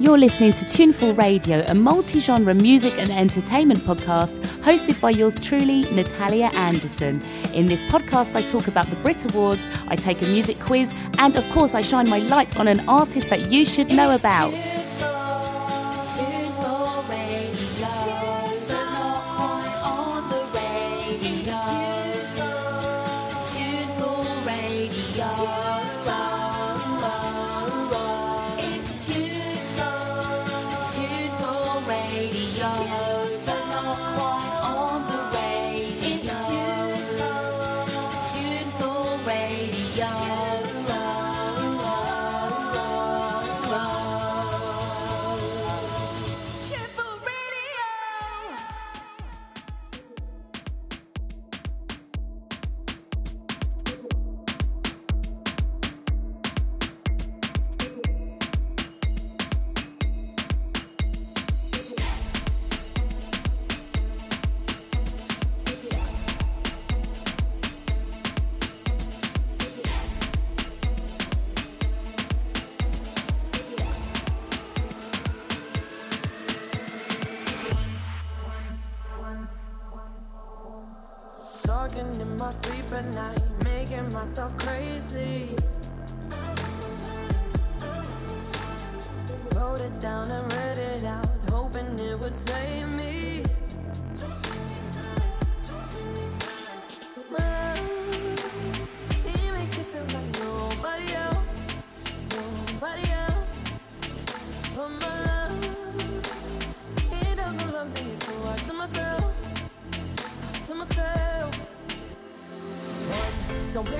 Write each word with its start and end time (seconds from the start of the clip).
You're 0.00 0.16
listening 0.16 0.52
to 0.52 0.64
Tuneful 0.64 1.12
Radio, 1.14 1.64
a 1.66 1.74
multi 1.74 2.20
genre 2.20 2.54
music 2.54 2.96
and 2.98 3.10
entertainment 3.10 3.80
podcast 3.80 4.38
hosted 4.62 5.00
by 5.00 5.10
yours 5.10 5.40
truly, 5.40 5.80
Natalia 5.90 6.52
Anderson. 6.54 7.20
In 7.52 7.66
this 7.66 7.82
podcast, 7.82 8.36
I 8.36 8.42
talk 8.42 8.68
about 8.68 8.88
the 8.90 8.96
Brit 8.96 9.24
Awards, 9.32 9.66
I 9.88 9.96
take 9.96 10.22
a 10.22 10.26
music 10.26 10.60
quiz, 10.60 10.94
and 11.18 11.34
of 11.34 11.48
course, 11.50 11.74
I 11.74 11.80
shine 11.80 12.08
my 12.08 12.18
light 12.18 12.56
on 12.56 12.68
an 12.68 12.88
artist 12.88 13.28
that 13.30 13.50
you 13.50 13.64
should 13.64 13.88
know 13.88 14.14
about. 14.14 14.54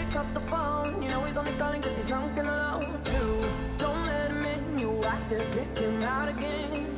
pick 0.08 0.16
up 0.16 0.34
the 0.34 0.40
phone. 0.40 1.02
You 1.02 1.08
know 1.08 1.24
he's 1.24 1.36
only 1.36 1.52
calling 1.52 1.82
cause 1.82 1.96
he's 1.96 2.06
drunk 2.06 2.38
and 2.38 2.48
alone, 2.48 3.00
too. 3.04 3.44
Don't 3.78 4.04
let 4.06 4.30
him 4.30 4.44
in, 4.44 4.78
you 4.78 5.02
have 5.02 5.28
to 5.28 5.44
kick 5.50 5.76
him 5.78 6.02
out 6.02 6.28
again. 6.28 6.97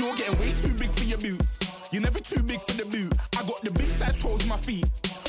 You're 0.00 0.16
getting 0.16 0.38
way 0.40 0.54
too 0.62 0.72
big 0.72 0.90
for 0.92 1.04
your 1.04 1.18
boots. 1.18 1.60
You're 1.92 2.00
never 2.00 2.20
too 2.20 2.42
big 2.42 2.58
for 2.62 2.72
the 2.72 2.86
boot. 2.86 3.12
I 3.36 3.44
got 3.44 3.60
the 3.62 3.70
big 3.70 3.90
size 3.90 4.18
12s 4.18 4.48
my 4.48 4.56
feet. 4.56 4.86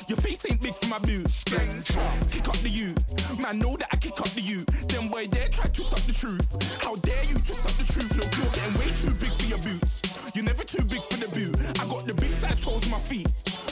Your 0.07 0.15
face 0.15 0.49
ain't 0.49 0.61
big 0.61 0.73
for 0.75 0.87
my 0.87 0.99
boots. 0.99 1.43
Kick 1.43 2.47
up 2.47 2.55
the 2.63 2.69
you. 2.69 2.95
Man, 3.37 3.59
know 3.59 3.75
that 3.75 3.89
I 3.91 3.97
kick 3.97 4.17
up 4.21 4.29
the 4.29 4.39
you. 4.39 4.63
Then 4.87 5.09
boy, 5.09 5.27
dare 5.27 5.49
try 5.49 5.67
to 5.67 5.81
suck 5.83 5.99
the 6.07 6.13
truth. 6.13 6.47
How 6.81 6.95
dare 6.95 7.21
you 7.25 7.35
to 7.35 7.53
suck 7.53 7.75
the 7.75 7.83
truth? 7.83 8.15
Look, 8.15 8.31
you're 8.37 8.51
getting 8.55 8.79
way 8.79 8.95
too 8.95 9.13
big 9.19 9.33
for 9.33 9.47
your 9.47 9.59
boots. 9.59 10.01
You're 10.33 10.45
never 10.45 10.63
too 10.63 10.85
big 10.85 11.03
for 11.03 11.19
the 11.19 11.27
boot. 11.35 11.53
I 11.81 11.85
got 11.91 12.07
the 12.07 12.13
big 12.13 12.31
size 12.31 12.57
12s 12.61 12.89
my 12.89 12.99
feet. 12.99 13.27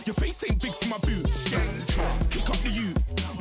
Your 0.06 0.16
face 0.16 0.44
ain't 0.50 0.62
big 0.62 0.74
for 0.74 0.90
my 0.90 0.98
boots. 0.98 1.48
Kick 2.28 2.50
up 2.50 2.60
the 2.60 2.72
you. 2.76 2.92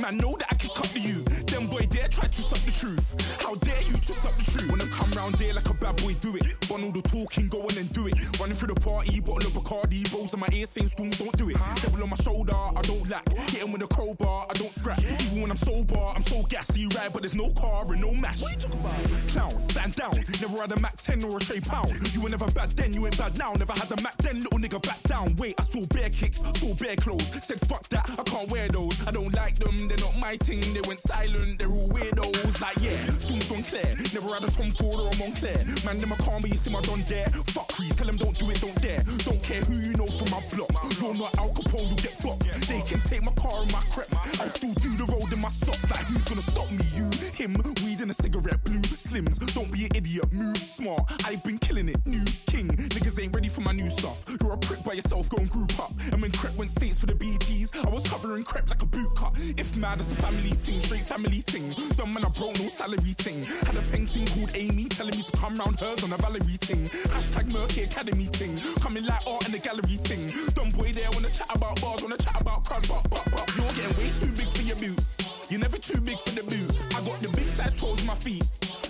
Man, 0.00 0.16
know 0.16 0.36
that 0.38 0.46
I 0.48 0.54
kick 0.54 0.78
up 0.78 0.86
the 0.94 1.00
you 1.00 1.25
them 1.58 1.69
boy 1.69 1.86
dare 1.91 2.08
try 2.08 2.26
to 2.26 2.41
suck 2.41 2.60
the 2.60 2.70
truth. 2.70 3.42
How 3.42 3.54
dare 3.56 3.82
you 3.82 3.96
to 3.96 4.12
suck 4.12 4.36
the 4.36 4.50
truth? 4.50 4.70
Wanna 4.70 4.86
come 4.86 5.10
round 5.12 5.38
here 5.41 5.54
like 5.54 5.69
a 5.69 5.74
bad 5.74 5.96
boy, 5.96 6.14
do 6.20 6.36
it. 6.36 6.44
Run 6.70 6.84
all 6.84 6.93
the 6.93 7.02
talking, 7.02 7.49
go 7.49 7.62
on 7.62 7.76
and 7.76 7.93
do 7.93 8.06
it. 8.06 8.14
Running 8.38 8.55
through 8.55 8.75
the 8.75 8.81
party, 8.81 9.20
bottle 9.20 9.49
of 9.49 9.55
Bacardi, 9.55 10.06
rolls 10.14 10.34
in 10.34 10.40
my 10.40 10.49
ear 10.52 10.66
saying, 10.66 10.88
Storm, 10.88 11.10
don't 11.10 11.37
do 11.37 11.49
it. 11.50 11.56
Devil 11.82 12.02
on 12.02 12.10
my 12.10 12.16
shoulder, 12.16 12.55
I 12.55 12.81
don't 12.82 13.08
lack. 13.08 13.28
Hit 13.50 13.62
him 13.62 13.72
with 13.72 13.82
a 13.82 13.88
crowbar, 13.88 14.46
I 14.49 14.52
don't 14.55 14.72
scrap. 14.72 15.00
Even 15.02 15.43
when 15.43 15.50
I'm 15.50 15.56
sober, 15.56 15.99
I'm 15.99 16.22
so 16.22 16.43
gassy, 16.44 16.87
right? 16.96 17.12
But 17.12 17.22
there's 17.22 17.34
no 17.34 17.50
car 17.50 17.84
and 17.90 18.00
no 18.00 18.12
match. 18.12 18.40
What 18.40 18.52
you 18.52 18.58
talking 18.58 18.81
about? 18.81 19.28
Clown, 19.28 19.64
stand 19.64 19.94
down. 19.96 20.14
Never 20.40 20.58
had 20.58 20.72
a 20.72 20.81
Mac 20.81 20.96
10 20.99 21.25
or 21.25 21.38
a 21.38 21.40
Trey 21.40 21.61
Pound. 21.61 22.14
You 22.14 22.20
were 22.20 22.31
never 22.31 22.50
bad 22.52 22.70
then, 22.72 22.93
you 22.93 23.04
ain't 23.06 23.19
bad 23.19 23.37
now. 23.37 23.52
Never 23.54 23.72
had 23.72 23.90
a 23.90 24.00
Mac 24.02 24.16
then, 24.19 24.43
little 24.43 24.58
nigga 24.58 24.81
back 24.82 25.02
down. 25.04 25.34
Wait, 25.37 25.54
I 25.58 25.62
saw 25.62 25.84
bare 25.87 26.11
kicks, 26.11 26.38
saw 26.61 26.75
bare 26.75 26.96
clothes. 26.96 27.32
Said, 27.44 27.61
fuck 27.66 27.88
that, 27.88 28.08
I 28.19 28.22
can't 28.22 28.49
wear 28.50 28.69
those. 28.69 29.06
I 29.06 29.11
don't 29.11 29.34
like 29.34 29.58
them, 29.58 29.88
they're 29.88 29.99
not 29.99 30.16
my 30.19 30.37
thing. 30.37 30.61
They 30.72 30.82
went 30.87 31.00
silent 31.00 31.48
they're 31.56 31.71
all 31.71 31.89
weirdos. 31.89 32.61
Like, 32.61 32.77
yeah, 32.81 32.99
Storm's 33.19 33.49
gone 33.49 33.62
clear. 33.62 33.97
Never 34.12 34.35
had 34.35 34.45
a 34.45 34.50
Tom 34.50 34.71
Ford 34.71 35.00
or 35.00 35.09
a 35.09 35.15
Moncler. 35.17 35.85
Man, 35.85 35.99
them 35.99 36.12
a 36.12 36.17
calm, 36.17 36.43
but 36.43 36.50
you 36.50 36.56
see 36.56 36.71
my 36.71 36.81
done 36.83 37.05
there. 37.09 37.29
Fuck 37.55 37.69
trees, 37.69 37.95
tell 37.97 38.06
them 38.06 38.17
don't 38.17 38.37
do 38.39 38.50
it, 38.50 38.61
don't 38.61 38.81
dare. 38.83 39.03
Don't 39.25 39.43
care 39.43 39.61
who 39.62 39.75
you 39.75 39.95
know 39.95 40.06
from 40.06 40.31
my 40.31 40.43
block. 40.53 40.71
You're 41.00 41.15
not 41.15 41.37
Al 41.39 41.50
Capone, 41.50 41.91
you 41.91 41.97
get 41.97 42.15
boxed. 42.23 42.69
They 42.69 42.83
can 42.83 43.00
take 43.00 43.23
my 43.23 43.33
car 43.33 43.62
and 43.62 43.73
my 43.73 43.83
creps. 43.91 44.19
I 44.41 44.49
still 44.49 44.75
do 44.75 44.91
the 44.97 45.06
road 45.12 45.33
in 45.33 45.41
my 45.41 45.49
socks. 45.49 45.89
Like, 45.91 46.05
who's 46.06 46.25
gonna 46.25 46.43
stop 46.43 46.71
me? 46.71 46.85
You, 46.95 47.11
him, 47.33 47.55
weed 47.85 48.00
and 48.00 48.11
a 48.11 48.15
cigarette, 48.15 48.62
blue 48.65 48.81
slims. 48.83 49.39
Don't 49.55 49.71
be 49.73 49.85
an 49.85 49.91
idiot, 49.95 50.33
move 50.33 50.59
smart. 50.59 51.03
I've 51.25 51.43
been 51.45 51.59
killing 51.59 51.89
it, 51.89 51.99
new 52.06 52.25
king. 52.47 52.69
Niggas 52.69 53.23
ain't 53.23 53.35
ready 53.35 53.49
for 53.49 53.61
my 53.62 53.73
new 53.73 53.91
stuff. 53.91 54.25
You're 54.41 54.53
a 54.53 54.59
prick 54.59 54.83
by 54.85 54.95
yourself, 54.95 55.29
go 55.31 55.39
and 55.39 55.50
group 55.50 55.79
up. 55.79 55.93
I'm 56.12 56.23
crep 56.33 56.55
went 56.56 56.71
states 56.71 56.99
for 56.99 57.06
the 57.06 57.15
BTs. 57.15 57.85
I 57.87 57.91
was 57.91 58.06
covering 58.09 58.45
crep 58.45 58.69
like 58.69 58.83
a 58.83 58.87
boot 58.87 59.15
cut. 59.17 59.33
If 59.56 59.77
mad, 59.77 60.00
it's 60.00 60.12
a 60.12 60.17
family 60.17 60.50
thing, 60.50 60.81
straight 60.81 61.05
family 61.05 61.38
ting. 61.43 61.70
Dumb 61.96 62.12
man, 62.12 62.25
I 62.25 62.29
broke 62.29 62.58
no 62.58 62.69
salary 62.69 63.14
ting. 63.17 63.43
Had 63.43 63.76
a 63.76 63.82
painting 63.93 64.26
called 64.26 64.50
Amy 64.55 64.87
telling 64.88 65.17
me 65.17 65.23
to 65.23 65.37
come 65.37 65.56
round 65.56 65.79
hers 65.81 66.02
on 66.05 66.12
a 66.12 66.17
Valerie 66.17 66.58
ting. 66.61 66.87
Hashtag 67.14 67.50
Merky 67.50 67.85
Academy 67.85 68.26
ting. 68.26 68.58
Coming 68.81 69.05
like 69.05 69.26
art 69.26 69.46
in 69.46 69.52
the 69.52 69.58
gallery 69.58 69.99
ting. 70.02 70.32
Dumb 70.55 70.70
boy 70.70 70.93
there 70.93 71.11
wanna 71.12 71.31
chat 71.31 71.49
about 71.55 71.81
bars, 71.81 72.02
wanna 72.02 72.19
chat 72.19 72.40
about 72.40 72.64
crowd, 72.64 72.87
but, 72.88 73.02
but, 73.11 73.25
but. 73.31 73.56
You're 73.56 73.69
getting 73.70 73.96
way 73.99 74.11
too 74.20 74.32
big 74.32 74.49
for 74.49 74.62
your 74.62 74.76
boots. 74.76 75.19
You're 75.50 75.61
never 75.61 75.79
too 75.79 76.00
big 76.00 76.19
for 76.19 76.31
the 76.31 76.44
boot. 76.44 76.70
I 76.96 77.00
got 77.05 77.20
the 77.20 77.29
big 77.37 77.49
size 77.49 77.76
toes 77.76 78.05
my 78.05 78.14
feet. 78.14 78.44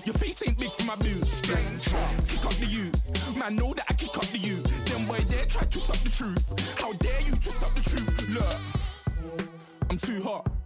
Your 0.04 0.14
face 0.14 0.42
ain't 0.46 0.58
big 0.58 0.70
for 0.70 0.84
my 0.84 0.96
boots. 0.96 1.40
Kick 1.42 2.44
up 2.44 2.54
the 2.54 2.66
you. 2.66 2.90
Man, 3.38 3.56
know 3.56 3.74
that 3.74 3.84
I 3.88 3.94
kick 3.94 4.16
up 4.16 4.24
the 4.26 4.38
you. 4.38 4.56
Them 4.86 5.06
boy 5.06 5.18
there 5.28 5.44
try 5.46 5.64
to 5.64 5.78
suck 5.78 5.96
the 5.98 6.10
truth. 6.10 6.80
How 6.80 6.92
dare 6.94 7.20
you 7.20 7.32
to 7.32 7.50
suck 7.50 7.74
the 7.74 7.82
truth? 7.82 8.28
Look, 8.30 8.54
I'm 9.90 9.98
too 9.98 10.22
hot. 10.22 10.57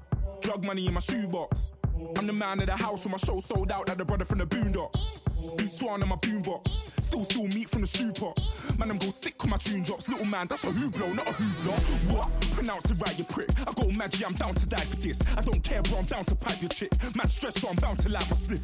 Drug 0.43 0.65
money 0.65 0.87
in 0.87 0.94
my 0.94 1.00
shoebox. 1.00 1.73
I'm 2.17 2.27
the 2.27 2.33
man 2.33 2.61
of 2.61 2.67
the 2.67 2.77
house 2.77 3.05
when 3.05 3.12
my 3.12 3.19
show 3.19 3.39
sold 3.41 3.71
out 3.71 3.89
like 3.89 3.97
the 3.97 4.05
brother 4.05 4.25
from 4.25 4.39
the 4.39 4.47
Boondocks. 4.47 5.21
Beat 5.56 5.73
Swan 5.73 6.03
on 6.03 6.09
my 6.09 6.17
boombox. 6.17 6.83
Still, 7.03 7.25
still 7.25 7.49
meat 7.49 7.69
from 7.69 7.83
the 7.83 7.87
stew 7.87 8.12
pot. 8.12 8.41
Man, 8.79 8.91
I'm 8.91 8.99
go 8.99 9.06
sick 9.06 9.41
when 9.43 9.50
my 9.50 9.56
tune 9.56 9.83
drops. 9.83 10.09
Little 10.09 10.27
man, 10.27 10.47
that's 10.49 10.65
a 10.65 10.69
hooplo, 10.69 11.15
not 11.15 11.29
a 11.29 11.33
hoopla. 11.33 12.12
What? 12.12 12.41
Pronounce 12.53 12.91
it 12.91 13.00
right, 13.00 13.19
you 13.19 13.25
prick. 13.25 13.50
I 13.67 13.73
go 13.73 13.89
magic, 13.91 14.27
I'm 14.27 14.35
down 14.35 14.55
to 14.55 14.67
die 14.67 14.79
for 14.79 14.97
this. 14.97 15.21
I 15.37 15.43
don't 15.43 15.62
care, 15.62 15.83
bro, 15.83 15.99
I'm 15.99 16.05
down 16.05 16.25
to 16.25 16.35
pipe 16.35 16.61
your 16.61 16.71
chick. 16.71 16.91
Man, 17.17 17.29
stress, 17.29 17.61
so 17.61 17.69
I'm 17.69 17.77
bound 17.77 18.00
to 18.00 18.09
light 18.09 18.29
my 18.31 18.37
spliff. 18.37 18.62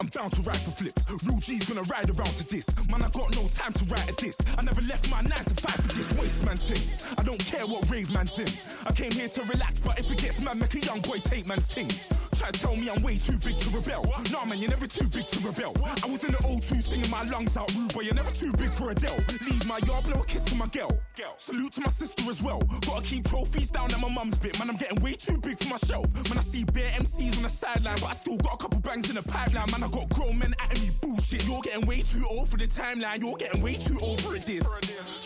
I'm 0.00 0.08
bound 0.08 0.32
to 0.34 0.42
ride 0.42 0.58
for 0.58 0.70
flips. 0.70 1.04
Real 1.24 1.38
G's 1.38 1.68
gonna 1.68 1.82
ride 1.84 2.10
around 2.10 2.34
to 2.36 2.48
this. 2.48 2.66
Man, 2.90 3.02
I 3.02 3.08
got 3.10 3.34
no 3.34 3.48
time 3.48 3.72
to 3.72 3.84
write 3.86 4.08
at 4.08 4.16
this. 4.18 4.38
I 4.56 4.62
never 4.62 4.80
left 4.82 5.10
my 5.10 5.20
9 5.20 5.30
to 5.30 5.54
5 5.54 5.84
for 5.84 5.92
this 5.94 6.12
waste 6.14 6.44
man 6.44 6.56
thing. 6.56 6.82
I 7.18 7.22
don't 7.22 7.44
care 7.44 7.66
what 7.66 7.88
rave 7.90 8.12
man's 8.12 8.38
in. 8.38 8.48
I 8.86 8.92
came 8.92 9.12
here 9.12 9.28
to 9.28 9.42
relax, 9.44 9.80
but 9.80 9.98
if 9.98 10.10
it 10.10 10.18
gets 10.18 10.40
mad, 10.40 10.58
make 10.58 10.74
a 10.74 10.80
young 10.80 11.00
boy 11.00 11.18
take 11.18 11.46
man's 11.46 11.66
things. 11.66 12.12
Try 12.38 12.50
to 12.50 12.60
tell 12.60 12.76
me 12.76 12.88
I'm 12.90 13.02
way 13.02 13.16
too 13.18 13.38
big 13.38 13.56
to 13.58 13.70
rebel. 13.70 14.04
Nah, 14.32 14.44
man, 14.44 14.58
you're 14.58 14.70
never 14.70 14.86
too 14.86 15.08
big 15.08 15.26
to 15.26 15.38
rebel. 15.46 15.74
I 15.82 16.06
was 16.06 16.24
in 16.24 16.32
the 16.32 16.38
O2 16.38 16.82
singing 16.82 17.10
my 17.10 17.22
lungs 17.24 17.56
out 17.56 17.72
rude, 17.74 17.92
but 17.94 18.04
you're 18.04 18.14
never 18.14 18.30
too 18.30 18.52
big 18.52 18.70
for 18.70 18.90
Adele. 18.90 19.18
Leave 19.48 19.66
my 19.66 19.78
yard, 19.86 20.04
blow 20.04 20.20
a 20.20 20.24
kiss 20.24 20.44
to 20.44 20.54
my 20.54 20.66
girl. 20.66 20.90
Salute 21.36 21.72
to 21.72 21.80
my 21.80 21.90
sister 21.90 22.28
as 22.30 22.42
well. 22.42 22.60
Gotta 22.86 23.02
keep 23.02 23.26
trophies 23.26 23.70
down 23.70 23.92
at 23.92 24.00
my 24.00 24.08
mum's 24.08 24.38
bit. 24.38 24.58
Man, 24.58 24.70
I'm 24.70 24.76
getting 24.76 25.00
way 25.02 25.14
too 25.14 25.38
big 25.38 25.58
for 25.58 25.68
my 25.68 25.78
shelf. 25.78 26.12
Man, 26.28 26.38
I 26.38 26.42
see 26.42 26.64
bare 26.64 26.90
MCs 26.92 27.36
on 27.38 27.42
the 27.42 27.48
sideline, 27.48 27.96
but 28.00 28.10
I 28.10 28.14
still 28.14 28.36
got 28.36 28.54
a 28.54 28.56
couple 28.56 28.80
bangs 28.80 29.08
in 29.08 29.16
the 29.16 29.22
pipeline. 29.22 29.63
Man, 29.72 29.82
I 29.82 29.88
got 29.88 30.08
grown 30.10 30.38
men 30.38 30.54
at 30.60 30.78
me 30.80 30.90
bullshit. 31.00 31.46
You're 31.48 31.60
getting 31.62 31.86
way 31.86 32.02
too 32.02 32.24
old 32.28 32.48
for 32.48 32.58
the 32.58 32.66
timeline. 32.66 33.22
You're 33.22 33.36
getting 33.36 33.62
way 33.62 33.74
too 33.74 33.98
old 34.00 34.20
for. 34.20 34.34
This 34.34 34.62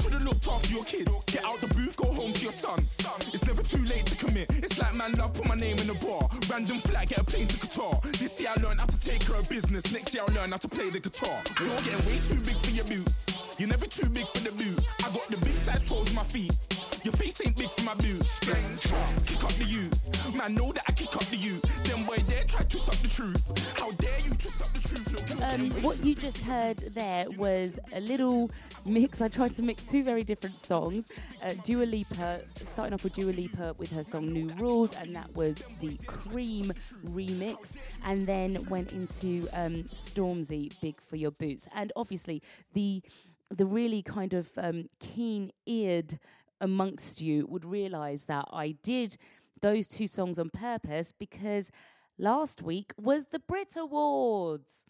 should've 0.01 0.23
looked 0.23 0.47
after 0.47 0.73
your 0.73 0.85
kids. 0.85 1.25
Get 1.27 1.45
out 1.45 1.61
the 1.61 1.67
booth, 1.75 1.97
go 1.97 2.07
home 2.13 2.33
to 2.33 2.43
your 2.43 2.53
son. 2.53 2.79
It's 3.33 3.45
never 3.47 3.63
too 3.63 3.83
late 3.85 4.07
to 4.07 4.17
commit. 4.27 4.47
It's 4.51 4.79
like 4.79 4.95
man, 4.95 5.13
love 5.13 5.35
put 5.35 5.47
my 5.47 5.57
name 5.57 5.79
in 5.79 5.89
the 5.89 5.95
bar. 5.95 6.29
Random 6.49 6.79
flat, 6.79 7.09
get 7.09 7.19
a 7.19 7.25
plane 7.25 7.49
to 7.49 7.57
Qatar. 7.57 8.01
This 8.19 8.41
year 8.41 8.51
I 8.57 8.63
learned 8.63 8.81
how 8.81 8.87
to 8.87 9.01
take 9.01 9.27
care 9.27 9.37
of 9.37 9.49
business. 9.49 9.93
Next 9.93 10.15
year 10.15 10.23
I'll 10.27 10.35
learn 10.35 10.53
how 10.53 10.59
to 10.59 10.69
play 10.69 10.89
the 10.91 11.01
guitar. 11.01 11.43
You're 11.61 11.77
getting 11.79 12.07
way 12.07 12.21
too 12.29 12.41
big 12.41 12.57
for 12.57 12.71
your 12.71 12.85
boots. 12.85 13.27
You're 13.59 13.69
never 13.69 13.87
too 13.87 14.09
big 14.09 14.27
for 14.27 14.41
the 14.41 14.53
boot. 14.53 14.79
I 15.01 15.11
got 15.11 15.27
the 15.29 15.39
big 15.45 15.57
size 15.57 15.85
toes 15.85 16.11
on 16.11 16.15
my 16.15 16.25
feet. 16.25 16.53
Your 17.03 17.13
face 17.13 17.41
ain't 17.45 17.57
big 17.57 17.71
for 17.71 17.85
my 17.85 17.95
boots. 17.95 18.39
Kick 18.41 19.43
up 19.43 19.53
the 19.53 19.65
you. 19.65 19.91
Man, 20.37 20.55
know 20.55 20.73
that 20.73 20.85
I 20.87 20.93
kick 20.93 21.15
up 21.17 21.25
the 21.25 21.37
you. 21.37 21.61
Them 22.19 22.27
boy 22.27 22.33
there 22.33 22.45
try 22.45 22.63
to 22.63 22.79
suck 22.79 22.95
the 22.97 23.09
truth. 23.09 23.79
How 23.79 23.91
dare 23.93 24.19
you 24.21 24.31
to 24.31 24.51
suck 24.51 24.73
the 24.73 24.89
truth? 24.89 25.13
Look, 25.13 25.51
you're 25.51 25.77
Um, 25.77 25.83
what 25.83 26.05
you 26.05 26.15
just 26.15 26.39
heard 26.43 26.79
there 26.79 27.27
was 27.37 27.79
a 27.93 28.01
little 28.01 28.51
mix. 28.85 29.21
I 29.21 29.29
tried 29.29 29.55
to 29.55 29.63
mix 29.63 29.85
two 29.85 30.03
very 30.03 30.25
different 30.25 30.61
songs. 30.61 31.09
Uh, 31.43 31.55
Dua 31.65 31.85
Lipa, 31.85 32.43
starting 32.57 32.95
off 32.95 33.05
with 33.05 33.15
Dua 33.15 33.31
Lipa 33.31 33.75
with 33.79 33.93
her 33.93 34.03
song 34.03 34.33
New 34.33 34.49
Rules, 34.55 34.93
and 34.95 35.15
that 35.15 35.35
was 35.37 35.63
the 35.81 35.97
KREAM 36.07 36.73
remix. 37.07 37.77
And 38.05 38.27
then 38.27 38.67
went 38.69 38.93
into 38.93 39.49
um, 39.53 39.85
Stormzy, 39.93 40.73
Big 40.81 41.01
for 41.01 41.17
Your 41.17 41.31
Boots. 41.31 41.69
And 41.75 41.93
obviously, 41.97 42.43
the 42.75 43.03
the 43.51 43.65
really 43.65 44.03
kind 44.03 44.35
of 44.35 44.51
um, 44.59 44.89
keen 45.01 45.53
eared 45.67 46.19
amongst 46.61 47.23
you 47.23 47.47
would 47.47 47.65
realize 47.65 48.25
that 48.25 48.47
I 48.53 48.73
did 48.83 49.17
those 49.61 49.87
two 49.87 50.07
songs 50.07 50.39
on 50.39 50.51
purpose 50.51 51.13
because 51.13 51.71
last 52.19 52.63
week 52.63 52.93
was 52.97 53.27
the 53.27 53.39
Brit 53.39 53.75
Awards. 53.77 54.85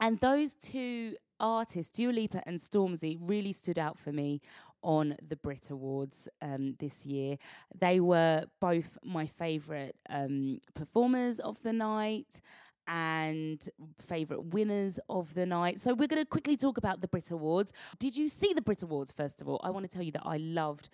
And 0.00 0.18
those 0.20 0.54
two 0.54 1.16
artists, 1.38 1.96
Dua 1.96 2.12
Lipa 2.12 2.42
and 2.46 2.58
Stormzy, 2.58 3.18
really 3.20 3.52
stood 3.52 3.78
out 3.78 3.98
for 3.98 4.12
me 4.12 4.40
on 4.82 5.16
the 5.26 5.36
Brit 5.36 5.70
Awards 5.70 6.28
um, 6.40 6.74
this 6.80 7.06
year. 7.06 7.36
They 7.78 8.00
were 8.00 8.46
both 8.60 8.98
my 9.04 9.26
favourite 9.26 9.94
um, 10.10 10.60
performers 10.74 11.38
of 11.38 11.62
the 11.62 11.72
night 11.72 12.40
and 12.88 13.64
favourite 14.00 14.46
winners 14.46 14.98
of 15.08 15.34
the 15.34 15.46
night. 15.46 15.78
So 15.78 15.94
we're 15.94 16.08
going 16.08 16.22
to 16.22 16.28
quickly 16.28 16.56
talk 16.56 16.78
about 16.78 17.00
the 17.00 17.08
Brit 17.08 17.30
Awards. 17.30 17.72
Did 17.98 18.16
you 18.16 18.28
see 18.28 18.52
the 18.52 18.62
Brit 18.62 18.82
Awards, 18.82 19.12
first 19.12 19.40
of 19.40 19.48
all? 19.48 19.60
I 19.62 19.70
want 19.70 19.88
to 19.88 19.92
tell 19.94 20.02
you 20.02 20.12
that 20.12 20.24
I 20.24 20.38
loved 20.38 20.88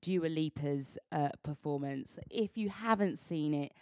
Dua 0.00 0.26
Lipa's 0.26 0.98
uh, 1.12 1.28
performance. 1.44 2.18
If 2.28 2.56
you 2.56 2.70
haven't 2.70 3.18
seen 3.18 3.54
it, 3.54 3.72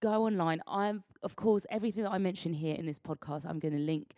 go 0.00 0.26
online. 0.26 0.60
I'm, 0.66 1.04
of 1.22 1.36
course, 1.36 1.66
everything 1.70 2.04
that 2.04 2.12
I 2.12 2.18
mention 2.18 2.52
here 2.52 2.74
in 2.74 2.86
this 2.86 2.98
podcast, 2.98 3.46
I'm 3.46 3.58
going 3.58 3.74
to 3.74 3.80
link 3.80 4.14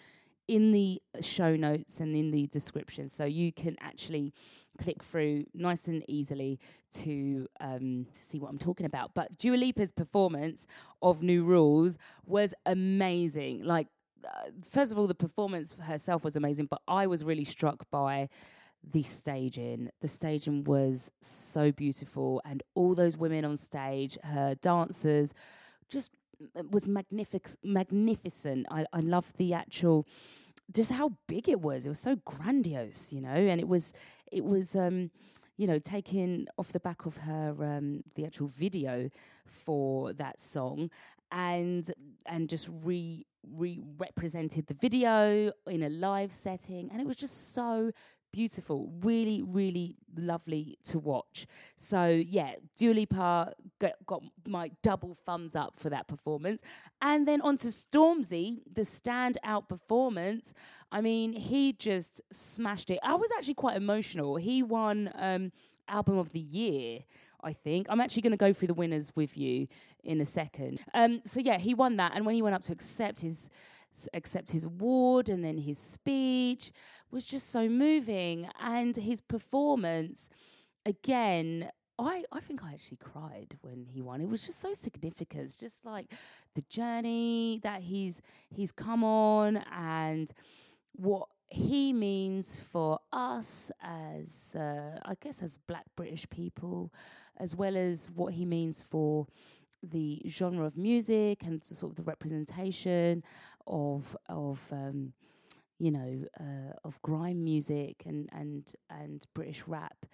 in 0.49 0.73
the 0.73 1.01
show 1.21 1.55
notes 1.55 2.01
and 2.01 2.17
in 2.17 2.31
the 2.33 2.47
description, 2.49 3.09
so 3.09 3.25
you 3.25 3.53
can 3.53 3.77
actually 3.81 4.35
click 4.79 5.03
through 5.03 5.45
nice 5.55 5.87
and 5.87 6.03
easily 6.09 6.59
to 6.93 7.47
um, 7.61 8.07
to 8.13 8.23
see 8.23 8.41
what 8.41 8.51
I'm 8.51 8.59
talking 8.59 8.87
about. 8.87 9.15
But 9.15 9.39
Dua 9.39 9.57
Lipa's 9.57 9.93
performance 9.93 10.67
of 11.03 11.23
New 11.23 11.45
Rules 11.45 11.99
was 12.27 12.53
amazing. 12.67 13.63
Like, 13.63 13.89
uh, 14.25 14.51
first 14.69 14.91
of 14.91 14.99
all, 14.99 15.07
the 15.07 15.15
performance 15.15 15.75
herself 15.83 16.25
was 16.25 16.35
amazing, 16.35 16.67
but 16.67 16.83
I 16.89 17.07
was 17.07 17.23
really 17.23 17.45
struck 17.45 17.89
by 17.91 18.29
the 18.83 19.03
staging. 19.03 19.91
The 20.01 20.09
staging 20.09 20.65
was 20.65 21.13
so 21.21 21.71
beautiful, 21.71 22.43
and 22.45 22.63
all 22.75 22.95
those 22.97 23.17
women 23.17 23.45
on 23.45 23.57
stage, 23.57 24.19
her 24.25 24.57
dancers, 24.57 25.33
just 25.91 26.11
m- 26.57 26.71
was 26.71 26.87
magnific- 26.89 27.57
magnificent. 27.63 28.67
I, 28.71 28.87
I 28.93 29.01
loved 29.01 29.37
the 29.37 29.53
actual, 29.55 30.07
just 30.73 30.93
how 30.93 31.13
big 31.27 31.49
it 31.49 31.61
was. 31.61 31.87
It 31.87 31.91
was 31.91 32.01
so 32.01 32.17
grandiose, 32.25 33.13
you 33.13 33.21
know, 33.21 33.31
and 33.51 33.61
it 33.61 33.69
was 33.69 33.93
it 34.33 34.45
was. 34.45 34.75
um 34.77 35.11
you 35.57 35.67
know, 35.67 35.79
taken 35.79 36.47
off 36.57 36.73
the 36.73 36.81
back 36.81 37.05
of 37.05 37.19
her 37.19 37.55
um, 37.61 38.03
the 38.15 38.25
actual 38.25 38.47
video 38.47 39.11
for 39.45 40.15
that 40.15 40.41
song, 40.41 40.89
and 41.31 41.93
and 42.25 42.49
just 42.49 42.67
re 42.83 43.27
re 43.47 43.79
represented 43.99 44.69
the 44.69 44.75
video 44.75 45.53
in 45.67 45.83
a 45.83 45.91
live 45.91 46.33
setting, 46.33 46.89
and 46.91 46.99
it 46.99 47.07
was 47.07 47.17
just 47.17 47.53
so 47.53 47.93
beautiful, 48.33 48.93
really, 49.03 49.43
really 49.43 49.97
lovely 50.17 50.79
to 50.85 50.99
watch. 50.99 51.47
So 51.77 52.07
yeah, 52.07 52.55
Dua 52.77 52.95
Lipa 52.95 53.55
got, 53.79 53.93
got 54.07 54.23
my 54.47 54.71
double 54.83 55.17
thumbs 55.27 55.57
up 55.57 55.75
for 55.77 55.91
that 55.91 56.09
performance, 56.09 56.63
and 57.01 57.27
then 57.27 57.41
on 57.41 57.57
to 57.59 57.69
Stormzy, 57.69 58.61
the 58.73 58.83
standout 58.83 59.69
performance. 59.69 60.53
I 60.93 61.01
mean, 61.01 61.33
he 61.33 61.73
just 61.73 62.21
smashed 62.33 62.91
it. 62.91 62.99
I 63.03 63.15
was 63.15 63.31
actually 63.37 63.55
quite 63.55 63.77
emotional. 63.77 64.37
He 64.37 64.63
won 64.63 65.11
um, 65.15 65.53
album 65.89 66.19
of 66.19 66.33
the 66.33 66.41
year. 66.41 67.01
I 67.43 67.55
think. 67.55 67.87
I'm 67.89 68.03
actually 68.03 68.21
going 68.21 68.33
to 68.33 68.37
go 68.37 68.53
through 68.53 68.69
the 68.69 68.75
winners 68.75 69.17
with 69.17 69.35
you 69.35 69.67
in 70.05 70.21
a 70.21 70.27
second. 70.27 70.81
Um, 70.93 71.23
so 71.25 71.41
yeah, 71.41 71.57
he 71.57 71.73
won 71.73 71.97
that, 71.97 72.13
and 72.15 72.27
when 72.27 72.35
he 72.35 72.43
went 72.43 72.55
up 72.55 72.63
to 72.65 72.73
accept 72.73 73.21
his 73.21 73.49
accept 74.15 74.51
his 74.51 74.65
award, 74.65 75.29
and 75.29 75.45
then 75.45 75.59
his 75.59 75.79
speech 75.79 76.73
was 77.11 77.25
just 77.25 77.51
so 77.51 77.69
moving, 77.69 78.49
and 78.61 78.97
his 78.97 79.21
performance 79.21 80.29
again. 80.87 81.71
I, 81.99 82.25
I 82.33 82.41
think 82.41 82.65
I 82.65 82.73
actually 82.73 82.97
cried 82.97 83.59
when 83.61 83.85
he 83.85 84.01
won. 84.01 84.23
It 84.23 84.29
was 84.31 84.47
just 84.47 84.59
so 84.59 84.73
significant. 84.73 85.45
It's 85.45 85.59
just 85.59 85.85
like 85.85 86.11
the 86.55 86.63
journey 86.63 87.61
that 87.63 87.83
he's 87.83 88.23
he's 88.49 88.73
come 88.73 89.05
on 89.05 89.59
and 89.71 90.33
what 90.93 91.29
he 91.49 91.93
means 91.93 92.59
for 92.59 93.01
us 93.13 93.71
as 93.83 94.57
uh, 94.59 94.99
I 95.05 95.15
guess 95.21 95.43
as 95.43 95.59
black 95.59 95.85
British 95.97 96.29
people, 96.31 96.93
as 97.37 97.55
well 97.55 97.77
as 97.77 98.09
what 98.15 98.35
he 98.35 98.47
means 98.47 98.83
for 98.89 99.27
the 99.83 100.23
genre 100.29 100.67
of 100.67 100.77
music 100.77 101.43
and 101.45 101.65
sort 101.65 101.93
of 101.93 101.97
the 101.97 102.03
representation 102.03 103.23
of 103.67 104.17
of 104.29 104.61
um, 104.73 105.13
you 105.81 105.91
know, 105.91 106.25
uh, 106.39 106.75
of 106.85 107.01
grime 107.03 107.43
music 107.43 108.03
and 108.07 108.29
and 108.33 108.73
and 108.91 109.27
British 109.35 109.65
rap 109.67 110.07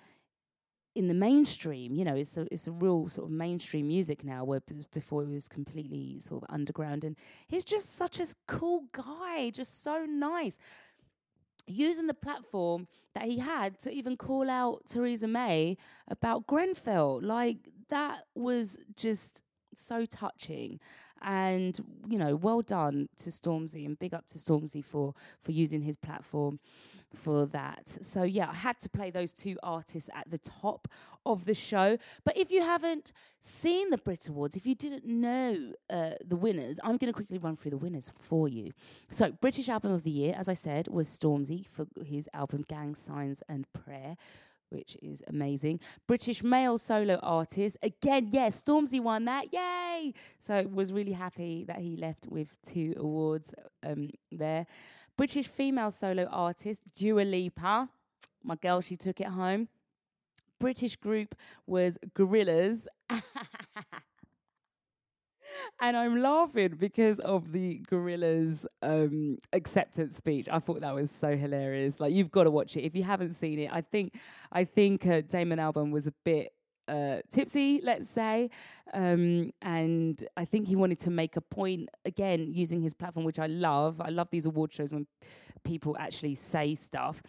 in 0.95 1.09
the 1.09 1.15
mainstream. 1.15 1.95
You 1.95 2.05
know, 2.05 2.15
it's 2.15 2.37
a 2.37 2.47
it's 2.53 2.69
a 2.69 2.73
real 2.73 3.09
sort 3.09 3.27
of 3.27 3.33
mainstream 3.33 3.89
music 3.89 4.25
now, 4.25 4.45
where 4.45 4.61
b- 4.61 4.87
before 4.95 5.23
it 5.25 5.29
was 5.29 5.49
completely 5.49 6.21
sort 6.21 6.45
of 6.45 6.55
underground. 6.55 7.03
And 7.05 7.17
he's 7.49 7.65
just 7.65 7.97
such 7.97 8.21
a 8.21 8.27
cool 8.47 8.85
guy, 8.93 9.51
just 9.51 9.83
so 9.83 10.07
nice. 10.09 10.57
Using 11.67 12.07
the 12.07 12.15
platform 12.15 12.87
that 13.15 13.25
he 13.25 13.39
had 13.39 13.81
to 13.81 13.91
even 13.91 14.17
call 14.17 14.49
out 14.49 14.83
Theresa 14.89 15.27
May 15.27 15.77
about 16.07 16.47
Grenfell, 16.47 17.21
like 17.21 17.57
that 17.89 18.21
was 18.37 18.79
just 18.97 19.43
so 19.77 20.07
touching. 20.07 20.81
And 21.23 21.79
you 22.09 22.19
know 22.19 22.37
well 22.37 22.61
done 22.61 23.09
to 23.19 23.31
stormzy 23.31 23.87
and 23.87 23.99
big 23.99 24.13
up 24.13 24.27
to 24.29 24.39
stormzy 24.39 24.85
for 24.85 25.15
for 25.43 25.53
using 25.53 25.81
his 25.81 25.97
platform 25.97 26.61
for 27.15 27.47
that. 27.47 27.89
So 28.03 28.23
yeah 28.23 28.51
i 28.51 28.55
had 28.55 28.79
to 28.81 28.91
play 28.91 29.11
those 29.11 29.33
two 29.33 29.57
artists 29.63 30.11
at 30.15 30.31
the 30.31 30.37
top 30.39 30.89
of 31.25 31.47
the 31.47 31.55
show. 31.55 31.97
But 32.25 32.37
if 32.37 32.51
you 32.51 32.63
haven't 32.63 33.13
seen 33.41 33.89
the 33.89 33.97
brit 33.97 34.29
awards 34.29 34.57
if 34.57 34.67
you 34.67 34.75
didn't 34.75 35.07
know 35.07 35.73
uh, 35.89 36.11
the 36.23 36.37
winners 36.37 36.79
i'm 36.85 36.99
going 36.99 37.13
to 37.13 37.13
quickly 37.13 37.39
run 37.39 37.57
through 37.57 37.71
the 37.71 37.79
winners 37.79 38.11
for 38.21 38.47
you. 38.47 38.73
So 39.11 39.33
british 39.33 39.71
album 39.71 39.93
of 39.93 40.03
the 40.03 40.11
year 40.11 40.35
as 40.37 40.49
i 40.49 40.55
said 40.55 40.87
was 40.89 41.09
stormzy 41.09 41.67
for 41.73 41.87
his 42.05 42.29
album 42.35 42.65
gang 42.69 42.95
signs 42.95 43.43
and 43.49 43.67
prayer 43.73 44.17
which 44.71 44.97
is 45.03 45.23
amazing. 45.27 45.81
British 46.07 46.43
male 46.43 46.79
solo 46.79 47.17
artist. 47.23 47.77
Again, 47.83 48.29
yes, 48.31 48.63
Stormzy 48.63 49.01
won 49.01 49.25
that. 49.27 49.53
Yay! 49.53 50.15
So 50.41 50.67
was 50.73 50.93
really 50.93 51.13
happy 51.13 51.65
that 51.65 51.79
he 51.79 51.97
left 51.97 52.27
with 52.29 52.49
two 52.63 52.95
awards 52.97 53.55
um, 53.85 54.11
there. 54.31 54.67
British 55.17 55.49
female 55.49 55.91
solo 55.91 56.25
artist, 56.27 56.83
Dua 56.95 57.23
Lipa. 57.23 57.89
My 58.43 58.57
girl, 58.57 58.81
she 58.81 58.97
took 58.97 59.21
it 59.21 59.29
home. 59.29 59.69
British 60.59 60.97
group 60.97 61.35
was 61.67 61.99
Gorillaz. 62.15 62.87
and 65.81 65.97
I'm 65.97 66.21
laughing 66.21 66.75
because 66.79 67.21
of 67.21 67.53
the 67.53 67.83
Gorillaz 67.91 68.67
um, 68.83 69.39
acceptance 69.53 70.17
speech. 70.17 70.49
I 70.51 70.59
thought 70.59 70.81
that 70.81 70.95
was 70.95 71.11
so 71.11 71.37
hilarious. 71.37 72.01
Like 72.01 72.13
you've 72.13 72.31
got 72.31 72.45
to 72.45 72.51
watch 72.51 72.77
it 72.77 72.83
if 72.83 72.95
you 72.95 73.03
haven't 73.03 73.33
seen 73.33 73.59
it. 73.59 73.71
I 73.73 73.81
think 73.81 74.15
I 74.53 74.65
think 74.65 75.07
uh, 75.07 75.23
Damon 75.23 75.59
Albarn 75.59 75.91
was 75.91 76.07
a 76.07 76.15
bit 76.25 76.53
uh, 76.89 77.19
tipsy, 77.31 77.81
let's 77.83 78.09
say, 78.09 78.49
um, 78.95 79.51
and 79.61 80.25
I 80.37 80.45
think 80.45 80.69
he 80.69 80.77
wanted 80.77 81.01
to 81.01 81.11
make 81.11 81.37
a 81.37 81.41
point 81.41 81.89
again 82.05 82.53
using 82.53 82.81
his 82.81 82.95
platform, 82.95 83.27
which 83.27 83.39
I 83.39 83.47
love. 83.47 84.01
I 84.01 84.11
love 84.11 84.29
these 84.31 84.47
award 84.47 84.73
shows 84.73 84.93
when 84.93 85.07
people 85.65 85.97
actually 85.99 86.37
say 86.37 86.75
stuff, 86.75 87.23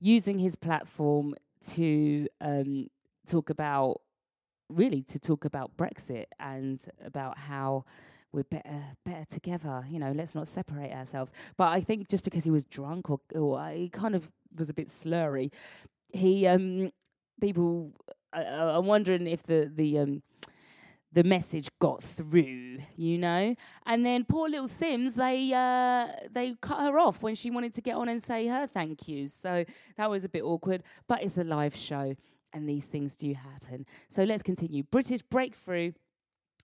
using 0.00 0.38
his 0.38 0.54
platform 0.54 1.34
to 1.70 2.28
um, 2.40 2.88
talk 3.26 3.50
about 3.50 4.02
really 4.70 5.02
to 5.02 5.18
talk 5.18 5.44
about 5.44 5.76
Brexit 5.76 6.26
and 6.38 6.84
about 7.04 7.38
how 7.38 7.84
we're 8.32 8.44
better 8.44 8.82
better 9.04 9.24
together. 9.24 9.84
You 9.88 9.98
know, 9.98 10.12
let's 10.12 10.34
not 10.34 10.48
separate 10.48 10.92
ourselves. 10.92 11.32
But 11.56 11.68
I 11.68 11.80
think 11.80 12.08
just 12.08 12.24
because 12.24 12.44
he 12.44 12.50
was 12.50 12.64
drunk 12.64 13.10
or, 13.10 13.20
or 13.34 13.68
he 13.70 13.88
kind 13.88 14.14
of 14.14 14.30
was 14.56 14.68
a 14.68 14.74
bit 14.74 14.88
slurry, 14.88 15.52
he 16.08 16.46
um 16.46 16.90
people. 17.40 17.92
I, 18.32 18.42
I'm 18.42 18.86
wondering 18.86 19.26
if 19.26 19.42
the 19.42 19.70
the 19.74 19.98
um 19.98 20.22
the 21.12 21.24
message 21.24 21.68
got 21.80 22.02
through, 22.02 22.78
you 22.96 23.18
know. 23.18 23.54
And 23.84 24.06
then 24.06 24.24
poor 24.24 24.48
Little 24.48 24.68
Simz, 24.68 25.14
they 25.14 25.52
uh, 25.52 26.28
they 26.30 26.54
cut 26.60 26.80
her 26.80 26.98
off 26.98 27.22
when 27.22 27.34
she 27.34 27.50
wanted 27.50 27.74
to 27.74 27.80
get 27.80 27.96
on 27.96 28.08
and 28.08 28.22
say 28.22 28.46
her 28.46 28.66
thank 28.66 29.08
yous. 29.08 29.32
So 29.34 29.64
that 29.96 30.08
was 30.08 30.24
a 30.24 30.28
bit 30.28 30.42
awkward. 30.42 30.82
But 31.08 31.22
it's 31.22 31.36
a 31.36 31.44
live 31.44 31.74
show, 31.74 32.14
and 32.52 32.68
these 32.68 32.86
things 32.86 33.14
do 33.14 33.34
happen. 33.34 33.86
So 34.08 34.24
let's 34.24 34.42
continue. 34.42 34.82
British 34.82 35.22
Breakthrough 35.22 35.92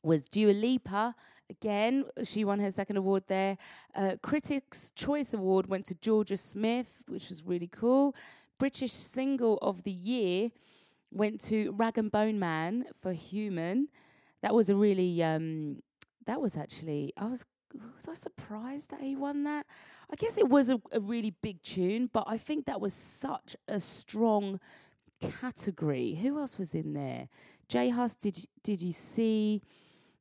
was 0.03 0.29
Dua 0.29 0.53
Lipa. 0.53 1.15
Again, 1.49 2.05
she 2.25 2.45
won 2.45 2.61
her 2.61 2.71
second 2.71 2.97
award 2.97 3.25
there. 3.29 3.57
Uh, 3.95 4.17
Critics' 4.23 4.91
Choice 4.95 5.33
Award 5.33 5.67
went 5.69 5.87
to 5.87 5.95
Jorja 5.95 6.39
Smith, 6.39 7.03
which 7.09 7.29
was 7.29 7.45
really 7.45 7.69
cool. 7.69 8.15
British 8.59 8.93
Single 8.93 9.59
of 9.63 9.83
the 9.85 9.93
Year 9.93 10.51
went 11.13 11.41
to 11.43 11.73
Rag 11.73 11.99
and 11.99 12.11
Bone 12.11 12.39
Man 12.39 12.87
for 13.01 13.13
Human. 13.13 13.89
That 14.43 14.55
was 14.55 14.69
a 14.69 14.75
really, 14.75 15.23
um, 15.23 15.83
that 16.27 16.41
was 16.41 16.57
actually, 16.57 17.13
I 17.17 17.27
was 17.27 17.45
was 17.97 18.09
I 18.09 18.15
surprised 18.15 18.91
that 18.91 19.01
he 19.01 19.17
won 19.17 19.45
that? 19.45 19.67
I 20.11 20.17
guess 20.17 20.39
it 20.39 20.49
was 20.49 20.69
a, 20.69 20.81
a 20.93 21.01
really 21.01 21.35
big 21.43 21.63
tune, 21.63 22.09
but 22.13 22.25
I 22.27 22.39
think 22.39 22.67
that 22.67 22.81
was 22.81 22.95
such 22.95 23.57
a 23.69 23.81
strong 23.81 24.61
category. 25.21 26.19
Who 26.23 26.39
else 26.39 26.59
was 26.59 26.75
in 26.75 26.93
there? 26.93 27.29
J 27.69 27.91
Hus, 27.91 28.15
did 28.15 28.47
did 28.63 28.83
you 28.83 28.93
see? 28.93 29.63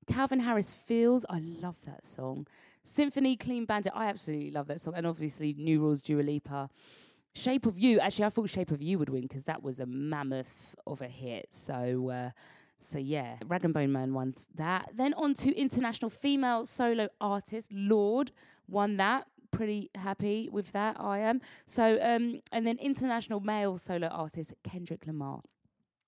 Calvin 0.08 0.40
Harris 0.40 0.72
Feels, 0.72 1.26
I 1.30 1.40
love 1.40 1.78
that 1.86 2.06
song. 2.06 2.46
Symphony 2.84 3.36
Clean 3.36 3.66
Bandit, 3.66 3.92
I 3.96 4.06
absolutely 4.08 4.52
love 4.52 4.68
that 4.68 4.80
song. 4.80 4.94
And 4.96 5.08
obviously 5.08 5.56
New 5.58 5.80
Rules 5.80 6.02
Dua 6.02 6.22
Lipa. 6.22 6.70
Shape 7.34 7.66
of 7.66 7.78
You, 7.78 8.00
actually 8.00 8.26
I 8.26 8.30
thought 8.30 8.50
Shape 8.50 8.72
of 8.72 8.82
You 8.82 9.00
would 9.00 9.10
win 9.10 9.24
because 9.24 9.46
that 9.46 9.64
was 9.64 9.80
a 9.80 9.86
mammoth 9.86 10.76
of 10.86 11.02
a 11.02 11.08
hit. 11.08 11.48
So 11.50 12.10
uh, 12.10 12.30
so 12.78 13.00
yeah, 13.00 13.38
Rag 13.48 13.66
and 13.66 13.74
Bone 13.74 13.92
Man 13.92 14.14
won 14.14 14.36
that. 14.56 14.92
Then 14.96 15.14
on 15.16 15.34
to 15.36 15.56
international 15.56 16.10
female 16.10 16.66
solo 16.66 17.10
artist, 17.20 17.72
Lorde 17.72 18.32
won 18.68 18.98
that 18.98 19.26
pretty 19.56 19.90
happy 19.96 20.50
with 20.52 20.72
that. 20.74 20.98
I 21.00 21.20
am. 21.20 21.42
So, 21.66 21.98
um, 22.02 22.42
and 22.52 22.66
then 22.68 22.78
international 22.78 23.40
male 23.40 23.78
solo 23.78 24.08
artist 24.08 24.54
Kendrick 24.64 25.06
Lamar. 25.08 25.42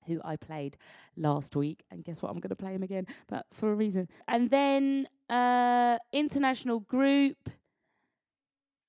Who 0.06 0.22
I 0.24 0.38
played 0.38 0.78
last 1.18 1.54
week, 1.54 1.84
and 1.92 2.02
guess 2.02 2.22
what? 2.22 2.32
I'm 2.32 2.40
going 2.40 2.48
to 2.48 2.56
play 2.56 2.72
him 2.72 2.82
again, 2.82 3.08
but 3.28 3.46
for 3.52 3.74
a 3.74 3.76
reason. 3.76 4.08
And 4.26 4.50
then 4.50 5.10
uh, 5.30 5.98
international 6.14 6.80
group, 6.80 7.50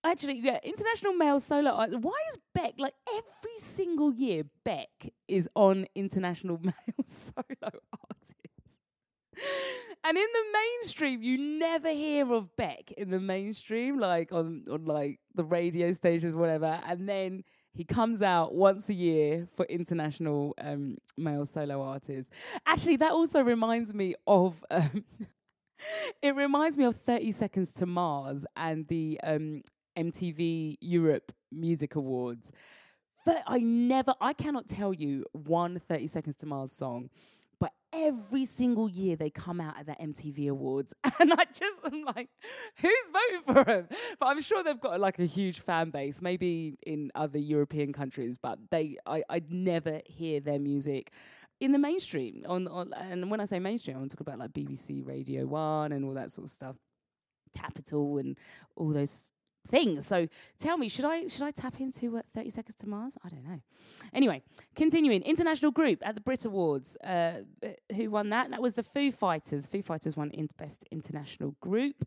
Actually, 0.04 0.38
yeah, 0.38 0.58
international 0.62 1.12
male 1.14 1.40
solo 1.40 1.70
artist. 1.70 1.98
Why 2.00 2.14
is 2.30 2.38
Beck 2.54 2.74
like 2.78 2.94
every 3.08 3.58
single 3.58 4.14
year? 4.14 4.44
Beck 4.64 5.12
is 5.26 5.48
on 5.56 5.86
international 5.96 6.58
male 6.62 7.04
solo 7.06 7.44
artist, 7.62 8.78
and 10.04 10.16
in 10.16 10.26
the 10.32 10.44
mainstream, 10.52 11.22
you 11.22 11.38
never 11.58 11.90
hear 11.90 12.32
of 12.32 12.54
Beck 12.56 12.92
in 12.92 13.10
the 13.10 13.20
mainstream, 13.20 13.98
like 13.98 14.32
on 14.32 14.64
on 14.70 14.84
like 14.84 15.20
the 15.34 15.44
radio 15.44 15.92
stations, 15.92 16.34
whatever. 16.34 16.80
And 16.86 17.08
then 17.08 17.44
he 17.74 17.84
comes 17.84 18.22
out 18.22 18.54
once 18.54 18.88
a 18.88 18.94
year 18.94 19.48
for 19.56 19.64
international 19.66 20.54
um, 20.60 20.98
male 21.16 21.46
solo 21.46 21.82
artists. 21.82 22.30
Actually, 22.66 22.96
that 22.96 23.12
also 23.12 23.40
reminds 23.42 23.92
me 23.94 24.14
of. 24.26 24.64
Um, 24.70 25.04
it 26.22 26.34
reminds 26.34 26.76
me 26.76 26.84
of 26.84 26.96
30 26.96 27.30
Seconds 27.32 27.72
to 27.72 27.86
Mars 27.86 28.44
and 28.56 28.88
the 28.88 29.20
um, 29.22 29.62
MTV 29.96 30.76
Europe 30.80 31.32
Music 31.52 31.94
Awards. 31.94 32.50
But 33.24 33.42
I 33.46 33.58
never, 33.58 34.14
I 34.20 34.32
cannot 34.32 34.68
tell 34.68 34.94
you 34.94 35.24
one 35.32 35.78
30 35.78 36.06
Seconds 36.06 36.36
to 36.36 36.46
Mars 36.46 36.72
song, 36.72 37.10
but 37.60 37.72
every 37.92 38.44
single 38.44 38.88
year 38.88 39.16
they 39.16 39.30
come 39.30 39.60
out 39.60 39.78
at 39.78 39.86
the 39.86 39.92
MTV 39.92 40.48
Awards. 40.48 40.94
And 41.20 41.32
I 41.32 41.44
just, 41.46 41.80
I'm 41.82 42.04
like, 42.04 42.28
who's 42.80 42.92
voting 43.12 43.42
for 43.44 43.64
them? 43.64 43.88
But 44.20 44.26
I'm 44.26 44.40
sure 44.40 44.62
they've 44.62 44.80
got 44.80 45.00
like 45.00 45.18
a 45.18 45.24
huge 45.24 45.58
fan 45.60 45.90
base, 45.90 46.22
maybe 46.22 46.78
in 46.86 47.10
other 47.16 47.38
European 47.38 47.92
countries, 47.92 48.38
but 48.40 48.58
they, 48.70 48.98
I, 49.04 49.24
I'd 49.28 49.50
never 49.50 50.00
hear 50.06 50.38
their 50.38 50.60
music 50.60 51.10
in 51.60 51.72
the 51.72 51.78
mainstream. 51.78 52.44
On, 52.46 52.68
on 52.68 52.92
And 52.92 53.30
when 53.32 53.40
I 53.40 53.46
say 53.46 53.58
mainstream, 53.58 53.96
I'm 53.96 54.08
talking 54.08 54.26
about 54.28 54.38
like 54.38 54.52
BBC 54.52 55.04
Radio 55.04 55.44
1 55.46 55.90
and 55.90 56.04
all 56.04 56.14
that 56.14 56.30
sort 56.30 56.44
of 56.44 56.52
stuff. 56.52 56.76
Capital 57.56 58.18
and 58.18 58.38
all 58.76 58.92
those 58.92 59.32
things. 59.66 60.06
So 60.06 60.28
tell 60.58 60.78
me, 60.78 60.88
should 60.88 61.04
I 61.04 61.26
should 61.26 61.42
I 61.42 61.50
tap 61.50 61.80
into 61.80 62.18
uh, 62.18 62.22
30 62.34 62.50
Seconds 62.50 62.76
to 62.76 62.88
Mars? 62.88 63.16
I 63.24 63.28
don't 63.28 63.44
know. 63.44 63.60
Anyway, 64.12 64.42
continuing. 64.74 65.22
International 65.22 65.70
group 65.70 66.00
at 66.04 66.14
the 66.14 66.20
Brit 66.20 66.44
Awards. 66.44 66.96
Uh, 66.96 67.42
who 67.94 68.10
won 68.10 68.30
that? 68.30 68.50
That 68.50 68.62
was 68.62 68.74
the 68.74 68.82
Foo 68.82 69.12
Fighters. 69.12 69.66
Foo 69.66 69.82
Fighters 69.82 70.16
won 70.16 70.30
in 70.30 70.48
Best 70.56 70.84
International 70.90 71.54
Group. 71.60 72.04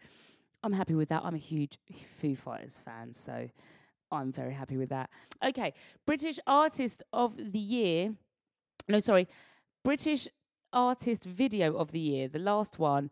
I'm 0.64 0.74
happy 0.74 0.94
with 0.94 1.10
that. 1.10 1.22
I'm 1.24 1.36
a 1.36 1.40
huge 1.40 1.80
Foo 2.20 2.36
Fighters 2.36 2.80
fan, 2.84 3.14
so 3.14 3.50
I'm 4.12 4.32
very 4.32 4.54
happy 4.54 4.78
with 4.78 4.90
that. 4.90 5.10
Okay, 5.44 5.74
British 6.06 6.40
Artist 6.46 7.04
of 7.12 7.36
the 7.38 7.60
Year. 7.60 8.14
No, 8.88 9.00
sorry. 9.00 9.28
British 9.84 10.28
Artist 10.74 11.24
Video 11.24 11.76
of 11.76 11.92
the 11.92 12.00
Year, 12.00 12.28
the 12.28 12.40
last 12.40 12.80
one 12.80 13.10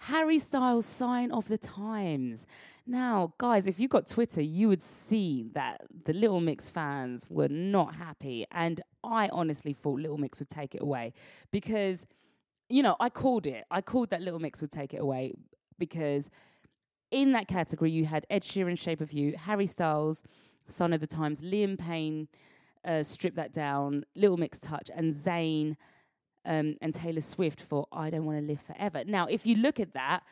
Harry 0.00 0.38
Styles' 0.38 0.86
sign 0.86 1.30
of 1.30 1.48
the 1.48 1.58
times. 1.58 2.46
Now, 2.86 3.32
guys, 3.38 3.66
if 3.66 3.80
you 3.80 3.88
got 3.88 4.06
Twitter, 4.06 4.42
you 4.42 4.68
would 4.68 4.82
see 4.82 5.46
that 5.54 5.82
the 6.04 6.12
Little 6.12 6.40
Mix 6.40 6.68
fans 6.68 7.26
were 7.30 7.48
not 7.48 7.94
happy. 7.94 8.46
And 8.50 8.82
I 9.02 9.28
honestly 9.28 9.72
thought 9.72 10.00
Little 10.00 10.18
Mix 10.18 10.38
would 10.38 10.50
take 10.50 10.74
it 10.74 10.82
away 10.82 11.14
because, 11.50 12.06
you 12.68 12.82
know, 12.82 12.96
I 13.00 13.08
called 13.08 13.46
it. 13.46 13.64
I 13.70 13.80
called 13.80 14.10
that 14.10 14.20
Little 14.20 14.40
Mix 14.40 14.60
would 14.60 14.70
take 14.70 14.92
it 14.92 15.00
away 15.00 15.32
because 15.78 16.30
in 17.10 17.32
that 17.32 17.48
category, 17.48 17.90
you 17.90 18.04
had 18.04 18.26
Ed 18.28 18.42
Sheeran, 18.42 18.78
Shape 18.78 19.00
of 19.00 19.12
You, 19.12 19.34
Harry 19.38 19.66
Styles, 19.66 20.24
Sign 20.68 20.92
of 20.92 21.00
the 21.00 21.06
Times, 21.06 21.40
Liam 21.40 21.78
Payne, 21.78 22.28
uh, 22.84 23.02
Strip 23.02 23.34
That 23.36 23.52
Down, 23.52 24.04
Little 24.14 24.36
Mix 24.36 24.60
Touch, 24.60 24.90
and 24.94 25.14
Zayn 25.14 25.76
um, 26.44 26.76
and 26.80 26.92
Taylor 26.94 27.20
Swift 27.20 27.60
for 27.60 27.86
I 27.92 28.10
Don't 28.10 28.24
Want 28.24 28.38
to 28.38 28.46
Live 28.46 28.60
Forever. 28.60 29.04
Now, 29.06 29.26
if 29.26 29.46
you 29.46 29.56
look 29.56 29.80
at 29.80 29.94
that, 29.94 30.22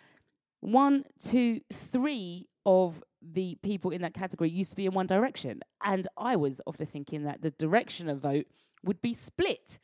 one, 0.60 1.04
two, 1.22 1.60
three 1.72 2.48
of 2.64 3.02
the 3.20 3.56
people 3.62 3.90
in 3.90 4.02
that 4.02 4.14
category 4.14 4.50
used 4.50 4.70
to 4.70 4.76
be 4.76 4.86
in 4.86 4.92
One 4.92 5.06
Direction. 5.06 5.60
And 5.82 6.06
I 6.16 6.36
was 6.36 6.60
of 6.60 6.76
the 6.78 6.86
thinking 6.86 7.24
that 7.24 7.42
the 7.42 7.50
direction 7.50 8.08
of 8.08 8.20
vote 8.20 8.46
would 8.84 9.00
be 9.00 9.14
split, 9.14 9.78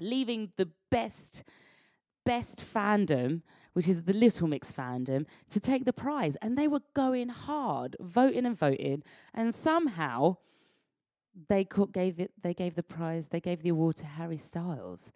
leaving 0.00 0.52
the 0.56 0.68
best 0.90 1.44
best 2.24 2.58
fandom, 2.58 3.40
which 3.72 3.86
is 3.86 4.02
the 4.02 4.12
Little 4.12 4.48
Mix 4.48 4.72
fandom, 4.72 5.26
to 5.48 5.60
take 5.60 5.84
the 5.84 5.92
prize. 5.92 6.36
And 6.42 6.58
they 6.58 6.66
were 6.66 6.82
going 6.92 7.28
hard, 7.28 7.96
voting 8.00 8.44
and 8.44 8.58
voting. 8.58 9.04
And 9.32 9.54
somehow 9.54 10.38
they 11.48 11.66
gave 11.92 12.18
it 12.20 12.32
they 12.42 12.54
gave 12.54 12.74
the 12.74 12.82
prize, 12.82 13.28
they 13.28 13.40
gave 13.40 13.62
the 13.62 13.70
award 13.70 13.96
to 13.96 14.06
Harry 14.06 14.36
Styles. 14.36 15.10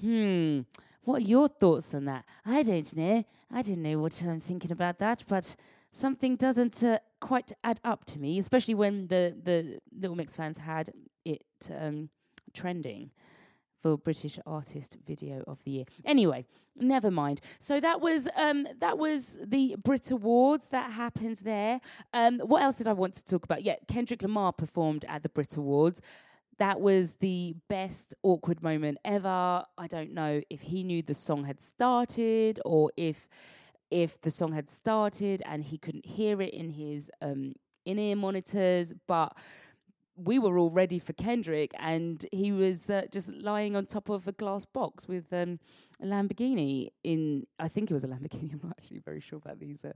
Hmm. 0.00 0.60
What 1.02 1.22
are 1.22 1.26
your 1.26 1.48
thoughts 1.48 1.94
on 1.94 2.04
that? 2.04 2.24
I 2.44 2.62
don't 2.62 2.94
know. 2.94 3.24
I 3.50 3.62
don't 3.62 3.82
know 3.82 3.98
what 3.98 4.22
I'm 4.22 4.40
thinking 4.40 4.70
about 4.70 4.98
that, 4.98 5.24
but 5.26 5.56
something 5.90 6.36
doesn't 6.36 6.84
uh, 6.84 6.98
quite 7.20 7.52
add 7.64 7.80
up 7.82 8.04
to 8.06 8.18
me, 8.18 8.38
especially 8.38 8.74
when 8.74 9.08
the 9.08 9.34
the 9.42 9.80
Little 9.98 10.16
Mix 10.16 10.34
fans 10.34 10.58
had 10.58 10.92
it 11.24 11.44
um, 11.74 12.10
trending 12.52 13.10
for 13.82 13.96
British 13.96 14.38
Artist 14.46 14.96
Video 15.06 15.42
of 15.46 15.62
the 15.64 15.70
Year. 15.70 15.84
Anyway, 16.04 16.46
never 16.76 17.10
mind. 17.10 17.40
So 17.58 17.80
that 17.80 18.00
was 18.00 18.28
um, 18.36 18.66
that 18.80 18.98
was 18.98 19.38
the 19.44 19.76
Brit 19.82 20.10
Awards 20.10 20.68
that 20.68 20.92
happened 20.92 21.36
there. 21.44 21.80
Um, 22.12 22.40
what 22.40 22.62
else 22.62 22.76
did 22.76 22.88
I 22.88 22.92
want 22.92 23.14
to 23.14 23.24
talk 23.24 23.44
about? 23.44 23.62
Yeah, 23.62 23.76
Kendrick 23.86 24.22
Lamar 24.22 24.52
performed 24.52 25.04
at 25.08 25.22
the 25.22 25.28
Brit 25.28 25.56
Awards. 25.56 26.00
That 26.58 26.80
was 26.80 27.14
the 27.20 27.54
best 27.68 28.14
awkward 28.22 28.62
moment 28.62 28.98
ever. 29.04 29.64
I 29.78 29.86
don't 29.86 30.12
know 30.12 30.42
if 30.50 30.60
he 30.60 30.82
knew 30.82 31.02
the 31.02 31.14
song 31.14 31.44
had 31.44 31.60
started 31.60 32.58
or 32.64 32.90
if 32.96 33.28
if 33.90 34.20
the 34.20 34.30
song 34.30 34.52
had 34.52 34.68
started 34.68 35.42
and 35.46 35.64
he 35.64 35.78
couldn't 35.78 36.04
hear 36.04 36.42
it 36.42 36.52
in 36.52 36.70
his 36.70 37.10
um, 37.22 37.54
in-ear 37.86 38.16
monitors, 38.16 38.92
but 39.06 39.34
we 40.24 40.38
were 40.38 40.58
all 40.58 40.70
ready 40.70 40.98
for 40.98 41.12
Kendrick, 41.12 41.72
and 41.78 42.26
he 42.32 42.50
was 42.50 42.90
uh, 42.90 43.02
just 43.12 43.32
lying 43.32 43.76
on 43.76 43.86
top 43.86 44.08
of 44.08 44.26
a 44.26 44.32
glass 44.32 44.64
box 44.64 45.06
with 45.06 45.32
um, 45.32 45.60
a 46.02 46.06
Lamborghini. 46.06 46.88
In 47.04 47.46
I 47.58 47.68
think 47.68 47.90
it 47.90 47.94
was 47.94 48.04
a 48.04 48.08
Lamborghini. 48.08 48.52
I'm 48.52 48.60
not 48.62 48.74
actually 48.78 48.98
very 48.98 49.20
sure 49.20 49.38
about 49.38 49.60
these 49.60 49.84
uh, 49.84 49.92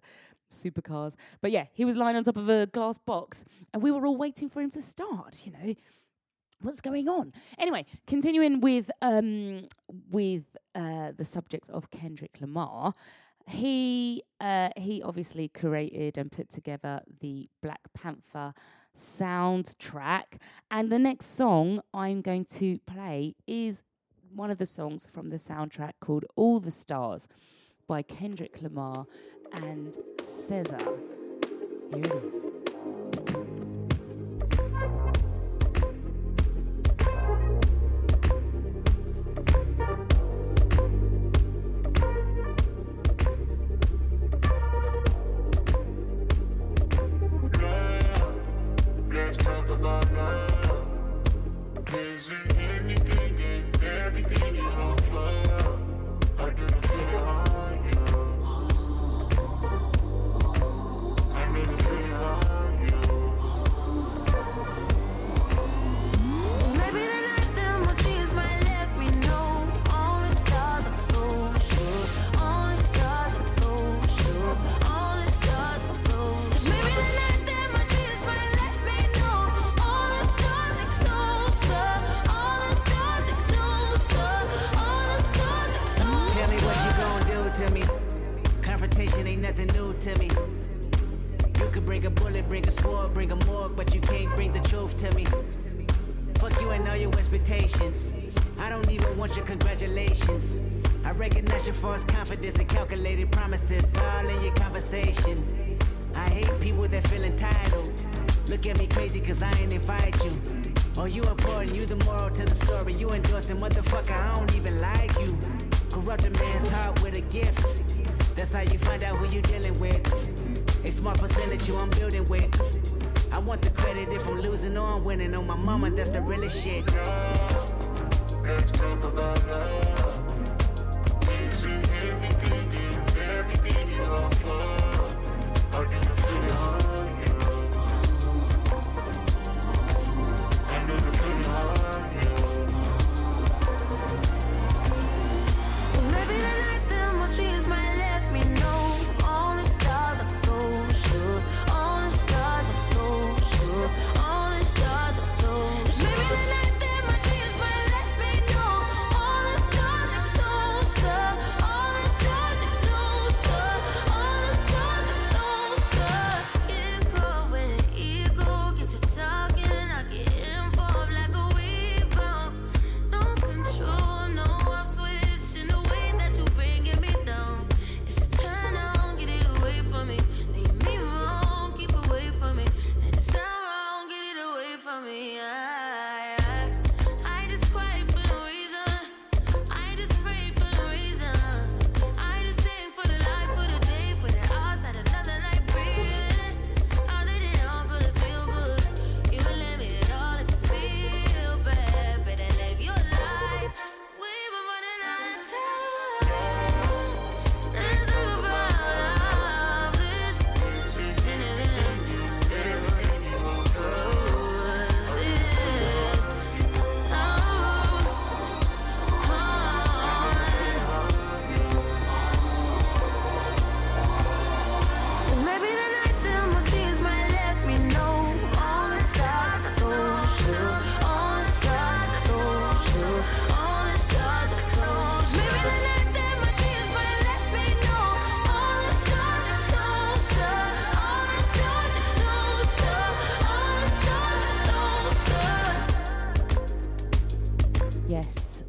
supercars, 0.50 1.16
but 1.40 1.50
yeah, 1.50 1.66
he 1.72 1.84
was 1.84 1.96
lying 1.96 2.16
on 2.16 2.22
top 2.22 2.36
of 2.36 2.48
a 2.48 2.66
glass 2.66 2.98
box, 2.98 3.44
and 3.74 3.82
we 3.82 3.90
were 3.90 4.06
all 4.06 4.16
waiting 4.16 4.48
for 4.48 4.62
him 4.62 4.70
to 4.70 4.82
start. 4.82 5.44
You 5.44 5.52
know, 5.52 5.74
what's 6.60 6.80
going 6.80 7.08
on? 7.08 7.32
Anyway, 7.58 7.84
continuing 8.06 8.60
with 8.60 8.90
um, 9.02 9.66
with 10.10 10.44
uh, 10.74 11.12
the 11.16 11.24
subject 11.24 11.68
of 11.70 11.90
Kendrick 11.90 12.38
Lamar 12.40 12.94
he 13.48 14.22
uh, 14.40 14.68
he 14.76 15.02
obviously 15.02 15.48
curated 15.48 16.16
and 16.16 16.30
put 16.30 16.48
together 16.48 17.00
the 17.20 17.48
Black 17.60 17.80
Panther 17.92 18.54
soundtrack, 18.96 20.38
and 20.70 20.90
the 20.90 20.98
next 20.98 21.26
song 21.26 21.82
I'm 21.92 22.20
going 22.20 22.44
to 22.56 22.78
play 22.86 23.34
is 23.46 23.82
one 24.34 24.50
of 24.50 24.58
the 24.58 24.66
songs 24.66 25.06
from 25.06 25.28
the 25.28 25.36
soundtrack 25.36 25.92
called 26.00 26.24
"All 26.36 26.60
the 26.60 26.70
Stars" 26.70 27.28
by 27.86 28.02
Kendrick 28.02 28.62
Lamar 28.62 29.06
and 29.52 29.96
SZA. 30.18 30.98
Here 31.94 32.04
it 32.04 32.24
is. 32.34 32.51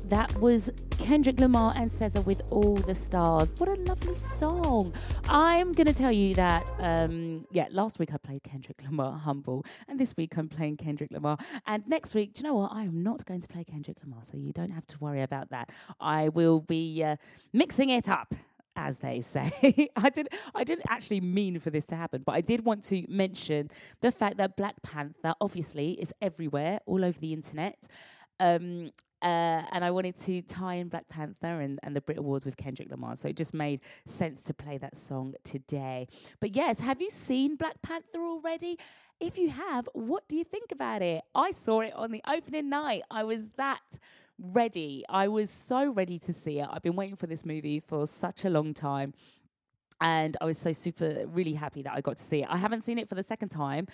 That 0.06 0.38
was 0.40 0.70
Kendrick 0.92 1.40
Lamar 1.40 1.74
and 1.76 1.90
SZA 1.90 2.26
with 2.26 2.42
All 2.50 2.76
the 2.76 2.94
Stars. 2.94 3.52
What 3.58 3.70
a 3.70 3.76
lovely 3.76 4.16
song. 4.16 4.94
I'm 5.30 5.72
going 5.72 5.88
to 5.88 5.94
tell 5.94 6.12
you 6.12 6.36
that, 6.36 6.72
um, 6.80 7.48
yeah, 7.52 7.68
last 7.72 8.00
week 8.00 8.14
I 8.14 8.18
played 8.18 8.44
Kendrick 8.44 8.82
Lamar 8.84 9.18
Humble, 9.24 9.66
and 9.88 9.98
this 9.98 10.16
week 10.18 10.38
I'm 10.38 10.50
playing 10.50 10.78
Kendrick 10.78 11.12
Lamar. 11.12 11.38
And 11.66 11.88
next 11.88 12.14
week, 12.14 12.34
do 12.34 12.40
you 12.42 12.50
know 12.50 12.56
what? 12.56 12.74
I 12.74 12.84
am 12.84 13.02
not 13.02 13.26
going 13.26 13.40
to 13.42 13.48
play 13.48 13.64
Kendrick 13.64 13.98
Lamar, 14.04 14.20
so 14.24 14.36
you 14.38 14.52
don't 14.52 14.72
have 14.72 14.86
to 14.88 14.98
worry 15.00 15.22
about 15.22 15.50
that. 15.52 15.70
I 16.02 16.28
will 16.30 16.60
be 16.60 17.02
uh, 17.02 17.16
mixing 17.54 17.90
it 17.90 18.10
up 18.10 18.36
as 18.76 18.98
they 18.98 19.22
say. 19.22 19.90
I 19.96 20.10
didn't 20.10 20.34
I 20.54 20.66
didn't 20.66 20.86
actually 20.90 21.22
mean 21.22 21.60
for 21.60 21.70
this 21.70 21.86
to 21.88 21.96
happen, 21.96 22.24
but 22.26 22.34
I 22.34 22.42
did 22.42 22.66
want 22.66 22.84
to 22.86 23.06
mention 23.08 23.72
the 24.02 24.12
fact 24.12 24.38
that 24.38 24.58
Black 24.58 24.82
Panther 24.82 25.34
obviously 25.40 25.92
is 25.94 26.14
everywhere, 26.22 26.82
all 26.86 27.06
over 27.06 27.20
the 27.20 27.32
internet. 27.32 27.78
Um, 28.40 28.92
uh, 29.24 29.64
and 29.72 29.86
I 29.86 29.92
wanted 29.92 30.18
to 30.24 30.42
tie 30.42 30.76
in 30.76 30.90
Black 30.90 31.08
Panther 31.08 31.62
and, 31.62 31.80
and 31.82 31.96
the 31.96 32.02
Brit 32.02 32.18
Awards 32.18 32.44
with 32.44 32.58
Kendrick 32.58 32.92
Lamar. 32.92 33.16
So 33.16 33.30
it 33.30 33.38
just 33.38 33.54
made 33.54 33.80
sense 34.06 34.42
to 34.44 34.54
play 34.54 34.78
that 34.80 34.98
song 34.98 35.34
today. 35.46 36.08
But 36.42 36.56
yes, 36.56 36.82
have 36.82 37.02
you 37.02 37.10
seen 37.10 37.56
Black 37.56 37.82
Panther 37.82 38.20
already? 38.20 38.78
If 39.22 39.38
you 39.38 39.50
have, 39.50 39.88
what 39.94 40.28
do 40.28 40.36
you 40.36 40.44
think 40.44 40.74
about 40.74 41.02
it? 41.02 41.24
I 41.34 41.52
saw 41.52 41.80
it 41.80 41.94
on 41.96 42.12
the 42.12 42.22
opening 42.28 42.70
night. 42.70 43.04
I 43.10 43.24
was 43.24 43.52
that 43.52 43.98
ready. 44.38 45.06
I 45.08 45.30
was 45.30 45.50
so 45.50 45.90
ready 45.90 46.20
to 46.20 46.34
see 46.34 46.60
it. 46.60 46.68
I've 46.70 46.84
been 46.84 46.98
waiting 46.98 47.16
for 47.16 47.28
this 47.28 47.46
movie 47.46 47.80
for 47.80 48.06
such 48.06 48.44
a 48.44 48.50
long 48.50 48.74
time. 48.74 49.14
And 50.02 50.36
I 50.42 50.46
was 50.46 50.58
so 50.58 50.74
super, 50.74 51.24
really 51.28 51.54
happy 51.54 51.82
that 51.84 51.94
I 51.94 52.02
got 52.02 52.18
to 52.18 52.24
see 52.24 52.42
it. 52.42 52.48
I 52.50 52.58
haven't 52.58 52.84
seen 52.84 52.98
it 52.98 53.08
for 53.08 53.16
the 53.16 53.24
second 53.24 53.50
time 53.50 53.88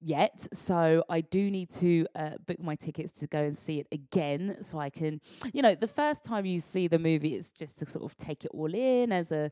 yet. 0.00 0.46
So 0.52 1.04
I 1.08 1.20
do 1.20 1.50
need 1.50 1.70
to 1.74 2.06
uh, 2.14 2.30
book 2.46 2.60
my 2.60 2.74
tickets 2.74 3.12
to 3.20 3.26
go 3.26 3.42
and 3.42 3.56
see 3.56 3.80
it 3.80 3.88
again 3.92 4.58
so 4.60 4.78
I 4.78 4.90
can, 4.90 5.20
you 5.52 5.62
know, 5.62 5.74
the 5.74 5.88
first 5.88 6.24
time 6.24 6.46
you 6.46 6.60
see 6.60 6.88
the 6.88 6.98
movie, 6.98 7.34
it's 7.34 7.50
just 7.50 7.78
to 7.78 7.86
sort 7.90 8.04
of 8.04 8.16
take 8.16 8.44
it 8.44 8.50
all 8.52 8.72
in 8.74 9.12
as 9.12 9.32
a 9.32 9.50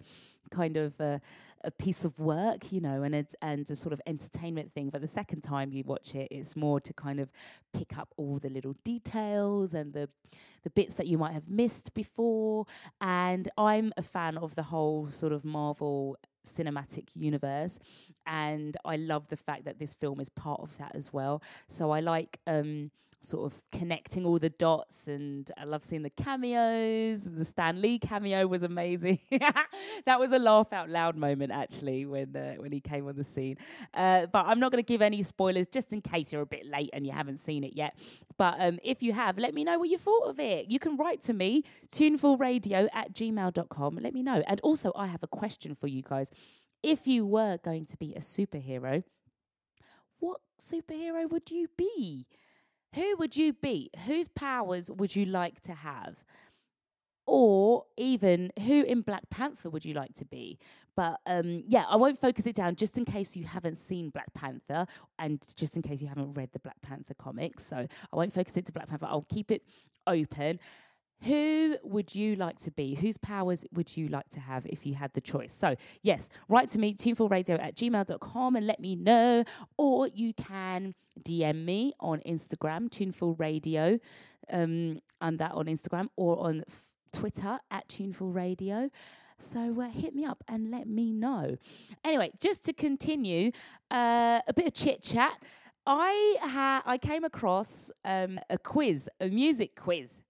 kind 0.50 0.76
of 0.76 0.98
a, 1.00 1.20
a 1.64 1.70
piece 1.70 2.04
of 2.04 2.18
work, 2.20 2.70
you 2.70 2.80
know, 2.80 3.02
and 3.02 3.14
a, 3.14 3.26
and 3.42 3.68
a 3.70 3.74
sort 3.74 3.92
of 3.92 4.00
entertainment 4.06 4.72
thing. 4.72 4.90
But 4.90 5.00
the 5.00 5.08
second 5.08 5.40
time 5.40 5.72
you 5.72 5.82
watch 5.84 6.14
it, 6.14 6.28
it's 6.30 6.54
more 6.54 6.80
to 6.80 6.92
kind 6.92 7.18
of 7.18 7.30
pick 7.72 7.98
up 7.98 8.14
all 8.16 8.38
the 8.38 8.48
little 8.50 8.76
details 8.84 9.74
and 9.74 9.92
the 9.92 10.08
the 10.62 10.70
bits 10.70 10.96
that 10.96 11.06
you 11.06 11.16
might 11.16 11.32
have 11.32 11.48
missed 11.48 11.94
before. 11.94 12.66
And 13.00 13.48
I'm 13.56 13.92
a 13.96 14.02
fan 14.02 14.36
of 14.36 14.56
the 14.56 14.64
whole 14.64 15.08
sort 15.10 15.32
of 15.32 15.44
Marvel 15.44 16.16
cinematic 16.46 17.08
universe 17.14 17.78
and 18.26 18.76
i 18.84 18.96
love 18.96 19.28
the 19.28 19.36
fact 19.36 19.64
that 19.64 19.78
this 19.78 19.94
film 19.94 20.20
is 20.20 20.28
part 20.28 20.60
of 20.60 20.76
that 20.78 20.92
as 20.94 21.12
well. 21.12 21.42
So 21.68 21.90
i 21.90 22.00
like 22.00 22.38
um, 22.46 22.90
sort 23.22 23.52
of 23.52 23.62
connecting 23.72 24.24
all 24.24 24.38
the 24.38 24.50
dots 24.50 25.08
and 25.08 25.50
I 25.56 25.64
love 25.64 25.82
seeing 25.82 26.02
the 26.02 26.10
cameos. 26.10 27.22
The 27.24 27.44
Stan 27.44 27.80
Lee 27.80 27.98
cameo 27.98 28.46
was 28.46 28.62
amazing. 28.62 29.18
that 30.06 30.20
was 30.20 30.32
a 30.32 30.38
laugh 30.38 30.72
out 30.72 30.88
loud 30.88 31.16
moment 31.16 31.52
actually 31.52 32.06
when 32.06 32.36
uh, 32.36 32.54
when 32.54 32.72
he 32.72 32.80
came 32.80 33.06
on 33.08 33.16
the 33.16 33.24
scene. 33.24 33.56
Uh, 33.92 34.26
but 34.26 34.46
I'm 34.46 34.60
not 34.60 34.70
going 34.70 34.82
to 34.82 34.86
give 34.86 35.02
any 35.02 35.22
spoilers 35.22 35.66
just 35.66 35.92
in 35.92 36.00
case 36.00 36.32
you're 36.32 36.42
a 36.42 36.46
bit 36.46 36.66
late 36.66 36.90
and 36.92 37.06
you 37.06 37.12
haven't 37.12 37.38
seen 37.38 37.64
it 37.64 37.74
yet. 37.74 37.98
But 38.36 38.56
um, 38.60 38.78
if 38.84 39.02
you 39.02 39.12
have, 39.12 39.38
let 39.38 39.54
me 39.54 39.64
know 39.64 39.78
what 39.78 39.88
you 39.88 39.98
thought 39.98 40.28
of 40.28 40.38
it. 40.38 40.70
You 40.70 40.78
can 40.78 40.96
write 40.96 41.22
to 41.22 41.32
me, 41.32 41.64
tunefulradio 41.90 42.88
at 42.92 43.12
gmail.com. 43.12 43.98
Let 44.00 44.14
me 44.14 44.22
know. 44.22 44.42
And 44.46 44.60
also, 44.62 44.92
I 44.94 45.06
have 45.06 45.22
a 45.22 45.28
question 45.28 45.74
for 45.74 45.86
you 45.86 46.02
guys. 46.02 46.30
If 46.82 47.06
you 47.06 47.26
were 47.26 47.58
going 47.58 47.86
to 47.86 47.96
be 47.96 48.14
a 48.14 48.20
superhero, 48.20 49.02
what 50.18 50.40
superhero 50.60 51.28
would 51.28 51.50
you 51.50 51.68
be? 51.76 52.26
Who 52.94 53.16
would 53.18 53.36
you 53.36 53.52
be? 53.52 53.90
Whose 54.06 54.28
powers 54.28 54.90
would 54.90 55.14
you 55.14 55.26
like 55.26 55.60
to 55.62 55.74
have? 55.74 56.16
Or 57.26 57.84
even 57.96 58.52
who 58.64 58.82
in 58.82 59.00
Black 59.00 59.28
Panther 59.30 59.68
would 59.68 59.84
you 59.84 59.94
like 59.94 60.14
to 60.14 60.24
be? 60.24 60.58
But 60.94 61.18
um, 61.26 61.64
yeah, 61.66 61.84
I 61.88 61.96
won't 61.96 62.20
focus 62.20 62.46
it 62.46 62.54
down 62.54 62.76
just 62.76 62.96
in 62.96 63.04
case 63.04 63.36
you 63.36 63.44
haven't 63.44 63.76
seen 63.76 64.10
Black 64.10 64.32
Panther 64.32 64.86
and 65.18 65.44
just 65.56 65.76
in 65.76 65.82
case 65.82 66.00
you 66.00 66.08
haven't 66.08 66.34
read 66.34 66.50
the 66.52 66.60
Black 66.60 66.80
Panther 66.82 67.14
comics. 67.14 67.66
So 67.66 67.76
I 67.76 68.16
won't 68.16 68.32
focus 68.32 68.56
it 68.56 68.64
to 68.66 68.72
Black 68.72 68.88
Panther. 68.88 69.06
I'll 69.06 69.26
keep 69.28 69.50
it 69.50 69.62
open. 70.06 70.60
Who 71.22 71.76
would 71.82 72.14
you 72.14 72.36
like 72.36 72.58
to 72.60 72.70
be? 72.70 72.94
Whose 72.94 73.16
powers 73.16 73.64
would 73.72 73.96
you 73.96 74.08
like 74.08 74.28
to 74.30 74.40
have 74.40 74.66
if 74.66 74.84
you 74.86 74.94
had 74.94 75.12
the 75.14 75.20
choice? 75.20 75.52
So, 75.52 75.74
yes, 76.02 76.28
write 76.48 76.68
to 76.70 76.78
me, 76.78 76.94
tunefulradio 76.94 77.60
at 77.60 77.74
gmail.com 77.74 78.56
and 78.56 78.66
let 78.66 78.80
me 78.80 78.96
know. 78.96 79.44
Or 79.78 80.08
you 80.08 80.34
can 80.34 80.94
DM 81.22 81.64
me 81.64 81.94
on 82.00 82.20
Instagram, 82.20 82.90
tunefulradio, 82.90 83.98
um, 84.50 85.00
and 85.20 85.38
that 85.38 85.52
on 85.52 85.66
Instagram, 85.66 86.08
or 86.16 86.38
on 86.38 86.64
Twitter 87.12 87.58
at 87.70 87.88
tunefulradio. 87.88 88.90
So 89.40 89.80
uh, 89.80 89.88
hit 89.88 90.14
me 90.14 90.24
up 90.24 90.44
and 90.48 90.70
let 90.70 90.86
me 90.86 91.12
know. 91.12 91.56
Anyway, 92.04 92.30
just 92.40 92.64
to 92.64 92.72
continue, 92.72 93.52
uh, 93.90 94.40
a 94.46 94.52
bit 94.54 94.66
of 94.66 94.74
chit 94.74 95.02
chat. 95.02 95.42
I 95.88 96.36
ha- 96.40 96.82
I 96.84 96.98
came 96.98 97.22
across 97.22 97.92
um, 98.04 98.40
a 98.50 98.58
quiz, 98.58 99.08
a 99.20 99.28
music 99.28 99.76
quiz 99.76 100.20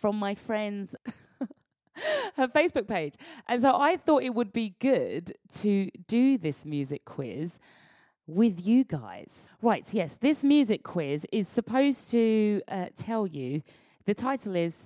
from 0.00 0.16
my 0.16 0.34
friend's 0.34 0.94
her 2.36 2.48
Facebook 2.48 2.88
page. 2.88 3.14
And 3.46 3.60
so 3.62 3.76
I 3.76 3.96
thought 3.96 4.22
it 4.22 4.34
would 4.34 4.52
be 4.52 4.74
good 4.80 5.36
to 5.58 5.90
do 6.06 6.38
this 6.38 6.64
music 6.64 7.04
quiz 7.04 7.58
with 8.26 8.66
you 8.66 8.84
guys. 8.84 9.48
Right, 9.62 9.86
so 9.86 9.96
yes, 9.96 10.16
this 10.20 10.44
music 10.44 10.82
quiz 10.82 11.26
is 11.32 11.48
supposed 11.48 12.10
to 12.12 12.60
uh, 12.68 12.86
tell 12.96 13.26
you 13.26 13.62
the 14.06 14.14
title 14.14 14.54
is 14.54 14.84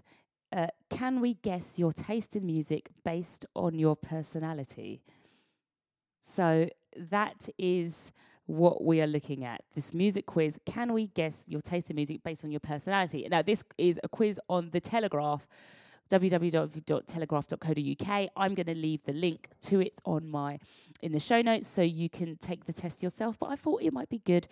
uh, 0.52 0.68
Can 0.90 1.20
We 1.20 1.34
Guess 1.34 1.78
Your 1.78 1.92
Taste 1.92 2.36
in 2.36 2.46
Music 2.46 2.90
Based 3.04 3.46
on 3.54 3.78
Your 3.78 3.96
Personality? 3.96 5.02
So 6.20 6.68
that 6.96 7.48
is 7.58 8.12
what 8.46 8.84
we 8.84 9.00
are 9.00 9.06
looking 9.06 9.44
at. 9.44 9.62
This 9.74 9.94
music 9.94 10.26
quiz. 10.26 10.58
Can 10.66 10.92
we 10.92 11.06
guess 11.08 11.44
your 11.46 11.60
taste 11.60 11.90
in 11.90 11.96
music 11.96 12.22
based 12.22 12.44
on 12.44 12.50
your 12.50 12.60
personality? 12.60 13.26
Now, 13.30 13.42
this 13.42 13.64
is 13.78 14.00
a 14.02 14.08
quiz 14.08 14.40
on 14.48 14.70
the 14.72 14.80
Telegraph 14.80 15.46
www.telegraph.co.uk. 16.10 18.30
I'm 18.36 18.54
going 18.54 18.66
to 18.66 18.74
leave 18.74 19.02
the 19.04 19.14
link 19.14 19.48
to 19.62 19.80
it 19.80 19.98
on 20.04 20.28
my 20.28 20.58
in 21.00 21.12
the 21.12 21.20
show 21.20 21.40
notes 21.40 21.66
so 21.66 21.80
you 21.80 22.10
can 22.10 22.36
take 22.36 22.66
the 22.66 22.72
test 22.72 23.02
yourself. 23.02 23.38
But 23.38 23.50
I 23.50 23.56
thought 23.56 23.82
it 23.82 23.92
might 23.92 24.10
be 24.10 24.18
good 24.18 24.46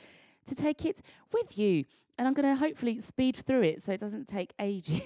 to 0.46 0.54
take 0.54 0.86
it 0.86 1.02
with 1.32 1.58
you, 1.58 1.84
and 2.18 2.26
I'm 2.26 2.34
going 2.34 2.48
to 2.48 2.56
hopefully 2.56 2.98
speed 3.00 3.36
through 3.36 3.62
it 3.62 3.82
so 3.82 3.92
it 3.92 4.00
doesn't 4.00 4.26
take 4.26 4.52
ages. 4.58 5.02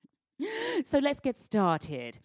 so 0.84 0.98
let's 0.98 1.20
get 1.20 1.36
started. 1.36 2.18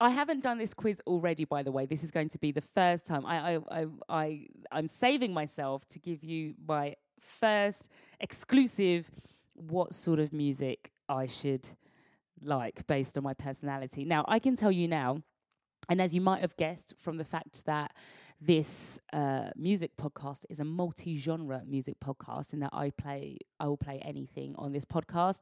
I 0.00 0.08
haven't 0.08 0.42
done 0.42 0.56
this 0.56 0.72
quiz 0.72 1.02
already, 1.06 1.44
by 1.44 1.62
the 1.62 1.70
way. 1.70 1.84
This 1.84 2.02
is 2.02 2.10
going 2.10 2.30
to 2.30 2.38
be 2.38 2.52
the 2.52 2.62
first 2.62 3.04
time. 3.04 3.26
I, 3.26 3.56
I, 3.56 3.58
I, 3.70 3.86
I, 4.08 4.46
I'm 4.72 4.88
saving 4.88 5.34
myself 5.34 5.86
to 5.88 5.98
give 5.98 6.24
you 6.24 6.54
my 6.66 6.96
first 7.38 7.90
exclusive 8.18 9.10
what 9.54 9.92
sort 9.92 10.18
of 10.18 10.32
music 10.32 10.90
I 11.08 11.26
should 11.26 11.68
like 12.42 12.86
based 12.86 13.18
on 13.18 13.24
my 13.24 13.34
personality. 13.34 14.06
Now, 14.06 14.24
I 14.26 14.38
can 14.38 14.56
tell 14.56 14.72
you 14.72 14.88
now, 14.88 15.22
and 15.90 16.00
as 16.00 16.14
you 16.14 16.22
might 16.22 16.40
have 16.40 16.56
guessed 16.56 16.94
from 16.98 17.18
the 17.18 17.24
fact 17.24 17.66
that 17.66 17.92
this 18.40 19.00
uh, 19.12 19.50
music 19.54 19.98
podcast 20.00 20.46
is 20.48 20.60
a 20.60 20.64
multi-genre 20.64 21.62
music 21.66 21.96
podcast, 22.02 22.54
in 22.54 22.60
that 22.60 22.70
I 22.72 22.88
play, 22.88 23.36
I 23.58 23.66
will 23.66 23.76
play 23.76 24.00
anything 24.02 24.54
on 24.56 24.72
this 24.72 24.86
podcast, 24.86 25.40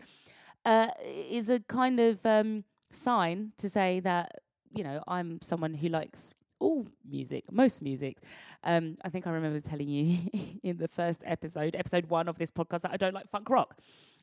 uh, 0.64 0.88
is 1.04 1.48
a 1.48 1.60
kind 1.60 2.00
of 2.00 2.26
um, 2.26 2.64
sign 2.90 3.52
to 3.58 3.68
say 3.68 4.00
that 4.00 4.32
you 4.72 4.84
know, 4.84 5.02
I'm 5.06 5.38
someone 5.42 5.74
who 5.74 5.88
likes 5.88 6.32
all 6.60 6.86
music, 7.08 7.44
most 7.50 7.82
music. 7.82 8.18
Um, 8.64 8.96
I 9.04 9.08
think 9.08 9.26
I 9.26 9.30
remember 9.30 9.60
telling 9.60 9.88
you 9.88 10.30
in 10.62 10.78
the 10.78 10.88
first 10.88 11.22
episode, 11.24 11.76
episode 11.76 12.06
one 12.06 12.28
of 12.28 12.38
this 12.38 12.50
podcast, 12.50 12.82
that 12.82 12.92
I 12.92 12.96
don't 12.96 13.14
like 13.14 13.28
funk 13.30 13.48
rock. 13.48 13.76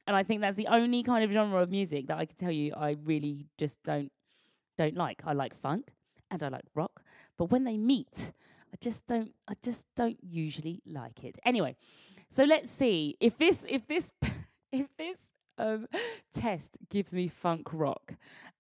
And 0.08 0.16
I 0.16 0.24
think 0.24 0.42
that's 0.42 0.58
the 0.58 0.68
only 0.68 1.02
kind 1.04 1.24
of 1.24 1.32
genre 1.32 1.62
of 1.62 1.72
music 1.72 2.08
that 2.08 2.18
I 2.18 2.26
can 2.26 2.36
tell 2.36 2.52
you 2.52 2.74
I 2.76 2.98
really 3.04 3.48
just 3.58 3.82
don't 3.84 4.12
don't 4.78 4.96
like. 4.96 5.22
I 5.26 5.34
like 5.34 5.56
funk 5.56 5.92
and 6.30 6.44
I 6.44 6.50
like 6.50 6.66
rock, 6.76 7.02
but 7.38 7.46
when 7.46 7.64
they 7.64 7.78
meet, 7.78 8.32
I 8.72 8.78
just 8.80 9.08
don't 9.08 9.32
I 9.48 9.56
just 9.64 9.84
don't 9.96 10.18
usually 10.22 10.82
like 10.86 11.24
it. 11.24 11.40
Anyway, 11.44 11.76
so 12.30 12.44
let's 12.44 12.70
see 12.70 13.16
if 13.20 13.38
this 13.38 13.66
if 13.68 13.88
this 13.88 14.12
if 14.72 14.88
this 14.98 15.30
um, 15.58 15.88
test 16.34 16.78
gives 16.90 17.14
me 17.14 17.28
funk 17.28 17.70
rock 17.72 18.14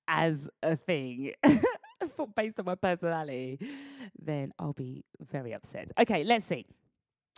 as 0.08 0.50
a 0.64 0.76
thing 0.76 1.34
based 2.36 2.60
on 2.60 2.66
my 2.66 2.76
personality, 2.76 3.60
then 4.20 4.54
I'll 4.60 4.74
be 4.74 5.04
very 5.20 5.54
upset. 5.54 5.92
Okay, 6.00 6.24
let's 6.24 6.46
see. 6.46 6.66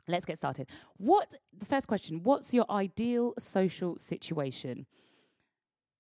Let's 0.08 0.26
get 0.26 0.38
started. 0.38 0.70
What 0.98 1.36
the 1.58 1.66
first 1.66 1.88
question, 1.88 2.24
what's 2.24 2.54
your 2.54 2.66
ideal 2.70 3.34
social 3.40 3.98
situation? 3.98 4.86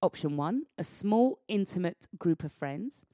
Option 0.02 0.38
1, 0.38 0.63
a 0.78 0.84
small 0.84 1.39
intimate 1.48 2.08
group 2.17 2.43
of 2.43 2.52
friends. 2.52 3.06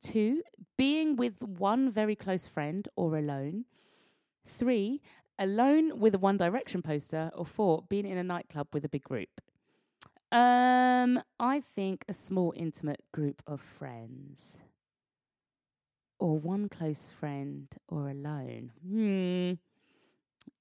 2, 0.00 0.42
being 0.76 1.16
with 1.16 1.40
one 1.42 1.90
very 1.90 2.14
close 2.14 2.46
friend 2.46 2.88
or 2.96 3.16
alone. 3.16 3.64
3, 4.46 5.00
alone 5.38 5.98
with 5.98 6.14
a 6.14 6.18
One 6.18 6.36
Direction 6.36 6.82
poster 6.82 7.30
or 7.34 7.46
4, 7.46 7.84
being 7.88 8.06
in 8.06 8.18
a 8.18 8.24
nightclub 8.24 8.68
with 8.72 8.84
a 8.84 8.88
big 8.88 9.04
group. 9.04 9.40
Um, 10.30 11.22
I 11.38 11.60
think 11.60 12.04
a 12.08 12.12
small 12.12 12.52
intimate 12.56 13.04
group 13.12 13.42
of 13.46 13.60
friends. 13.60 14.58
Or 16.18 16.38
one 16.38 16.68
close 16.68 17.10
friend 17.10 17.68
or 17.88 18.08
alone. 18.08 18.72
Hmm. 18.86 19.52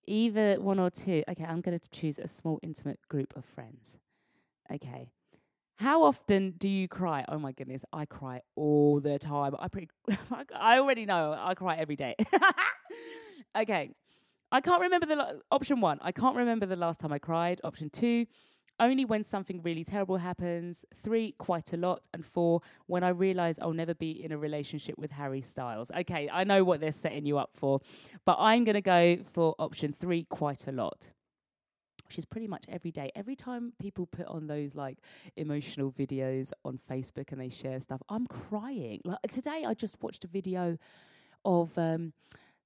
Either 0.06 0.60
one 0.60 0.80
or 0.80 0.90
two. 0.90 1.24
Okay, 1.30 1.46
I'm 1.46 1.62
going 1.62 1.80
to 1.80 1.90
choose 1.90 2.20
a 2.20 2.28
small 2.28 2.60
intimate 2.62 3.00
group 3.08 3.36
of 3.36 3.46
friends. 3.46 3.98
Okay. 4.72 5.12
How 5.78 6.04
often 6.04 6.52
do 6.58 6.70
you 6.70 6.88
cry? 6.88 7.26
Oh 7.28 7.40
my 7.40 7.52
goodness, 7.52 7.84
I 7.92 8.06
cry 8.06 8.42
all 8.56 9.00
the 9.00 9.18
time. 9.18 9.56
I 9.60 9.68
pretty 9.68 9.90
I 10.56 10.78
already 10.78 11.06
know 11.06 11.36
I 11.38 11.56
cry 11.56 11.76
every 11.78 11.96
day. 11.96 12.16
okay. 13.58 13.92
I 14.52 14.62
can't 14.62 14.82
remember 14.82 15.08
the 15.08 15.42
option 15.52 15.82
1. 15.82 16.00
I 16.02 16.12
can't 16.12 16.36
remember 16.36 16.68
the 16.68 16.76
last 16.76 17.00
time 17.00 17.12
I 17.12 17.18
cried. 17.18 17.60
Option 17.64 17.90
2, 17.90 18.28
only 18.80 19.06
when 19.06 19.24
something 19.24 19.62
really 19.62 19.84
terrible 19.84 20.18
happens. 20.18 20.86
3, 21.04 21.36
quite 21.38 21.74
a 21.74 21.78
lot, 21.78 22.08
and 22.14 22.26
4, 22.26 22.62
when 22.88 23.04
I 23.04 23.10
realize 23.10 23.60
I'll 23.60 23.74
never 23.74 23.94
be 23.94 24.24
in 24.24 24.32
a 24.32 24.38
relationship 24.38 24.98
with 24.98 25.12
Harry 25.12 25.42
Styles. 25.42 25.92
Okay, 25.92 26.30
I 26.32 26.44
know 26.44 26.64
what 26.64 26.80
they're 26.80 26.92
setting 26.92 27.26
you 27.26 27.38
up 27.38 27.52
for, 27.54 27.80
but 28.26 28.38
I'm 28.40 28.64
going 28.64 28.76
to 28.76 28.82
go 28.82 29.18
for 29.32 29.56
option 29.60 29.94
3, 30.00 30.26
quite 30.26 30.68
a 30.68 30.72
lot 30.72 31.12
which 32.14 32.20
is 32.20 32.26
pretty 32.26 32.48
much 32.48 32.64
every 32.70 32.92
day. 32.92 33.10
Every 33.16 33.36
time 33.36 33.74
people 33.80 34.06
put 34.06 34.28
on 34.28 34.46
those 34.46 34.76
like 34.76 35.00
emotional 35.36 35.92
videos 35.92 36.52
on 36.64 36.80
Facebook 36.88 37.32
and 37.32 37.42
they 37.42 37.50
share 37.50 37.80
stuff, 37.80 38.04
I'm 38.08 38.28
crying. 38.28 39.02
Like 39.04 39.18
today, 39.30 39.64
I 39.66 39.74
just 39.74 39.98
watched 40.00 40.24
a 40.24 40.28
video 40.28 40.78
of 41.44 41.76
um, 41.76 42.14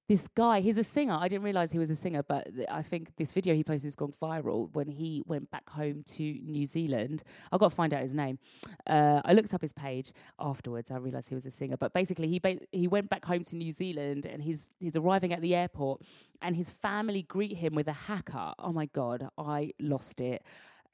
this 0.08 0.26
guy, 0.26 0.60
he's 0.60 0.78
a 0.78 0.84
singer. 0.84 1.12
I 1.20 1.28
didn't 1.28 1.44
realize 1.44 1.70
he 1.70 1.78
was 1.78 1.90
a 1.90 1.96
singer, 1.96 2.22
but 2.22 2.48
I 2.70 2.80
think 2.80 3.14
this 3.16 3.30
video 3.30 3.54
he 3.54 3.62
posted 3.62 3.88
has 3.88 3.94
gone 3.94 4.14
viral 4.20 4.70
when 4.72 4.88
he 4.88 5.22
went 5.26 5.50
back 5.50 5.68
home 5.68 6.02
to 6.14 6.22
New 6.22 6.64
Zealand. 6.64 7.22
I've 7.52 7.60
got 7.60 7.68
to 7.68 7.74
find 7.74 7.92
out 7.92 8.02
his 8.02 8.14
name. 8.14 8.38
Uh, 8.86 9.20
I 9.22 9.34
looked 9.34 9.52
up 9.52 9.60
his 9.60 9.74
page 9.74 10.12
afterwards. 10.40 10.90
I 10.90 10.96
realized 10.96 11.28
he 11.28 11.34
was 11.34 11.44
a 11.44 11.50
singer, 11.50 11.76
but 11.76 11.92
basically 11.92 12.26
he 12.28 12.38
ba- 12.38 12.60
he 12.72 12.88
went 12.88 13.10
back 13.10 13.26
home 13.26 13.44
to 13.44 13.56
New 13.56 13.70
Zealand 13.70 14.24
and 14.24 14.42
he's 14.42 14.70
he's 14.80 14.96
arriving 14.96 15.34
at 15.34 15.42
the 15.42 15.54
airport 15.54 16.00
and 16.40 16.56
his 16.56 16.70
family 16.70 17.22
greet 17.22 17.58
him 17.58 17.74
with 17.74 17.86
a 17.86 17.92
haka 17.92 18.54
Oh 18.58 18.72
my 18.72 18.86
god, 18.86 19.28
I 19.36 19.72
lost 19.78 20.22
it 20.22 20.42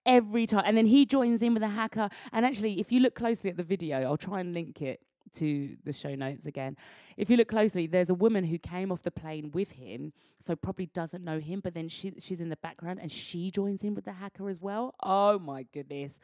every 0.04 0.46
time. 0.46 0.64
And 0.66 0.76
then 0.76 0.86
he 0.86 1.06
joins 1.06 1.40
in 1.40 1.54
with 1.54 1.62
a 1.62 1.68
haka 1.68 2.10
And 2.32 2.44
actually, 2.44 2.80
if 2.80 2.90
you 2.90 2.98
look 2.98 3.14
closely 3.14 3.48
at 3.48 3.56
the 3.56 3.62
video, 3.62 4.02
I'll 4.02 4.16
try 4.16 4.40
and 4.40 4.52
link 4.52 4.82
it 4.82 5.00
to 5.34 5.76
the 5.84 5.92
show 5.92 6.14
notes 6.14 6.46
again. 6.46 6.76
If 7.16 7.30
you 7.30 7.36
look 7.36 7.48
closely, 7.48 7.86
there's 7.86 8.10
a 8.10 8.14
woman 8.14 8.44
who 8.44 8.58
came 8.58 8.90
off 8.90 9.02
the 9.02 9.10
plane 9.10 9.50
with 9.52 9.72
him, 9.72 10.12
so 10.40 10.56
probably 10.56 10.86
doesn't 10.86 11.24
know 11.24 11.40
him, 11.40 11.60
but 11.60 11.74
then 11.74 11.88
she 11.88 12.12
she's 12.18 12.40
in 12.40 12.48
the 12.48 12.56
background 12.56 13.00
and 13.00 13.10
she 13.10 13.50
joins 13.50 13.82
in 13.82 13.94
with 13.94 14.04
the 14.04 14.12
haka 14.12 14.44
as 14.44 14.60
well. 14.60 14.94
Oh 15.02 15.38
my 15.38 15.64
goodness. 15.72 16.20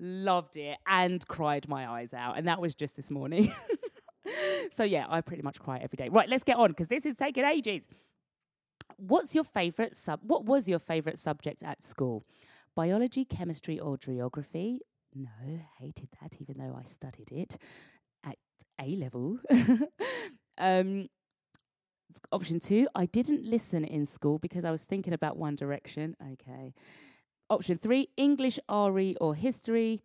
Loved 0.00 0.56
it 0.56 0.78
and 0.86 1.26
cried 1.28 1.68
my 1.68 1.88
eyes 1.88 2.12
out. 2.12 2.36
And 2.36 2.46
that 2.48 2.60
was 2.60 2.74
just 2.74 2.96
this 2.96 3.10
morning. 3.10 3.52
so 4.70 4.82
yeah, 4.84 5.06
I 5.08 5.20
pretty 5.20 5.42
much 5.42 5.60
cry 5.60 5.78
every 5.78 5.96
day. 5.96 6.08
Right, 6.08 6.28
let's 6.28 6.44
get 6.44 6.56
on 6.56 6.70
because 6.70 6.88
this 6.88 7.06
is 7.06 7.16
taking 7.16 7.44
ages. 7.44 7.86
What's 8.96 9.34
your 9.34 9.44
favorite 9.44 9.96
sub 9.96 10.20
what 10.22 10.44
was 10.44 10.68
your 10.68 10.78
favorite 10.78 11.18
subject 11.18 11.62
at 11.62 11.82
school? 11.82 12.24
Biology, 12.74 13.24
chemistry 13.24 13.78
or 13.78 13.96
geography? 13.96 14.80
No, 15.14 15.60
hated 15.78 16.08
that 16.20 16.36
even 16.40 16.58
though 16.58 16.76
I 16.78 16.84
studied 16.84 17.30
it 17.30 17.56
A 18.80 18.96
level. 18.96 19.38
um, 20.58 21.08
option 22.32 22.60
two, 22.60 22.88
I 22.94 23.06
didn't 23.06 23.44
listen 23.44 23.84
in 23.84 24.06
school 24.06 24.38
because 24.38 24.64
I 24.64 24.70
was 24.70 24.84
thinking 24.84 25.12
about 25.12 25.36
One 25.36 25.54
Direction. 25.54 26.16
Okay. 26.32 26.74
Option 27.50 27.78
three, 27.78 28.08
English, 28.16 28.58
RE, 28.68 29.16
or 29.20 29.34
history. 29.34 30.02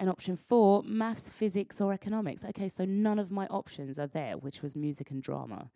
And 0.00 0.08
option 0.08 0.36
four, 0.36 0.84
maths, 0.84 1.28
physics, 1.28 1.80
or 1.80 1.92
economics. 1.92 2.44
Okay, 2.44 2.68
so 2.68 2.84
none 2.84 3.18
of 3.18 3.32
my 3.32 3.46
options 3.48 3.98
are 3.98 4.06
there, 4.06 4.36
which 4.36 4.62
was 4.62 4.76
music 4.76 5.10
and 5.10 5.20
drama. 5.20 5.70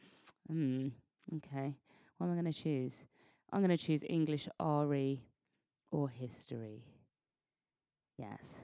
Hmm. 0.48 0.88
Okay. 1.36 1.74
What 2.18 2.28
am 2.28 2.32
I 2.32 2.40
going 2.40 2.52
to 2.52 2.62
choose? 2.62 3.02
I'm 3.52 3.60
going 3.60 3.76
to 3.76 3.84
choose 3.84 4.04
English, 4.08 4.48
RE, 4.60 5.20
or 5.90 6.08
history. 6.08 6.84
Yes. 8.16 8.60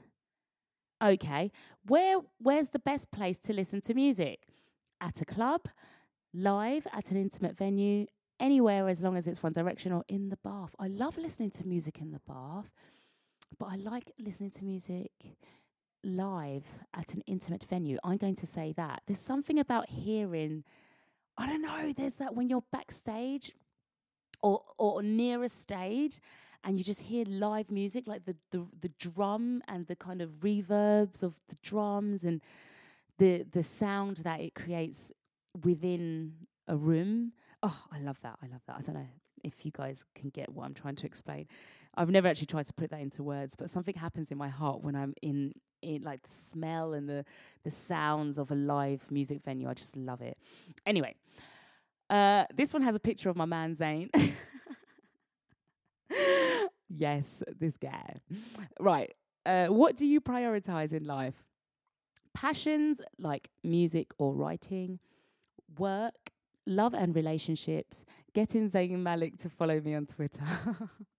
Okay. 1.01 1.51
Where 1.85 2.19
where's 2.39 2.69
the 2.69 2.79
best 2.79 3.11
place 3.11 3.39
to 3.39 3.53
listen 3.53 3.81
to 3.81 3.93
music? 3.93 4.47
At 5.01 5.21
a 5.21 5.25
club, 5.25 5.61
live 6.33 6.87
at 6.93 7.11
an 7.11 7.17
intimate 7.17 7.57
venue, 7.57 8.05
anywhere 8.39 8.89
as 8.89 9.01
long 9.01 9.15
as 9.15 9.27
it's 9.27 9.41
One 9.41 9.53
Direction 9.53 9.91
or 9.91 10.03
in 10.07 10.29
the 10.29 10.37
bath. 10.43 10.75
I 10.79 10.87
love 10.87 11.17
listening 11.17 11.51
to 11.51 11.65
music 11.65 11.99
in 12.01 12.11
the 12.11 12.21
bath, 12.27 12.69
but 13.57 13.67
I 13.67 13.75
like 13.75 14.11
listening 14.19 14.51
to 14.51 14.65
music 14.65 15.11
live 16.03 16.65
at 16.93 17.13
an 17.13 17.21
intimate 17.27 17.65
venue. 17.69 17.97
I'm 18.03 18.17
going 18.17 18.35
to 18.35 18.45
say 18.45 18.73
that. 18.77 19.01
There's 19.05 19.19
something 19.19 19.59
about 19.59 19.89
hearing 19.89 20.63
I 21.37 21.47
don't 21.47 21.61
know, 21.61 21.93
there's 21.95 22.15
that 22.15 22.35
when 22.35 22.49
you're 22.49 22.65
backstage 22.71 23.53
or 24.41 24.61
or 24.77 25.01
near 25.01 25.43
a 25.43 25.49
stage 25.49 26.19
and 26.63 26.77
you 26.77 26.83
just 26.83 27.01
hear 27.01 27.25
live 27.25 27.71
music 27.71 28.05
like 28.07 28.25
the, 28.25 28.35
the 28.51 28.65
the 28.81 28.89
drum 28.99 29.61
and 29.67 29.87
the 29.87 29.95
kind 29.95 30.21
of 30.21 30.29
reverbs 30.41 31.23
of 31.23 31.35
the 31.47 31.57
drums 31.63 32.23
and 32.23 32.41
the 33.17 33.45
the 33.51 33.63
sound 33.63 34.17
that 34.17 34.39
it 34.41 34.55
creates 34.55 35.11
within 35.63 36.33
a 36.67 36.75
room. 36.75 37.33
Oh 37.63 37.77
i 37.91 37.99
love 37.99 38.19
that. 38.21 38.37
I 38.43 38.47
love 38.47 38.61
that. 38.67 38.75
I 38.77 38.81
don't 38.81 38.95
know 38.95 39.07
if 39.43 39.65
you 39.65 39.71
guys 39.71 40.03
can 40.15 40.29
get 40.29 40.49
what 40.51 40.65
i'm 40.65 40.73
trying 40.73 40.95
to 40.97 41.05
explain. 41.05 41.47
I've 41.95 42.09
never 42.09 42.27
actually 42.27 42.47
tried 42.47 42.65
to 42.67 42.73
put 42.73 42.89
that 42.91 42.99
into 42.99 43.23
words 43.23 43.55
but 43.55 43.69
something 43.69 43.95
happens 43.95 44.31
in 44.31 44.37
my 44.37 44.49
heart 44.49 44.81
when 44.83 44.95
i'm 44.95 45.13
in 45.21 45.53
in 45.81 46.01
like 46.01 46.21
the 46.23 46.31
smell 46.31 46.93
and 46.93 47.07
the 47.07 47.23
the 47.63 47.71
sounds 47.71 48.37
of 48.37 48.51
a 48.51 48.55
live 48.55 49.09
music 49.09 49.41
venue. 49.43 49.69
I 49.69 49.73
just 49.73 49.95
love 49.95 50.21
it. 50.21 50.37
Anyway 50.85 51.15
uh, 52.09 52.45
this 52.53 52.73
one 52.73 52.81
has 52.81 52.95
a 52.95 52.99
picture 52.99 53.29
of 53.29 53.35
my 53.35 53.45
man 53.45 53.75
Zayn. 53.75 54.09
yes, 56.89 57.43
this 57.59 57.77
guy. 57.77 58.15
Right. 58.79 59.13
Uh, 59.45 59.67
what 59.67 59.95
do 59.95 60.05
you 60.05 60.21
prioritize 60.21 60.93
in 60.93 61.05
life? 61.05 61.35
Passions 62.33 63.01
like 63.17 63.49
music 63.63 64.11
or 64.17 64.33
writing, 64.33 64.99
work, 65.77 66.31
love 66.65 66.93
and 66.93 67.15
relationships, 67.15 68.05
getting 68.33 68.69
Zayn 68.69 68.99
Malik 68.99 69.37
to 69.37 69.49
follow 69.49 69.79
me 69.79 69.95
on 69.95 70.05
Twitter. 70.05 70.43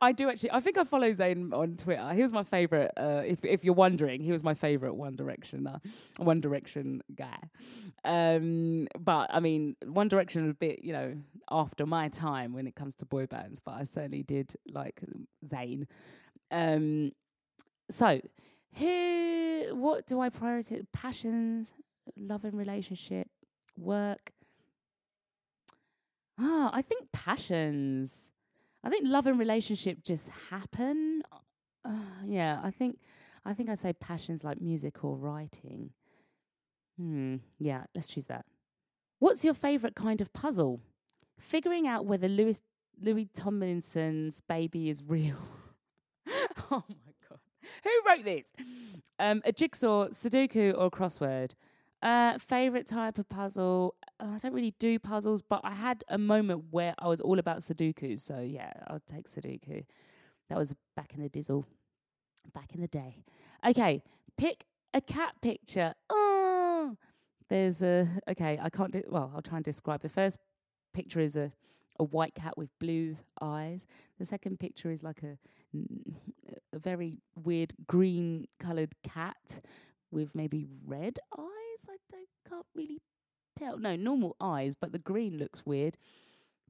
I 0.00 0.12
do 0.12 0.28
actually. 0.28 0.52
I 0.52 0.60
think 0.60 0.78
I 0.78 0.84
follow 0.84 1.10
Zayn 1.10 1.52
on 1.52 1.76
Twitter. 1.76 2.12
He 2.14 2.22
was 2.22 2.32
my 2.32 2.44
favorite. 2.44 2.92
Uh, 2.96 3.22
if 3.24 3.44
if 3.44 3.64
you're 3.64 3.74
wondering, 3.74 4.22
he 4.22 4.32
was 4.32 4.44
my 4.44 4.54
favorite 4.54 4.94
One 4.94 5.16
Direction, 5.16 5.66
uh, 5.66 5.78
One 6.18 6.40
Direction 6.40 7.02
guy. 7.14 7.38
Um, 8.04 8.88
but 8.98 9.30
I 9.32 9.40
mean, 9.40 9.76
One 9.84 10.08
Direction 10.08 10.50
a 10.50 10.54
bit, 10.54 10.84
you 10.84 10.92
know, 10.92 11.14
after 11.50 11.86
my 11.86 12.08
time 12.08 12.52
when 12.52 12.66
it 12.66 12.74
comes 12.74 12.94
to 12.96 13.06
boy 13.06 13.26
bands. 13.26 13.60
But 13.60 13.74
I 13.74 13.84
certainly 13.84 14.22
did 14.22 14.54
like 14.68 15.00
Zayn. 15.46 15.86
Um, 16.50 17.12
so 17.90 18.20
who? 18.74 19.68
What 19.72 20.06
do 20.06 20.20
I 20.20 20.30
prioritize? 20.30 20.86
Passions, 20.92 21.72
love 22.16 22.44
and 22.44 22.56
relationship, 22.56 23.28
work. 23.76 24.32
Ah, 26.38 26.70
I 26.72 26.82
think 26.82 27.10
passions. 27.12 28.32
I 28.86 28.88
think 28.88 29.02
love 29.04 29.26
and 29.26 29.36
relationship 29.36 30.04
just 30.04 30.30
happen. 30.48 31.20
Uh, 31.84 31.90
yeah, 32.24 32.60
I 32.62 32.70
think 32.70 33.00
I 33.44 33.52
think 33.52 33.68
I 33.68 33.74
say 33.74 33.92
passions 33.92 34.44
like 34.44 34.60
music 34.60 35.02
or 35.04 35.16
writing. 35.16 35.90
Hmm. 36.96 37.38
Yeah, 37.58 37.82
let's 37.96 38.06
choose 38.06 38.26
that. 38.26 38.46
What's 39.18 39.44
your 39.44 39.54
favorite 39.54 39.96
kind 39.96 40.20
of 40.20 40.32
puzzle? 40.32 40.80
Figuring 41.36 41.88
out 41.88 42.06
whether 42.06 42.28
Louis 42.28 42.62
Louis 43.02 43.28
Tomlinson's 43.34 44.40
baby 44.40 44.88
is 44.88 45.02
real. 45.02 45.38
oh 46.70 46.84
my 46.88 47.12
god. 47.28 47.40
Who 47.82 47.90
wrote 48.06 48.24
this? 48.24 48.52
Um, 49.18 49.42
a 49.44 49.50
jigsaw, 49.50 50.10
Sudoku, 50.10 50.72
or 50.78 50.92
crossword? 50.92 51.54
Uh, 52.02 52.38
favorite 52.38 52.86
type 52.86 53.18
of 53.18 53.28
puzzle? 53.28 53.94
Uh, 54.20 54.32
I 54.34 54.38
don't 54.38 54.52
really 54.52 54.74
do 54.78 54.98
puzzles, 54.98 55.42
but 55.42 55.60
I 55.64 55.74
had 55.74 56.04
a 56.08 56.18
moment 56.18 56.66
where 56.70 56.94
I 56.98 57.08
was 57.08 57.20
all 57.20 57.38
about 57.38 57.58
Sudoku. 57.58 58.20
So 58.20 58.40
yeah, 58.40 58.72
I'll 58.86 59.00
take 59.06 59.28
Sudoku. 59.28 59.84
That 60.48 60.58
was 60.58 60.74
back 60.94 61.14
in 61.14 61.22
the 61.22 61.28
dizzle, 61.28 61.64
back 62.54 62.74
in 62.74 62.80
the 62.80 62.88
day. 62.88 63.24
Okay, 63.66 64.02
pick 64.36 64.66
a 64.94 65.00
cat 65.00 65.34
picture. 65.42 65.94
Oh, 66.08 66.96
there's 67.48 67.82
a 67.82 68.08
okay. 68.28 68.58
I 68.62 68.70
can't 68.70 68.92
do. 68.92 69.02
Well, 69.08 69.32
I'll 69.34 69.42
try 69.42 69.56
and 69.56 69.64
describe. 69.64 70.02
The 70.02 70.08
first 70.08 70.38
picture 70.94 71.20
is 71.20 71.36
a 71.36 71.52
a 71.98 72.04
white 72.04 72.34
cat 72.34 72.56
with 72.58 72.68
blue 72.78 73.16
eyes. 73.40 73.86
The 74.18 74.26
second 74.26 74.60
picture 74.60 74.90
is 74.90 75.02
like 75.02 75.22
a 75.22 75.38
a 76.72 76.78
very 76.78 77.20
weird 77.42 77.72
green 77.86 78.46
coloured 78.60 78.94
cat 79.02 79.60
with 80.10 80.34
maybe 80.34 80.66
red 80.86 81.18
eyes. 81.36 81.65
I 81.88 81.96
don't 82.10 82.28
can't 82.48 82.66
really 82.74 83.00
tell. 83.56 83.78
No, 83.78 83.96
normal 83.96 84.36
eyes, 84.40 84.74
but 84.74 84.92
the 84.92 84.98
green 84.98 85.38
looks 85.38 85.64
weird. 85.66 85.96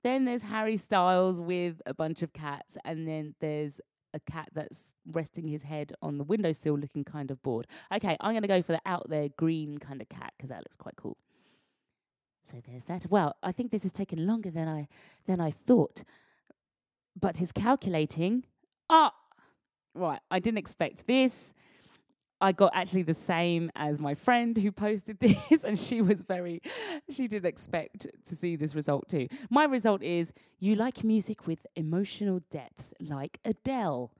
Then 0.03 0.25
there's 0.25 0.42
Harry 0.42 0.77
Styles 0.77 1.40
with 1.40 1.83
a 1.87 1.95
bunch 1.95 2.23
of 2.23 2.33
cats, 2.33 2.77
and 2.85 3.09
then 3.09 3.35
there's 3.40 3.81
a 4.14 4.21
cat 4.21 4.49
that's 4.55 4.95
resting 5.11 5.49
his 5.49 5.62
head 5.62 5.92
on 6.01 6.19
the 6.19 6.25
windowsill 6.25 6.79
looking 6.79 7.05
kind 7.05 7.31
of 7.31 7.42
bored. 7.42 7.66
Okay, 7.92 8.16
I'm 8.21 8.33
going 8.33 8.42
to 8.42 8.49
go 8.49 8.62
for 8.62 8.73
the 8.73 8.81
out 8.87 9.09
there 9.09 9.29
green 9.37 9.79
kind 9.79 10.01
of 10.01 10.09
cat 10.09 10.33
because 10.37 10.51
that 10.51 10.61
looks 10.61 10.77
quite 10.77 10.97
cool. 10.97 11.16
So 12.45 12.62
there's 12.66 12.85
that. 12.85 13.07
Well, 13.11 13.35
I 13.42 13.53
think 13.53 13.73
this 13.73 13.83
has 13.83 13.92
taken 13.92 14.27
longer 14.27 14.51
than 14.51 14.69
I 14.69 14.88
than 15.27 15.40
I 15.40 15.51
thought. 15.51 16.05
But 17.19 17.38
he's 17.38 17.53
calculating. 17.53 18.45
Ah, 18.88 19.12
right. 19.95 20.21
I 20.31 20.38
didn't 20.38 20.59
expect 20.59 21.07
this. 21.07 21.55
I 22.40 22.53
got 22.53 22.72
actually 22.75 23.03
the 23.03 23.14
same 23.14 23.70
as 23.75 23.99
my 23.99 24.14
friend 24.14 24.57
who 24.57 24.70
posted 24.70 25.18
this, 25.20 25.64
and 25.64 25.79
she 25.79 26.03
was 26.03 26.22
very, 26.22 26.61
she 27.11 27.27
didn't 27.29 27.46
expect 27.46 28.07
to 28.25 28.37
see 28.37 28.57
this 28.57 28.75
result 28.75 29.09
too. 29.09 29.29
My 29.51 29.64
result 29.64 30.03
is 30.03 30.33
you 30.59 30.75
like 30.75 31.03
music 31.05 31.46
with 31.46 31.66
emotional 31.77 32.40
depth, 32.51 32.92
like 33.01 33.38
Adele. 33.44 34.12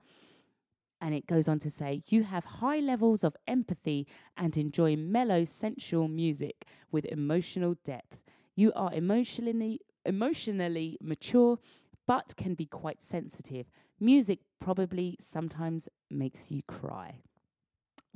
And 0.99 1.13
it 1.13 1.27
goes 1.27 1.47
on 1.47 1.59
to 1.59 1.69
say, 1.69 2.01
you 2.07 2.23
have 2.23 2.43
high 2.43 2.79
levels 2.79 3.23
of 3.23 3.35
empathy 3.47 4.07
and 4.35 4.57
enjoy 4.57 4.95
mellow, 4.95 5.43
sensual 5.43 6.07
music 6.07 6.65
with 6.91 7.05
emotional 7.05 7.75
depth. 7.83 8.19
You 8.55 8.73
are 8.75 8.91
emotionally 8.91 9.81
emotionally 10.07 10.97
mature, 11.01 11.59
but 12.07 12.33
can 12.37 12.55
be 12.55 12.65
quite 12.65 13.03
sensitive. 13.03 13.67
Music 13.99 14.39
probably 14.59 15.17
sometimes 15.19 15.89
makes 16.09 16.49
you 16.49 16.63
cry. 16.63 17.19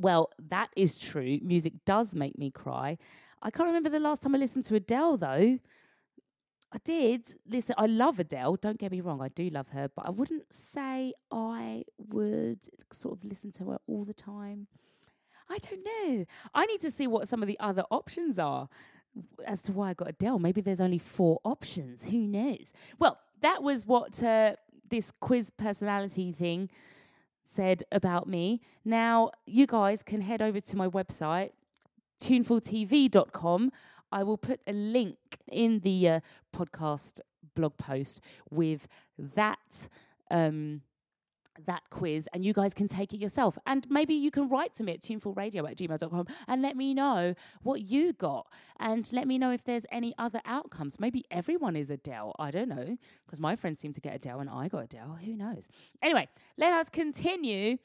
Well, 0.01 0.31
that 0.49 0.69
is 0.75 0.97
true. 0.97 1.37
Music 1.43 1.73
does 1.85 2.15
make 2.15 2.37
me 2.37 2.49
cry. 2.49 2.97
I 3.41 3.51
can't 3.51 3.67
remember 3.67 3.89
the 3.89 3.99
last 3.99 4.23
time 4.23 4.33
I 4.33 4.39
listened 4.39 4.65
to 4.65 4.75
Adele 4.75 5.17
though. 5.17 5.59
I 6.73 6.77
did 6.83 7.35
listen. 7.47 7.75
I 7.77 7.85
love 7.85 8.19
Adele. 8.19 8.55
Don't 8.55 8.79
get 8.79 8.91
me 8.91 9.01
wrong. 9.01 9.21
I 9.21 9.27
do 9.27 9.49
love 9.49 9.67
her, 9.69 9.89
but 9.93 10.07
I 10.07 10.09
wouldn't 10.09 10.51
say 10.53 11.13
I 11.29 11.83
would 11.97 12.59
sort 12.91 13.17
of 13.17 13.25
listen 13.25 13.51
to 13.53 13.65
her 13.65 13.77
all 13.87 14.05
the 14.05 14.13
time. 14.13 14.67
I 15.49 15.57
don't 15.57 15.83
know. 15.83 16.25
I 16.53 16.65
need 16.65 16.81
to 16.81 16.91
see 16.91 17.07
what 17.07 17.27
some 17.27 17.43
of 17.43 17.47
the 17.47 17.59
other 17.59 17.83
options 17.91 18.39
are 18.39 18.69
as 19.45 19.61
to 19.63 19.73
why 19.73 19.89
I 19.89 19.93
got 19.93 20.09
Adele. 20.09 20.39
Maybe 20.39 20.61
there's 20.61 20.79
only 20.79 20.97
four 20.97 21.39
options. 21.43 22.03
Who 22.05 22.19
knows? 22.19 22.71
Well, 22.97 23.19
that 23.41 23.61
was 23.61 23.85
what 23.85 24.23
uh, 24.23 24.55
this 24.89 25.11
quiz 25.19 25.49
personality 25.49 26.31
thing 26.31 26.69
said 27.43 27.84
about 27.91 28.27
me. 28.27 28.62
Now, 28.86 29.32
you 29.45 29.67
guys 29.67 30.04
can 30.04 30.21
head 30.21 30.41
over 30.41 30.60
to 30.60 30.75
my 30.75 30.88
website, 30.88 31.51
tunefultv.com. 32.21 33.71
I 34.12 34.23
will 34.23 34.38
put 34.38 34.60
a 34.67 34.73
link 34.73 35.17
in 35.51 35.80
the 35.80 36.10
uh, 36.10 36.19
podcast 36.56 37.21
blog 37.56 37.77
post 37.77 38.21
with 38.49 38.88
that. 39.17 39.89
Um, 40.30 40.82
that 41.65 41.84
quiz 41.89 42.28
and 42.34 42.43
you 42.43 42.54
guys 42.54 42.74
can 42.74 42.88
take 42.88 43.13
it 43.13 43.17
yourself. 43.17 43.58
And 43.65 43.89
maybe 43.89 44.13
you 44.13 44.32
can 44.32 44.50
write 44.50 44.74
to 44.76 44.84
me 44.84 44.93
at 44.93 45.02
tunefulradio 45.02 45.69
at 45.69 45.78
gmail.com 45.78 46.28
and 46.47 46.62
let 46.62 46.76
me 46.76 46.93
know 46.93 47.36
what 47.63 47.82
you 47.82 48.13
got. 48.13 48.47
And 48.80 49.12
let 49.12 49.28
me 49.28 49.38
know 49.38 49.52
if 49.52 49.63
there's 49.63 49.86
any 49.91 50.13
other 50.17 50.41
outcomes. 50.45 51.00
Maybe 51.00 51.26
everyone 51.32 51.76
is 51.76 51.89
Adele. 51.89 52.36
I 52.39 52.52
don't 52.52 52.69
know. 52.69 52.97
Because 53.26 53.39
my 53.39 53.56
friends 53.56 53.80
seem 53.80 53.93
to 53.93 54.02
get 54.02 54.15
Adele 54.15 54.39
and 54.39 54.50
I 54.50 54.67
got 54.67 54.84
Adele. 54.84 55.19
Who 55.24 55.36
knows? 55.36 55.67
Anyway, 56.02 56.28
let 56.58 56.74
us 56.74 56.89
continue 56.89 57.78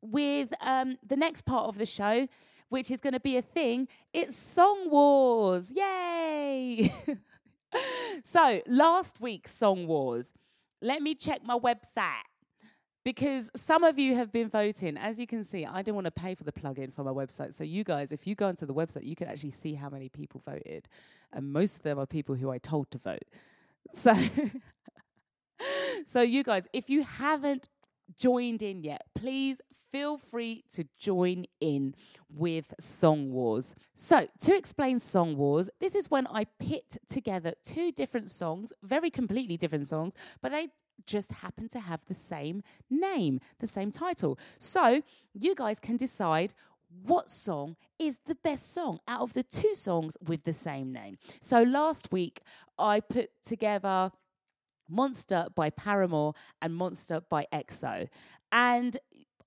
with 0.00 0.52
um, 0.60 0.98
the 1.06 1.16
next 1.16 1.44
part 1.44 1.68
of 1.68 1.78
the 1.78 1.86
show 1.86 2.28
which 2.68 2.90
is 2.90 3.00
going 3.00 3.12
to 3.12 3.20
be 3.20 3.36
a 3.36 3.42
thing. 3.42 3.86
It's 4.12 4.36
Song 4.36 4.90
Wars. 4.90 5.70
Yay! 5.70 6.92
so, 8.24 8.62
last 8.66 9.20
week's 9.20 9.56
Song 9.56 9.86
Wars, 9.86 10.34
let 10.82 11.00
me 11.00 11.14
check 11.14 11.42
my 11.44 11.56
website 11.56 12.24
because 13.04 13.50
some 13.54 13.84
of 13.84 13.98
you 13.98 14.14
have 14.16 14.32
been 14.32 14.48
voting. 14.48 14.96
As 14.96 15.20
you 15.20 15.26
can 15.26 15.44
see, 15.44 15.66
I 15.66 15.82
didn't 15.82 15.94
want 15.94 16.06
to 16.06 16.10
pay 16.10 16.34
for 16.34 16.44
the 16.44 16.52
plugin 16.52 16.92
for 16.92 17.04
my 17.04 17.10
website. 17.10 17.52
So, 17.52 17.62
you 17.62 17.84
guys, 17.84 18.12
if 18.12 18.26
you 18.26 18.34
go 18.34 18.48
onto 18.48 18.66
the 18.66 18.74
website, 18.74 19.04
you 19.04 19.14
can 19.14 19.28
actually 19.28 19.50
see 19.50 19.74
how 19.74 19.90
many 19.90 20.08
people 20.08 20.42
voted. 20.44 20.88
And 21.32 21.52
most 21.52 21.76
of 21.76 21.82
them 21.82 21.98
are 21.98 22.06
people 22.06 22.34
who 22.34 22.50
I 22.50 22.58
told 22.58 22.90
to 22.92 22.98
vote. 22.98 23.24
So, 23.92 24.14
so 26.06 26.22
you 26.22 26.42
guys, 26.42 26.66
if 26.72 26.88
you 26.88 27.02
haven't 27.02 27.68
joined 28.16 28.62
in 28.62 28.82
yet, 28.82 29.02
please 29.14 29.60
feel 29.92 30.18
free 30.18 30.64
to 30.72 30.84
join 30.98 31.44
in 31.60 31.94
with 32.28 32.74
Song 32.80 33.30
Wars. 33.30 33.74
So, 33.94 34.26
to 34.40 34.56
explain 34.56 34.98
Song 34.98 35.36
Wars, 35.36 35.68
this 35.78 35.94
is 35.94 36.10
when 36.10 36.26
I 36.26 36.46
pit 36.58 36.96
together 37.08 37.52
two 37.62 37.92
different 37.92 38.30
songs, 38.30 38.72
very 38.82 39.10
completely 39.10 39.56
different 39.56 39.88
songs, 39.88 40.14
but 40.40 40.50
they 40.50 40.68
just 41.06 41.32
happen 41.32 41.68
to 41.70 41.80
have 41.80 42.04
the 42.06 42.14
same 42.14 42.62
name, 42.90 43.40
the 43.60 43.66
same 43.66 43.90
title. 43.90 44.38
So, 44.58 45.02
you 45.32 45.54
guys 45.54 45.78
can 45.80 45.96
decide 45.96 46.54
what 47.02 47.30
song 47.30 47.76
is 47.98 48.18
the 48.26 48.36
best 48.36 48.72
song 48.72 49.00
out 49.08 49.20
of 49.20 49.34
the 49.34 49.42
two 49.42 49.74
songs 49.74 50.16
with 50.26 50.44
the 50.44 50.52
same 50.52 50.92
name. 50.92 51.18
So, 51.40 51.62
last 51.62 52.12
week 52.12 52.40
I 52.78 53.00
put 53.00 53.30
together 53.44 54.12
Monster 54.88 55.46
by 55.54 55.70
Paramore 55.70 56.34
and 56.60 56.74
Monster 56.74 57.20
by 57.28 57.46
EXO. 57.52 58.08
And 58.52 58.96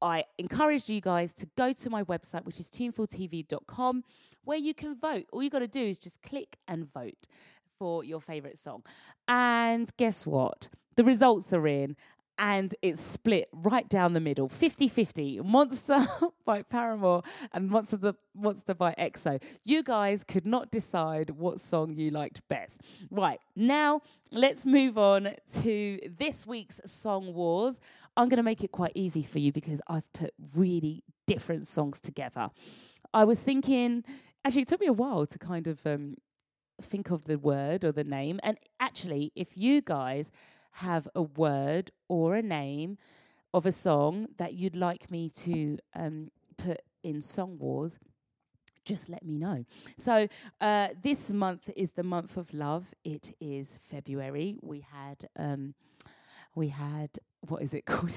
I 0.02 0.26
encouraged 0.38 0.90
you 0.90 1.02
guys 1.02 1.34
to 1.36 1.48
go 1.58 1.72
to 1.74 1.90
my 1.90 2.04
website, 2.04 2.46
which 2.46 2.60
is 2.60 2.70
tunefultv.com, 2.70 4.04
where 4.44 4.58
you 4.58 4.74
can 4.74 4.96
vote. 4.96 5.26
All 5.32 5.42
you 5.42 5.50
got 5.50 5.60
to 5.60 5.68
do 5.68 5.84
is 5.84 5.98
just 5.98 6.22
click 6.22 6.58
and 6.68 6.92
vote 6.92 7.28
for 7.80 8.04
your 8.04 8.22
favorite 8.22 8.58
song. 8.58 8.84
And 9.28 9.90
guess 9.98 10.26
what? 10.26 10.68
The 10.98 11.04
results 11.04 11.54
are 11.54 11.68
in, 11.68 11.96
and 12.40 12.74
it's 12.82 13.02
split 13.02 13.50
right 13.52 13.88
down 13.90 14.14
the 14.14 14.20
middle 14.20 14.48
50 14.50 14.88
50 14.88 15.42
monster 15.42 16.08
by 16.46 16.62
paramore 16.62 17.24
and 17.52 17.70
monster 17.70 17.98
the 17.98 18.14
monster 18.36 18.74
by 18.74 18.94
exo. 18.98 19.42
You 19.64 19.84
guys 19.84 20.24
could 20.24 20.46
not 20.46 20.72
decide 20.72 21.32
what 21.32 21.60
song 21.60 21.96
you 21.96 22.12
liked 22.12 22.42
best. 22.48 22.82
Right 23.10 23.40
now 23.56 24.02
let's 24.32 24.66
move 24.66 24.98
on 24.98 25.36
to 25.62 26.00
this 26.18 26.46
week's 26.46 26.80
song 26.86 27.34
wars. 27.34 27.80
I'm 28.16 28.30
going 28.30 28.38
to 28.38 28.44
make 28.44 28.64
it 28.64 28.72
quite 28.72 28.92
easy 28.96 29.24
for 29.24 29.40
you 29.40 29.52
because 29.52 29.82
i've 29.88 30.12
put 30.14 30.34
really 30.56 31.04
different 31.26 31.68
songs 31.68 32.00
together. 32.00 32.50
I 33.14 33.24
was 33.24 33.40
thinking 33.40 34.04
actually 34.46 34.64
it 34.64 34.68
took 34.68 34.82
me 34.82 34.88
a 34.88 34.94
while 34.94 35.26
to 35.26 35.40
kind 35.40 35.68
of 35.68 35.86
um, 35.86 36.16
think 36.82 37.10
of 37.10 37.26
the 37.26 37.38
word 37.38 37.84
or 37.84 37.92
the 37.92 38.04
name. 38.04 38.40
And 38.44 38.60
actually 38.80 39.32
if 39.36 39.58
you 39.58 39.82
guys 39.82 40.30
have 40.72 41.08
a 41.16 41.22
word 41.22 41.92
or 42.08 42.36
a 42.36 42.42
name 42.42 42.98
of 43.54 43.66
a 43.66 43.72
song 43.72 44.28
that 44.38 44.54
you'd 44.54 44.76
like 44.76 45.10
me 45.10 45.30
to 45.30 45.78
um, 45.96 46.30
put 46.58 46.82
in 47.04 47.22
Song 47.22 47.58
Wars, 47.58 47.98
just 48.86 49.10
let 49.10 49.26
me 49.26 49.38
know. 49.38 49.66
So, 49.98 50.28
uh, 50.62 50.90
this 51.02 51.32
month 51.32 51.70
is 51.76 51.92
the 51.92 52.04
month 52.04 52.38
of 52.38 52.54
love. 52.54 52.94
It 53.04 53.36
is 53.40 53.80
February. 53.82 54.58
We 54.62 54.82
had, 54.82 55.28
um, 55.38 55.74
we 56.56 56.70
had, 56.70 57.20
what 57.42 57.62
is 57.62 57.74
it 57.74 57.86
called? 57.86 58.14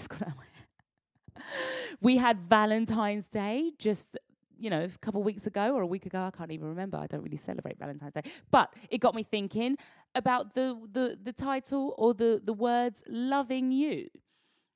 we 2.00 2.18
had 2.18 2.40
Valentine's 2.48 3.26
Day 3.28 3.72
just 3.78 4.16
you 4.60 4.68
know, 4.68 4.84
a 4.84 4.98
couple 4.98 5.20
of 5.20 5.24
weeks 5.24 5.46
ago 5.46 5.74
or 5.74 5.80
a 5.80 5.86
week 5.86 6.04
ago. 6.04 6.22
I 6.22 6.30
can't 6.30 6.52
even 6.52 6.68
remember. 6.68 6.98
I 6.98 7.06
don't 7.06 7.22
really 7.22 7.38
celebrate 7.38 7.78
Valentine's 7.78 8.12
Day. 8.12 8.22
But 8.50 8.74
it 8.90 8.98
got 8.98 9.14
me 9.14 9.22
thinking 9.22 9.78
about 10.14 10.54
the 10.54 10.78
the, 10.90 11.18
the 11.22 11.32
title 11.32 11.94
or 11.98 12.14
the, 12.14 12.40
the 12.42 12.52
words 12.52 13.02
loving 13.08 13.72
you. 13.72 14.08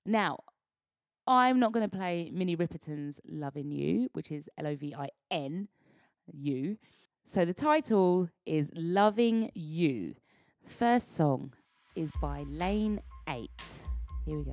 Now, 0.07 0.39
I'm 1.27 1.59
not 1.59 1.73
going 1.73 1.89
to 1.89 1.97
play 1.97 2.31
Minnie 2.33 2.57
Riperton's 2.57 3.19
Loving 3.27 3.71
You, 3.71 4.09
which 4.13 4.31
is 4.31 4.49
L 4.59 4.67
O 4.67 4.77
V 4.77 4.95
I 4.95 5.09
N 5.31 5.69
U. 6.33 6.77
So 7.25 7.45
the 7.45 7.55
title 7.55 8.29
is 8.45 8.71
Loving 8.75 9.51
You. 9.55 10.17
First 10.67 11.15
song 11.15 11.55
is 11.97 12.11
by 12.21 12.45
Lane 12.49 13.01
8. 13.29 13.51
Here 14.27 14.39
we 14.39 14.45
go. 14.45 14.53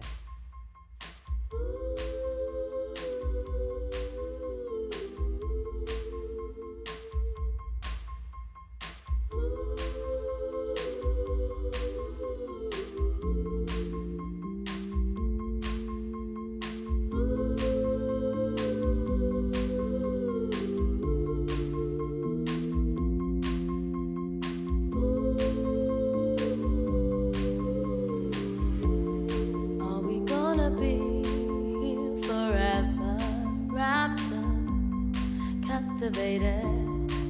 elevated 36.12 36.62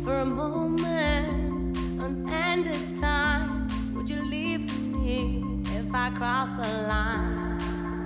for 0.03 0.19
a 0.19 0.25
moment, 0.25 1.77
an 2.01 2.27
end 2.29 2.67
of 2.67 2.99
time. 2.99 3.67
Would 3.93 4.09
you 4.09 4.21
leave 4.23 4.61
me 4.91 5.43
if 5.65 5.93
I 5.93 6.09
cross 6.11 6.49
the 6.49 6.67
line? 6.88 7.61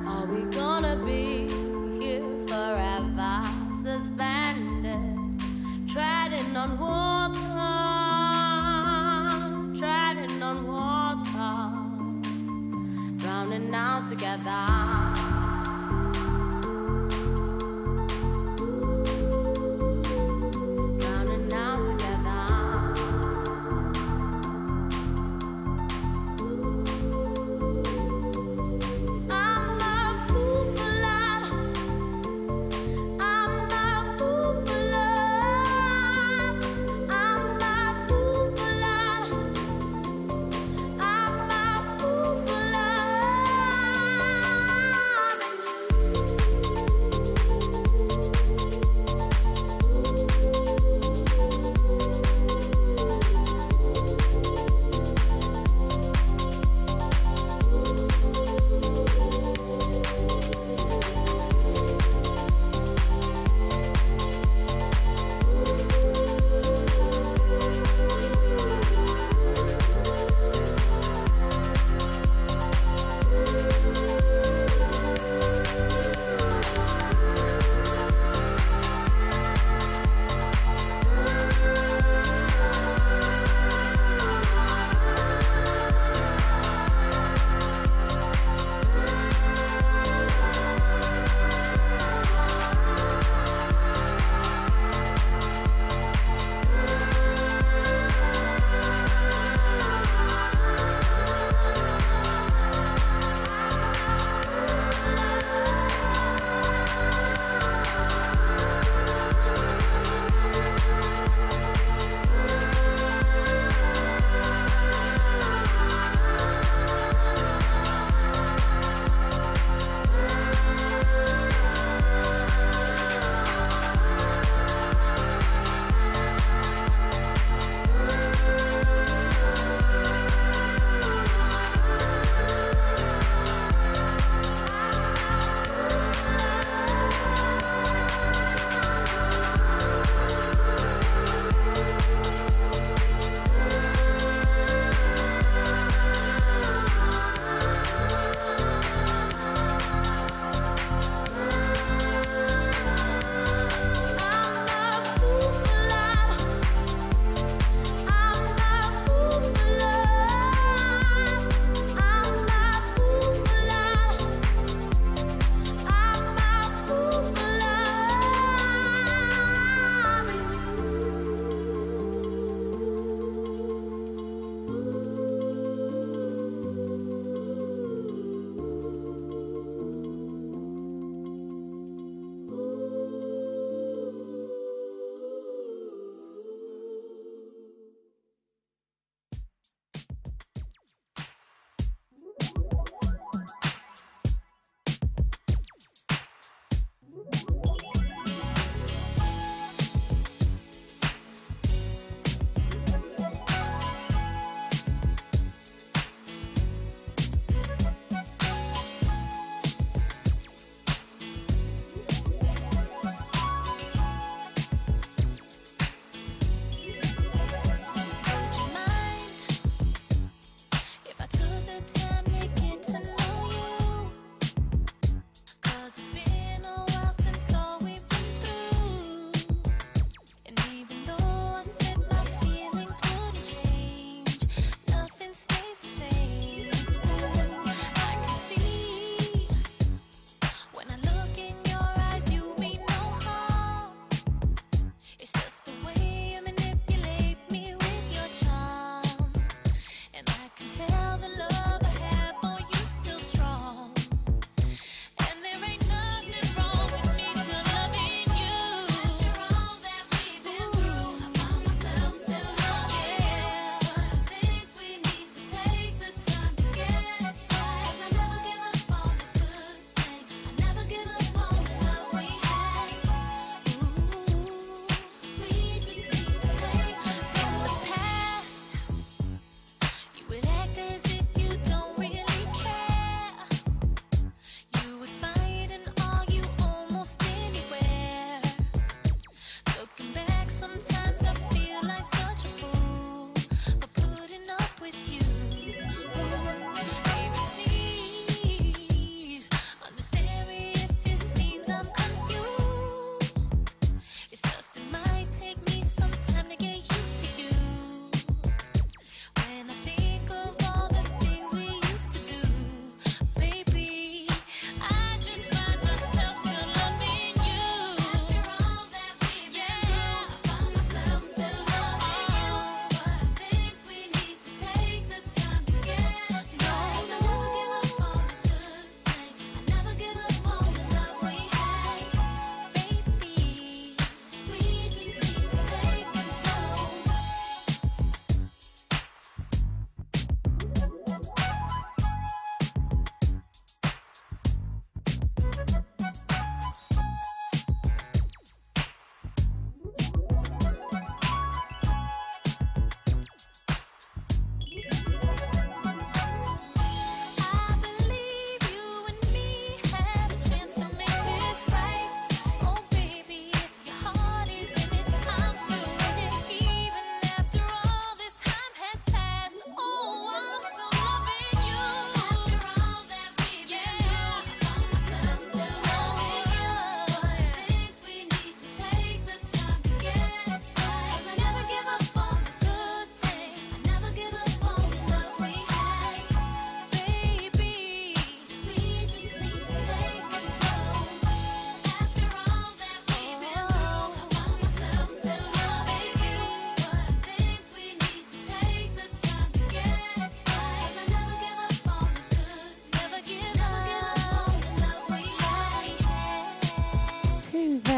Are 0.05 0.25
we 0.25 0.43
gonna 0.51 0.97
be 1.05 1.47
here 1.99 2.23
forever, 2.47 3.41
suspended, 3.83 4.99
treading 5.87 6.57
on 6.57 6.77
water, 6.77 7.39
treading 9.79 10.43
on 10.43 10.67
water, 10.67 11.71
drowning 13.17 13.73
out 13.73 14.09
together? 14.09 14.94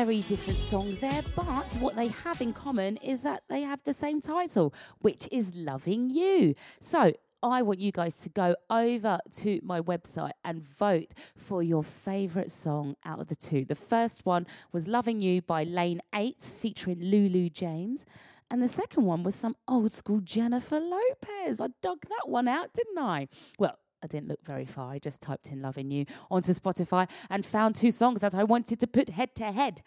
Very 0.08 0.22
different 0.22 0.58
songs 0.58 1.00
there, 1.00 1.22
but 1.36 1.76
what 1.82 1.94
they 1.98 2.08
have 2.08 2.40
in 2.40 2.54
common 2.54 2.96
is 2.98 3.24
that 3.24 3.44
they 3.50 3.62
have 3.64 3.82
the 3.84 3.92
same 3.92 4.22
title, 4.22 4.74
which 5.00 5.28
is 5.34 5.54
Loving 5.54 6.10
You. 6.10 6.56
So, 6.80 7.12
I 7.44 7.62
want 7.62 7.82
you 7.82 7.92
guys 7.92 8.16
to 8.20 8.30
go 8.30 8.56
over 8.70 9.20
to 9.40 9.60
my 9.64 9.82
website 9.82 10.32
and 10.46 10.66
vote 10.66 11.12
for 11.36 11.62
your 11.62 11.84
favourite 11.84 12.52
song 12.52 12.96
out 13.04 13.20
of 13.20 13.28
the 13.28 13.36
two. 13.36 13.66
The 13.66 13.76
first 13.76 14.26
one 14.26 14.48
was 14.72 14.88
Loving 14.88 15.20
You 15.20 15.42
by 15.42 15.66
Lane 15.66 16.02
8 16.16 16.42
featuring 16.42 17.02
Lulu 17.02 17.50
James. 17.50 18.06
And 18.50 18.64
the 18.64 18.70
second 18.70 19.04
one 19.04 19.24
was 19.24 19.36
some 19.36 19.58
old 19.68 19.92
school 19.92 20.22
Jennifer 20.22 20.80
Lopez. 20.80 21.60
I 21.60 21.68
dug 21.82 22.04
that 22.08 22.30
one 22.30 22.48
out, 22.48 22.74
didn't 22.74 22.98
I? 22.98 23.28
Well, 23.60 23.78
I 24.04 24.08
didn't 24.08 24.28
look 24.28 24.44
very 24.44 24.66
far. 24.66 24.92
I 24.92 25.00
just 25.00 25.22
typed 25.22 25.52
in 25.52 25.62
Loving 25.62 25.92
You 25.92 26.06
onto 26.30 26.54
Spotify 26.54 27.08
and 27.30 27.46
found 27.46 27.76
two 27.76 27.92
songs 27.92 28.22
that 28.22 28.36
I 28.36 28.44
wanted 28.44 28.80
to 28.80 28.88
put 28.88 29.10
head 29.10 29.34
to 29.36 29.52
head. 29.52 29.82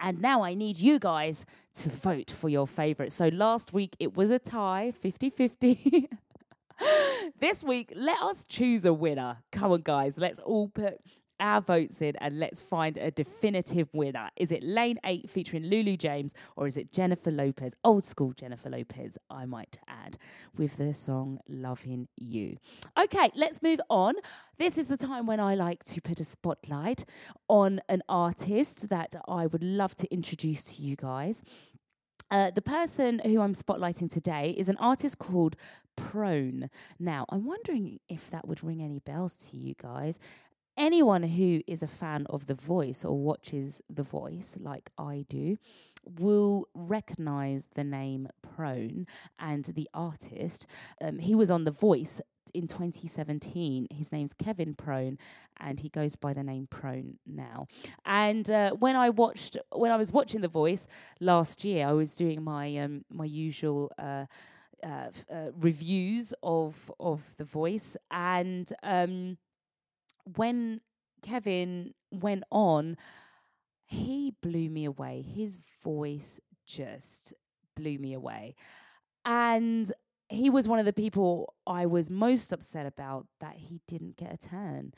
And 0.00 0.20
now 0.20 0.42
I 0.42 0.54
need 0.54 0.78
you 0.78 0.98
guys 0.98 1.44
to 1.76 1.88
vote 1.88 2.30
for 2.30 2.48
your 2.48 2.66
favorite. 2.66 3.12
So 3.12 3.28
last 3.28 3.72
week 3.72 3.96
it 3.98 4.16
was 4.16 4.30
a 4.30 4.38
tie, 4.38 4.92
50 5.00 5.30
50. 5.30 6.08
this 7.40 7.62
week, 7.62 7.92
let 7.94 8.20
us 8.20 8.44
choose 8.44 8.84
a 8.84 8.92
winner. 8.92 9.38
Come 9.52 9.72
on, 9.72 9.82
guys, 9.82 10.14
let's 10.16 10.38
all 10.40 10.68
put 10.68 11.00
our 11.40 11.60
votes 11.60 12.00
in 12.00 12.16
and 12.16 12.38
let's 12.38 12.60
find 12.60 12.96
a 12.96 13.10
definitive 13.10 13.88
winner. 13.92 14.30
Is 14.36 14.52
it 14.52 14.62
Lane 14.62 14.98
8 15.04 15.28
featuring 15.28 15.64
Lulu 15.64 15.96
James 15.96 16.34
or 16.56 16.66
is 16.66 16.76
it 16.76 16.92
Jennifer 16.92 17.30
Lopez, 17.30 17.74
old 17.84 18.04
school 18.04 18.32
Jennifer 18.32 18.70
Lopez, 18.70 19.18
I 19.30 19.46
might 19.46 19.78
add, 19.88 20.16
with 20.56 20.76
the 20.76 20.94
song 20.94 21.40
Loving 21.48 22.08
You? 22.16 22.58
Okay, 22.98 23.30
let's 23.34 23.62
move 23.62 23.80
on. 23.90 24.14
This 24.58 24.78
is 24.78 24.86
the 24.86 24.96
time 24.96 25.26
when 25.26 25.40
I 25.40 25.54
like 25.54 25.84
to 25.84 26.00
put 26.00 26.20
a 26.20 26.24
spotlight 26.24 27.04
on 27.48 27.80
an 27.88 28.02
artist 28.08 28.88
that 28.88 29.14
I 29.26 29.46
would 29.46 29.62
love 29.62 29.94
to 29.96 30.12
introduce 30.12 30.76
to 30.76 30.82
you 30.82 30.96
guys. 30.96 31.42
Uh, 32.30 32.50
the 32.50 32.62
person 32.62 33.20
who 33.24 33.40
I'm 33.40 33.54
spotlighting 33.54 34.10
today 34.10 34.54
is 34.56 34.68
an 34.68 34.76
artist 34.78 35.18
called 35.18 35.56
Prone. 35.96 36.70
Now, 36.98 37.26
I'm 37.28 37.44
wondering 37.44 38.00
if 38.08 38.30
that 38.30 38.48
would 38.48 38.64
ring 38.64 38.82
any 38.82 38.98
bells 38.98 39.36
to 39.48 39.56
you 39.56 39.74
guys 39.80 40.18
anyone 40.76 41.22
who 41.22 41.60
is 41.66 41.82
a 41.82 41.86
fan 41.86 42.26
of 42.30 42.46
The 42.46 42.54
Voice 42.54 43.04
or 43.04 43.18
watches 43.18 43.82
The 43.88 44.02
Voice, 44.02 44.56
like 44.60 44.90
I 44.98 45.24
do, 45.28 45.56
will 46.18 46.68
recognize 46.74 47.68
the 47.74 47.84
name 47.84 48.28
Prone 48.42 49.06
and 49.38 49.64
the 49.64 49.88
artist. 49.94 50.66
Um, 51.00 51.18
he 51.18 51.34
was 51.34 51.50
on 51.50 51.64
The 51.64 51.70
Voice 51.70 52.20
in 52.52 52.68
2017. 52.68 53.88
His 53.90 54.12
name's 54.12 54.32
Kevin 54.32 54.74
Prone, 54.74 55.18
and 55.58 55.80
he 55.80 55.88
goes 55.88 56.16
by 56.16 56.32
the 56.32 56.42
name 56.42 56.66
Prone 56.68 57.18
now. 57.26 57.66
And 58.04 58.50
uh, 58.50 58.72
when 58.72 58.96
I 58.96 59.10
watched, 59.10 59.56
when 59.72 59.90
I 59.90 59.96
was 59.96 60.12
watching 60.12 60.40
The 60.40 60.48
Voice 60.48 60.86
last 61.20 61.64
year, 61.64 61.86
I 61.86 61.92
was 61.92 62.14
doing 62.14 62.42
my 62.42 62.76
um, 62.78 63.04
my 63.10 63.24
usual. 63.24 63.90
Uh, 63.98 64.26
uh, 64.82 65.08
uh, 65.32 65.50
reviews 65.58 66.34
of 66.42 66.92
of 67.00 67.22
the 67.38 67.44
voice 67.44 67.96
and 68.10 68.70
um, 68.82 69.38
when 70.36 70.80
Kevin 71.22 71.94
went 72.10 72.44
on, 72.50 72.96
he 73.86 74.34
blew 74.40 74.70
me 74.70 74.84
away. 74.84 75.22
His 75.22 75.60
voice 75.82 76.40
just 76.66 77.34
blew 77.76 77.98
me 77.98 78.14
away. 78.14 78.54
And 79.24 79.90
he 80.28 80.50
was 80.50 80.66
one 80.68 80.78
of 80.78 80.86
the 80.86 80.92
people 80.92 81.54
I 81.66 81.86
was 81.86 82.10
most 82.10 82.52
upset 82.52 82.86
about 82.86 83.26
that 83.40 83.56
he 83.56 83.80
didn't 83.86 84.16
get 84.16 84.32
a 84.32 84.36
turn. 84.36 84.92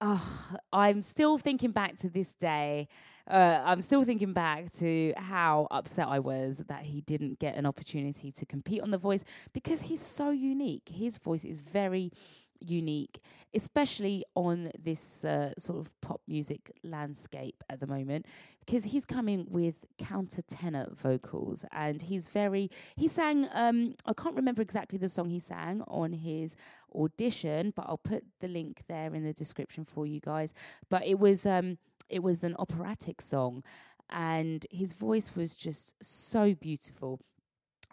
Oh, 0.00 0.56
I'm 0.72 1.02
still 1.02 1.38
thinking 1.38 1.70
back 1.70 1.96
to 2.00 2.10
this 2.10 2.34
day. 2.34 2.88
Uh, 3.30 3.62
I'm 3.64 3.80
still 3.80 4.04
thinking 4.04 4.34
back 4.34 4.70
to 4.78 5.14
how 5.16 5.66
upset 5.70 6.08
I 6.08 6.18
was 6.18 6.58
that 6.68 6.82
he 6.82 7.00
didn't 7.00 7.38
get 7.38 7.56
an 7.56 7.64
opportunity 7.64 8.30
to 8.32 8.44
compete 8.44 8.82
on 8.82 8.90
The 8.90 8.98
Voice 8.98 9.24
because 9.54 9.82
he's 9.82 10.02
so 10.02 10.30
unique. 10.30 10.90
His 10.92 11.16
voice 11.16 11.44
is 11.44 11.60
very 11.60 12.12
unique, 12.60 13.20
especially 13.54 14.24
on 14.34 14.70
this 14.78 15.24
uh, 15.24 15.52
sort 15.58 15.78
of 15.78 16.00
pop 16.00 16.20
music 16.26 16.72
landscape 16.82 17.62
at 17.68 17.80
the 17.80 17.86
moment, 17.86 18.26
because 18.60 18.84
he's 18.84 19.04
coming 19.04 19.46
with 19.50 19.84
counter 19.98 20.42
tenor 20.42 20.88
vocals 20.92 21.64
and 21.72 22.02
he's 22.02 22.28
very, 22.28 22.70
he 22.96 23.08
sang, 23.08 23.48
um, 23.52 23.94
I 24.06 24.12
can't 24.12 24.36
remember 24.36 24.62
exactly 24.62 24.98
the 24.98 25.08
song 25.08 25.30
he 25.30 25.38
sang 25.38 25.82
on 25.86 26.12
his 26.12 26.56
audition, 26.94 27.72
but 27.76 27.86
I'll 27.88 27.98
put 27.98 28.24
the 28.40 28.48
link 28.48 28.82
there 28.88 29.14
in 29.14 29.24
the 29.24 29.32
description 29.32 29.84
for 29.84 30.06
you 30.06 30.20
guys. 30.20 30.54
But 30.88 31.06
it 31.06 31.18
was, 31.18 31.44
um, 31.44 31.78
it 32.08 32.22
was 32.22 32.44
an 32.44 32.54
operatic 32.58 33.20
song 33.20 33.62
and 34.10 34.66
his 34.70 34.92
voice 34.92 35.34
was 35.34 35.56
just 35.56 35.94
so 36.02 36.54
beautiful. 36.54 37.20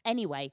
Anyway, 0.03 0.51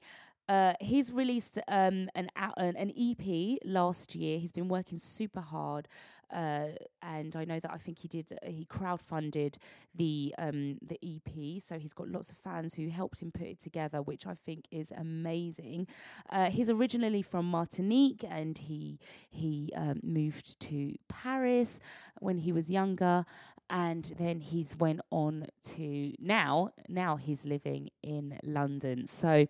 uh, 0.49 0.73
he's 0.79 1.11
released 1.11 1.59
um, 1.67 2.09
an, 2.15 2.29
an 2.35 2.91
EP 2.97 3.59
last 3.63 4.15
year. 4.15 4.39
He's 4.39 4.51
been 4.51 4.67
working 4.67 4.97
super 4.97 5.41
hard, 5.41 5.87
uh, 6.33 6.69
and 7.03 7.35
I 7.35 7.45
know 7.45 7.59
that 7.59 7.69
I 7.71 7.77
think 7.77 7.99
he 7.99 8.07
did. 8.07 8.25
Uh, 8.31 8.49
he 8.49 8.65
crowdfunded 8.65 9.57
the 9.93 10.33
um, 10.39 10.79
the 10.81 10.97
EP, 11.03 11.61
so 11.61 11.77
he's 11.77 11.93
got 11.93 12.07
lots 12.07 12.31
of 12.31 12.37
fans 12.39 12.73
who 12.73 12.89
helped 12.89 13.21
him 13.21 13.31
put 13.31 13.45
it 13.45 13.59
together, 13.59 14.01
which 14.01 14.25
I 14.25 14.33
think 14.33 14.65
is 14.71 14.91
amazing. 14.97 15.87
Uh, 16.31 16.49
he's 16.49 16.69
originally 16.69 17.21
from 17.21 17.45
Martinique, 17.45 18.25
and 18.27 18.57
he 18.57 18.97
he 19.29 19.71
um, 19.75 19.99
moved 20.01 20.59
to 20.61 20.95
Paris 21.07 21.79
when 22.19 22.39
he 22.39 22.51
was 22.51 22.71
younger, 22.71 23.23
and 23.69 24.13
then 24.17 24.39
he's 24.39 24.75
went 24.75 25.01
on 25.11 25.45
to 25.63 26.13
now 26.19 26.71
now 26.87 27.15
he's 27.15 27.45
living 27.45 27.89
in 28.01 28.39
London. 28.43 29.07
So 29.07 29.47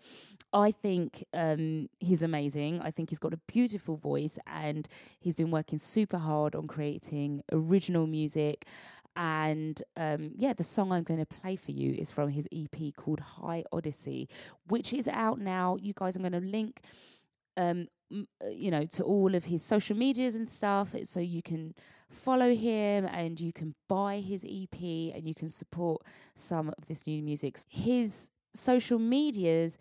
I 0.51 0.71
think 0.71 1.23
um, 1.33 1.89
he's 1.99 2.23
amazing. 2.23 2.81
I 2.81 2.91
think 2.91 3.09
he's 3.09 3.19
got 3.19 3.33
a 3.33 3.39
beautiful 3.47 3.97
voice, 3.97 4.39
and 4.47 4.87
he's 5.19 5.35
been 5.35 5.51
working 5.51 5.77
super 5.77 6.17
hard 6.17 6.55
on 6.55 6.67
creating 6.67 7.43
original 7.51 8.07
music. 8.07 8.65
And 9.15 9.81
um, 9.97 10.31
yeah, 10.35 10.53
the 10.53 10.63
song 10.63 10.91
I'm 10.91 11.03
going 11.03 11.19
to 11.19 11.25
play 11.25 11.55
for 11.55 11.71
you 11.71 11.93
is 11.93 12.11
from 12.11 12.29
his 12.29 12.47
EP 12.53 12.95
called 12.95 13.19
High 13.19 13.63
Odyssey, 13.71 14.29
which 14.67 14.93
is 14.93 15.07
out 15.07 15.39
now. 15.39 15.77
You 15.79 15.93
guys, 15.93 16.15
I'm 16.15 16.21
going 16.21 16.31
to 16.31 16.39
link 16.39 16.81
um, 17.57 17.87
uh, 18.11 18.49
you 18.49 18.71
know, 18.71 18.85
to 18.85 19.03
all 19.03 19.35
of 19.35 19.45
his 19.45 19.63
social 19.63 19.95
medias 19.95 20.35
and 20.35 20.49
stuff. 20.49 20.95
So 21.03 21.19
you 21.19 21.41
can 21.41 21.75
follow 22.09 22.53
him 22.53 23.05
and 23.05 23.39
you 23.39 23.53
can 23.53 23.75
buy 23.87 24.19
his 24.19 24.43
EP 24.43 24.81
and 24.81 25.27
you 25.27 25.35
can 25.35 25.49
support 25.49 26.01
some 26.35 26.69
of 26.69 26.87
this 26.87 27.05
new 27.05 27.21
music. 27.21 27.59
His 27.69 28.29
social 28.53 28.97
medias 28.97 29.77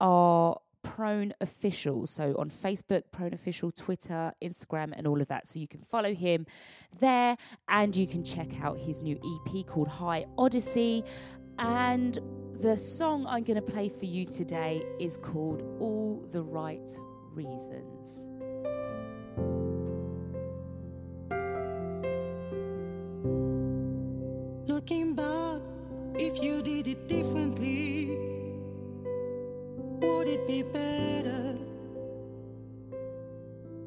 are 0.00 0.58
Prone 0.84 1.32
Official. 1.40 2.06
So 2.06 2.36
on 2.38 2.50
Facebook, 2.50 3.02
Prone 3.10 3.34
Official, 3.34 3.72
Twitter, 3.72 4.32
Instagram, 4.42 4.92
and 4.96 5.06
all 5.06 5.20
of 5.20 5.26
that. 5.28 5.48
So 5.48 5.58
you 5.58 5.66
can 5.66 5.80
follow 5.82 6.14
him 6.14 6.46
there 7.00 7.36
and 7.68 7.96
you 7.96 8.06
can 8.06 8.22
check 8.22 8.60
out 8.62 8.78
his 8.78 9.00
new 9.00 9.16
EP 9.16 9.66
called 9.66 9.88
High 9.88 10.26
Odyssey. 10.38 11.02
And 11.58 12.18
the 12.60 12.76
song 12.76 13.26
I'm 13.28 13.42
going 13.42 13.56
to 13.56 13.62
play 13.62 13.88
for 13.88 14.04
you 14.04 14.24
today 14.24 14.82
is 14.98 15.16
called 15.16 15.62
All 15.80 16.22
the 16.32 16.42
Right 16.42 16.90
reasons. 17.34 18.26
Looking 24.66 25.14
back, 25.14 25.62
if 26.14 26.42
you 26.42 26.62
did 26.62 26.88
it 26.88 27.08
differently, 27.08 28.16
would 30.00 30.28
it 30.28 30.46
be 30.46 30.62
better? 30.62 31.56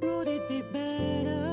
Would 0.02 0.28
it 0.28 0.50
be 0.50 0.62
better? 0.62 1.47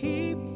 Keep 0.00 0.47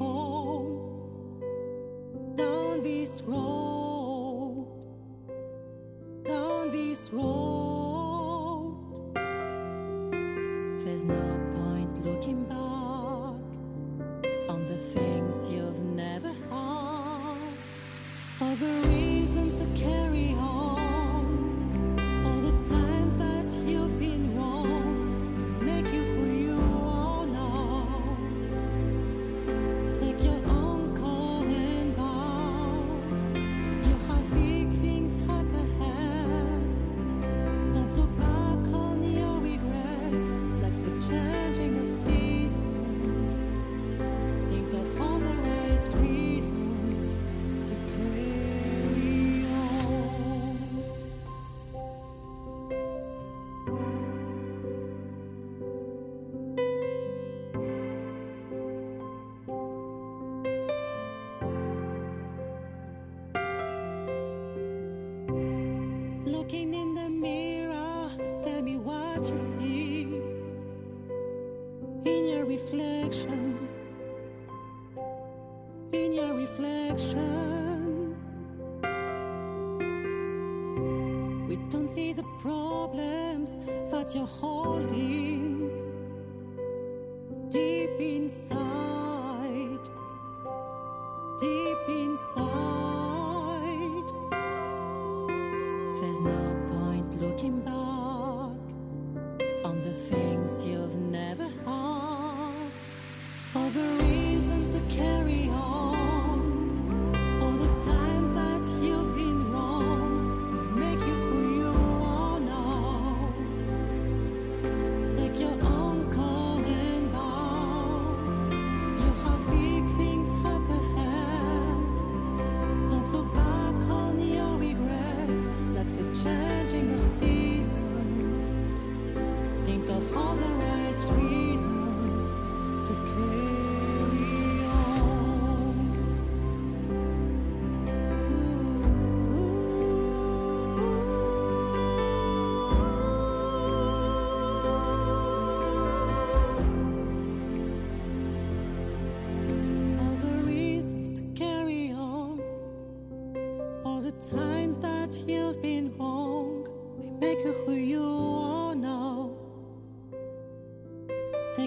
There's 96.13 96.25
no 96.25 96.69
point 96.71 97.23
looking 97.23 97.61
back 97.61 98.02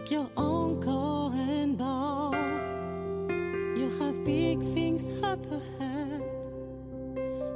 Take 0.06 0.12
your 0.12 0.30
anchor 0.38 1.32
and 1.34 1.76
bow. 1.80 2.32
You 3.76 3.90
have 3.98 4.24
big 4.24 4.62
things 4.76 5.10
up 5.24 5.44
ahead. 5.52 6.22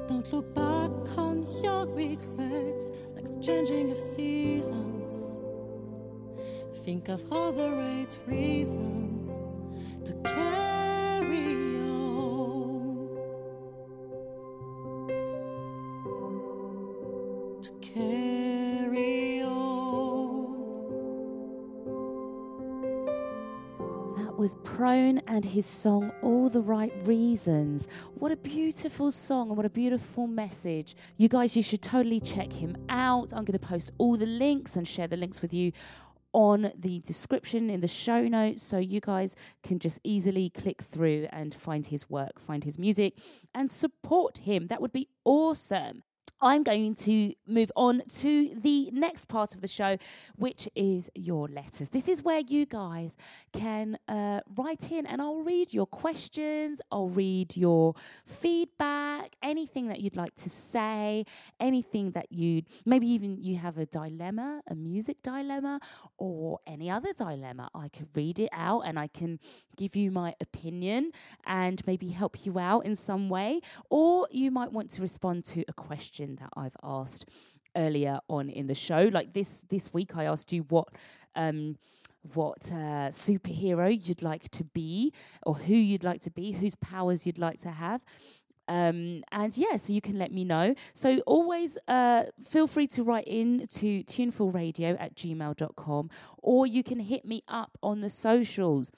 Don't 0.08 0.28
look 0.34 0.52
back 0.56 0.90
on 1.16 1.46
your 1.64 1.86
regrets 1.86 2.90
like 3.14 3.30
the 3.30 3.40
changing 3.40 3.92
of 3.92 4.00
seasons. 4.00 5.38
Think 6.84 7.10
of 7.10 7.22
all 7.32 7.52
the 7.52 7.70
right 7.70 8.18
reasons 8.26 9.09
Prone 24.80 25.22
and 25.28 25.44
his 25.44 25.66
song 25.66 26.14
All 26.22 26.48
the 26.48 26.62
Right 26.62 26.94
Reasons. 27.04 27.86
What 28.14 28.32
a 28.32 28.38
beautiful 28.38 29.12
song 29.12 29.50
and 29.50 29.58
what 29.58 29.66
a 29.66 29.70
beautiful 29.70 30.26
message. 30.26 30.96
You 31.18 31.28
guys, 31.28 31.58
you 31.58 31.64
should 31.64 31.82
totally 31.82 32.22
check 32.22 32.54
him 32.54 32.78
out. 32.88 33.34
I'm 33.34 33.44
going 33.44 33.60
to 33.60 33.68
post 33.68 33.92
all 33.98 34.16
the 34.16 34.26
links 34.26 34.78
and 34.78 34.88
share 34.88 35.10
the 35.10 35.18
links 35.18 35.42
with 35.42 35.54
you 35.54 35.74
on 36.32 36.72
the 36.80 37.00
description 37.00 37.70
in 37.70 37.82
the 37.82 37.90
show 37.90 38.26
notes 38.30 38.64
so 38.64 38.78
you 38.78 39.02
guys 39.02 39.36
can 39.64 39.80
just 39.80 40.00
easily 40.06 40.50
click 40.50 40.82
through 40.82 41.28
and 41.30 41.54
find 41.54 41.88
his 41.88 42.10
work, 42.10 42.40
find 42.40 42.64
his 42.64 42.80
music, 42.80 43.16
and 43.54 43.70
support 43.70 44.38
him. 44.38 44.68
That 44.68 44.82
would 44.82 44.94
be 44.94 45.10
awesome. 45.26 46.04
I'm 46.42 46.64
going 46.64 46.96
to 46.96 47.34
move 47.46 47.70
on 47.76 48.02
to 48.20 48.56
the 48.56 48.90
next 48.92 49.26
part 49.26 49.54
of 49.54 49.62
the 49.62 49.68
show, 49.68 49.98
which 50.38 50.70
is 50.74 51.10
your 51.14 51.50
letters. 51.50 51.90
This 51.90 52.08
is 52.08 52.24
where 52.24 52.40
you 52.40 52.66
guys 52.66 53.18
can 53.52 53.98
uh, 54.08 54.40
write 54.56 54.90
in 54.90 55.06
and 55.06 55.22
I'll 55.22 55.42
read 55.42 55.74
your 55.74 55.86
questions, 55.86 56.80
I'll 56.92 57.10
read 57.10 57.58
your 57.58 57.94
feedback, 58.26 59.36
anything 59.44 59.90
that 59.90 60.00
you'd 60.00 60.16
like 60.16 60.36
to 60.36 60.50
say, 60.50 61.26
anything 61.60 62.12
that 62.12 62.32
you'd 62.32 62.68
maybe 62.86 63.08
even 63.08 63.42
you 63.42 63.58
have 63.58 63.78
a 63.78 63.86
dilemma, 63.86 64.62
a 64.68 64.76
music 64.76 65.22
dilemma, 65.22 65.82
or 66.18 66.60
any 66.66 66.90
other 66.90 67.12
dilemma. 67.12 67.70
I 67.76 67.90
can 67.90 68.08
read 68.16 68.40
it 68.40 68.50
out 68.54 68.82
and 68.82 68.98
I 68.98 69.08
can 69.08 69.40
give 69.76 69.96
you 69.96 70.10
my 70.10 70.36
opinion 70.40 71.12
and 71.46 71.86
maybe 71.86 72.10
help 72.10 72.46
you 72.46 72.60
out 72.60 72.86
in 72.86 72.96
some 72.96 73.28
way. 73.30 73.60
Or 73.90 74.28
you 74.32 74.52
might 74.52 74.72
want 74.72 74.90
to 74.92 75.02
respond 75.02 75.44
to 75.46 75.66
a 75.68 75.74
question 75.74 76.29
that 76.36 76.50
I've 76.56 76.76
asked 76.84 77.26
earlier 77.76 78.20
on 78.30 78.50
in 78.50 78.68
the 78.68 78.76
show. 78.76 79.10
Like 79.12 79.34
this 79.34 79.66
this 79.70 79.94
week, 79.94 80.16
I 80.16 80.26
asked 80.26 80.52
you 80.52 80.64
what. 80.64 80.90
Um, 81.36 81.78
what 82.34 82.70
uh, 82.70 83.08
superhero 83.12 83.90
you'd 83.90 84.22
like 84.22 84.50
to 84.50 84.66
be, 84.66 85.14
or 85.44 85.56
who 85.56 85.74
you'd 85.74 86.04
like 86.04 86.20
to 86.20 86.30
be, 86.30 86.52
whose 86.52 86.76
powers 86.76 87.26
you'd 87.26 87.38
like 87.38 87.60
to 87.60 87.70
have. 87.70 88.02
Um, 88.70 89.24
and 89.32 89.58
yeah, 89.58 89.78
so 89.78 89.94
you 89.94 90.00
can 90.00 90.20
let 90.20 90.32
me 90.32 90.46
know. 90.46 90.76
So 90.94 91.20
always 91.26 91.78
uh, 91.88 92.26
feel 92.48 92.68
free 92.68 92.86
to 92.88 93.04
write 93.04 93.28
in 93.28 93.66
to 93.68 94.04
tunefulradio 94.04 94.96
at 95.00 95.16
gmail.com 95.16 96.10
or 96.38 96.68
you 96.68 96.84
can 96.84 97.00
hit 97.00 97.26
me 97.26 97.44
up 97.48 97.78
on 97.82 98.02
the 98.02 98.12
socials. 98.12 98.92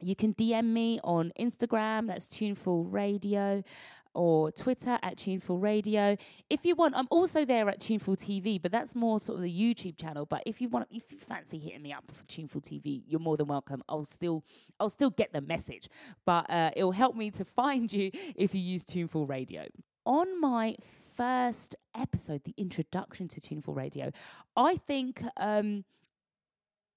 You 0.00 0.14
can 0.14 0.32
DM 0.34 0.66
me 0.66 1.00
on 1.02 1.32
Instagram, 1.38 2.06
that's 2.06 2.28
Tuneful 2.28 2.84
Radio, 2.84 3.64
or 4.14 4.50
Twitter 4.52 4.98
at 5.02 5.16
Tuneful 5.18 5.58
Radio. 5.58 6.16
If 6.48 6.64
you 6.64 6.74
want, 6.74 6.94
I'm 6.96 7.08
also 7.10 7.44
there 7.44 7.68
at 7.68 7.80
Tuneful 7.80 8.16
TV, 8.16 8.60
but 8.60 8.72
that's 8.72 8.94
more 8.94 9.20
sort 9.20 9.38
of 9.38 9.42
the 9.42 9.52
YouTube 9.52 9.96
channel. 9.98 10.26
But 10.26 10.42
if 10.46 10.60
you 10.60 10.68
want, 10.68 10.88
if 10.90 11.12
you 11.12 11.18
fancy 11.18 11.58
hitting 11.58 11.82
me 11.82 11.92
up 11.92 12.04
for 12.12 12.26
Tuneful 12.26 12.60
TV, 12.60 13.02
you're 13.06 13.20
more 13.20 13.36
than 13.36 13.46
welcome. 13.46 13.82
I'll 13.88 14.04
still, 14.04 14.44
I'll 14.80 14.88
still 14.88 15.10
get 15.10 15.32
the 15.32 15.40
message, 15.40 15.88
but 16.24 16.48
uh, 16.48 16.70
it'll 16.76 16.92
help 16.92 17.16
me 17.16 17.30
to 17.32 17.44
find 17.56 17.92
you 17.92 18.10
if 18.36 18.54
you 18.54 18.60
use 18.60 18.84
Tuneful 18.84 19.26
Radio. 19.26 19.66
On 20.06 20.40
my 20.40 20.76
first 21.16 21.74
episode, 21.94 22.44
the 22.44 22.54
introduction 22.56 23.28
to 23.28 23.40
Tuneful 23.40 23.74
Radio, 23.74 24.10
I 24.56 24.76
think 24.76 25.22
um, 25.36 25.84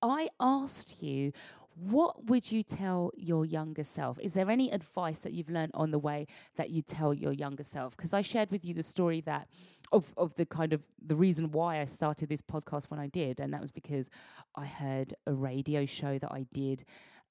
I 0.01 0.29
asked 0.39 1.01
you 1.01 1.31
what 1.79 2.25
would 2.25 2.51
you 2.51 2.63
tell 2.63 3.11
your 3.15 3.45
younger 3.45 3.83
self? 3.83 4.17
Is 4.19 4.33
there 4.33 4.49
any 4.49 4.71
advice 4.71 5.19
that 5.19 5.33
you've 5.33 5.49
learned 5.49 5.71
on 5.75 5.91
the 5.91 5.99
way 5.99 6.25
that 6.55 6.71
you 6.71 6.81
tell 6.81 7.13
your 7.13 7.31
younger 7.31 7.63
self? 7.63 7.95
Because 7.95 8.13
I 8.13 8.21
shared 8.21 8.49
with 8.49 8.65
you 8.65 8.73
the 8.73 8.83
story 8.83 9.21
that 9.21 9.47
of 9.91 10.11
of 10.17 10.35
the 10.35 10.45
kind 10.45 10.73
of 10.73 10.81
the 11.05 11.15
reason 11.15 11.51
why 11.51 11.79
I 11.79 11.85
started 11.85 12.29
this 12.29 12.41
podcast 12.41 12.85
when 12.85 12.99
I 12.99 13.07
did, 13.07 13.39
and 13.39 13.53
that 13.53 13.61
was 13.61 13.71
because 13.71 14.09
I 14.55 14.65
heard 14.65 15.13
a 15.25 15.33
radio 15.33 15.85
show 15.85 16.17
that 16.17 16.31
I 16.31 16.45
did 16.51 16.83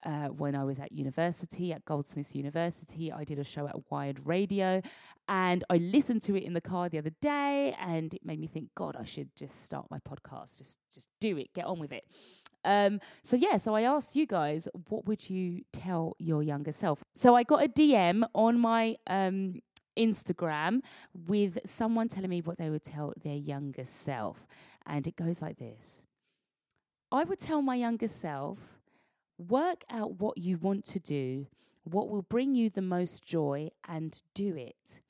uh, 0.05 0.29
when 0.29 0.55
I 0.55 0.65
was 0.65 0.79
at 0.79 0.93
university 0.93 1.73
at 1.73 1.85
Goldsmiths 1.85 2.35
University. 2.35 3.13
I 3.13 3.25
did 3.25 3.39
a 3.39 3.45
show 3.45 3.67
at 3.67 3.91
Wired 3.91 4.21
Radio, 4.25 4.81
and 5.29 5.65
I 5.69 5.79
listened 5.79 6.23
to 6.23 6.37
it 6.37 6.45
in 6.45 6.53
the 6.53 6.61
car 6.61 6.89
the 6.89 6.99
other 6.99 7.13
day, 7.21 7.77
and 7.81 8.15
it 8.15 8.25
made 8.25 8.39
me 8.39 8.47
think, 8.47 8.69
God, 8.77 8.97
I 8.99 9.05
should 9.05 9.35
just 9.37 9.65
start 9.65 9.87
my 9.91 9.99
podcast. 9.99 10.59
Just 10.59 10.79
just 10.95 11.09
do 11.21 11.37
it. 11.37 11.53
Get 11.53 11.67
on 11.67 11.79
with 11.79 11.93
it. 11.93 12.05
Um, 12.67 13.01
so 13.23 13.37
yeah, 13.37 13.57
so 13.57 13.75
I 13.75 13.83
asked 13.83 14.17
you 14.17 14.27
guys, 14.27 14.69
what 14.89 15.07
would 15.07 15.31
you 15.31 15.63
tell 15.73 16.17
your 16.19 16.43
younger 16.43 16.73
self? 16.73 17.03
So 17.15 17.37
I 17.37 17.45
got 17.45 17.65
a 17.65 17.69
DM 17.69 18.25
on 18.35 18.59
my 18.59 18.97
um, 19.07 19.63
Instagram 19.97 20.81
with 21.15 21.59
someone 21.65 22.09
telling 22.09 22.29
me 22.29 22.41
what 22.43 22.59
they 22.59 22.69
would 22.69 22.83
tell 22.83 23.15
their 23.23 23.37
younger 23.37 23.85
self, 23.85 24.47
and 24.85 25.07
it 25.07 25.17
goes 25.17 25.41
like 25.41 25.59
this: 25.59 26.03
I 27.13 27.23
would 27.25 27.39
tell 27.39 27.63
my 27.63 27.77
younger 27.77 28.09
self, 28.09 28.59
work 29.39 29.85
out 29.89 30.21
what 30.21 30.37
you 30.37 30.59
want 30.59 30.85
to 30.87 30.99
do, 30.99 31.47
what 31.85 32.09
will 32.09 32.23
bring 32.23 32.57
you 32.57 32.69
the 32.69 32.83
most 32.83 33.25
joy, 33.25 33.71
and 33.89 34.21
do 34.35 34.57
it. 34.57 35.01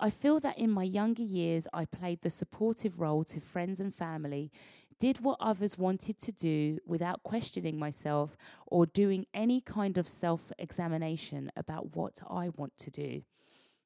I 0.00 0.10
feel 0.10 0.38
that 0.40 0.58
in 0.58 0.70
my 0.70 0.84
younger 0.84 1.24
years, 1.24 1.66
I 1.72 1.84
played 1.84 2.20
the 2.20 2.30
supportive 2.30 3.00
role 3.00 3.24
to 3.24 3.40
friends 3.40 3.80
and 3.80 3.92
family, 3.92 4.52
did 4.98 5.20
what 5.20 5.38
others 5.40 5.78
wanted 5.78 6.18
to 6.18 6.32
do 6.32 6.78
without 6.86 7.22
questioning 7.22 7.78
myself 7.78 8.36
or 8.66 8.86
doing 8.86 9.26
any 9.32 9.60
kind 9.60 9.98
of 9.98 10.08
self 10.08 10.52
examination 10.58 11.50
about 11.56 11.96
what 11.96 12.18
I 12.28 12.50
want 12.56 12.76
to 12.78 12.90
do. 12.90 13.22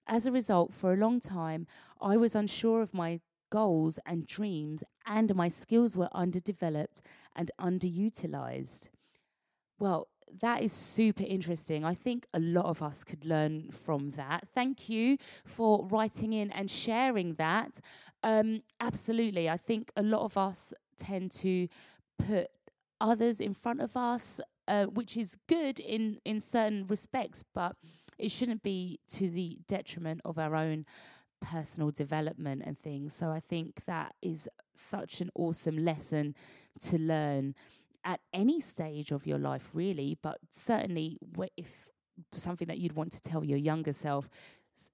As 0.06 0.26
a 0.26 0.32
result, 0.32 0.72
for 0.72 0.92
a 0.92 0.96
long 0.96 1.20
time, 1.20 1.66
I 2.00 2.16
was 2.16 2.34
unsure 2.34 2.82
of 2.82 2.92
my 2.92 3.20
goals 3.50 3.98
and 4.06 4.26
dreams, 4.26 4.82
and 5.06 5.34
my 5.34 5.48
skills 5.48 5.96
were 5.96 6.08
underdeveloped 6.12 7.02
and 7.36 7.50
underutilized. 7.60 8.88
Well, 9.78 10.08
that 10.40 10.62
is 10.62 10.72
super 10.72 11.24
interesting. 11.24 11.84
I 11.84 11.94
think 11.94 12.26
a 12.32 12.40
lot 12.40 12.66
of 12.66 12.82
us 12.82 13.04
could 13.04 13.24
learn 13.24 13.70
from 13.70 14.12
that. 14.12 14.48
Thank 14.54 14.88
you 14.88 15.18
for 15.44 15.86
writing 15.86 16.32
in 16.32 16.50
and 16.52 16.70
sharing 16.70 17.34
that. 17.34 17.80
Um, 18.22 18.62
absolutely. 18.80 19.50
I 19.50 19.56
think 19.56 19.90
a 19.96 20.02
lot 20.02 20.22
of 20.22 20.38
us 20.38 20.72
tend 21.02 21.30
to 21.32 21.68
put 22.18 22.48
others 23.00 23.40
in 23.40 23.54
front 23.54 23.80
of 23.80 23.96
us, 23.96 24.40
uh, 24.68 24.84
which 24.84 25.16
is 25.16 25.36
good 25.48 25.80
in, 25.80 26.18
in 26.24 26.40
certain 26.40 26.86
respects, 26.88 27.42
but 27.42 27.76
it 28.18 28.30
shouldn't 28.30 28.62
be 28.62 29.00
to 29.10 29.28
the 29.28 29.58
detriment 29.66 30.20
of 30.24 30.38
our 30.38 30.54
own 30.54 30.86
personal 31.40 31.90
development 31.90 32.62
and 32.64 32.78
things. 32.78 33.14
So 33.14 33.30
I 33.30 33.40
think 33.40 33.84
that 33.86 34.14
is 34.22 34.48
such 34.74 35.20
an 35.20 35.30
awesome 35.34 35.84
lesson 35.84 36.34
to 36.88 36.98
learn 36.98 37.54
at 38.04 38.20
any 38.32 38.60
stage 38.60 39.10
of 39.10 39.26
your 39.26 39.38
life, 39.38 39.70
really, 39.74 40.16
but 40.22 40.38
certainly 40.50 41.18
if 41.56 41.88
something 42.34 42.68
that 42.68 42.78
you'd 42.78 42.94
want 42.94 43.12
to 43.12 43.20
tell 43.20 43.44
your 43.44 43.58
younger 43.58 43.92
self. 43.92 44.28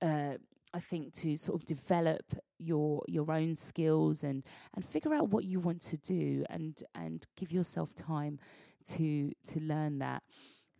Uh, 0.00 0.34
I 0.74 0.80
think 0.80 1.14
to 1.14 1.36
sort 1.36 1.60
of 1.60 1.66
develop 1.66 2.34
your 2.58 3.02
your 3.08 3.30
own 3.30 3.56
skills 3.56 4.22
and 4.22 4.44
and 4.74 4.84
figure 4.84 5.14
out 5.14 5.28
what 5.30 5.44
you 5.44 5.60
want 5.60 5.80
to 5.82 5.96
do 5.96 6.44
and 6.50 6.82
and 6.94 7.26
give 7.36 7.52
yourself 7.52 7.94
time 7.94 8.38
to 8.94 9.32
to 9.52 9.60
learn 9.60 9.98
that. 9.98 10.22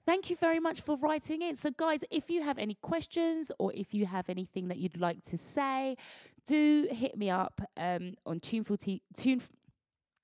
Thank 0.09 0.30
you 0.30 0.36
very 0.36 0.59
much 0.59 0.80
for 0.80 0.97
writing 0.97 1.43
it. 1.43 1.59
So, 1.59 1.70
guys, 1.70 2.03
if 2.11 2.30
you 2.30 2.43
have 2.43 2.57
any 2.57 2.78
questions 2.80 3.53
or 3.59 3.70
if 3.74 3.93
you 3.93 4.07
have 4.07 4.30
anything 4.30 4.68
that 4.68 4.78
you'd 4.78 4.99
like 4.99 5.22
to 5.24 5.36
say, 5.36 5.99
do 6.47 6.89
hit 6.91 7.18
me 7.18 7.28
up 7.28 7.61
um, 7.76 8.14
on 8.24 8.41
Tuneful, 8.41 8.78
T- 8.78 9.03
Tune, 9.14 9.43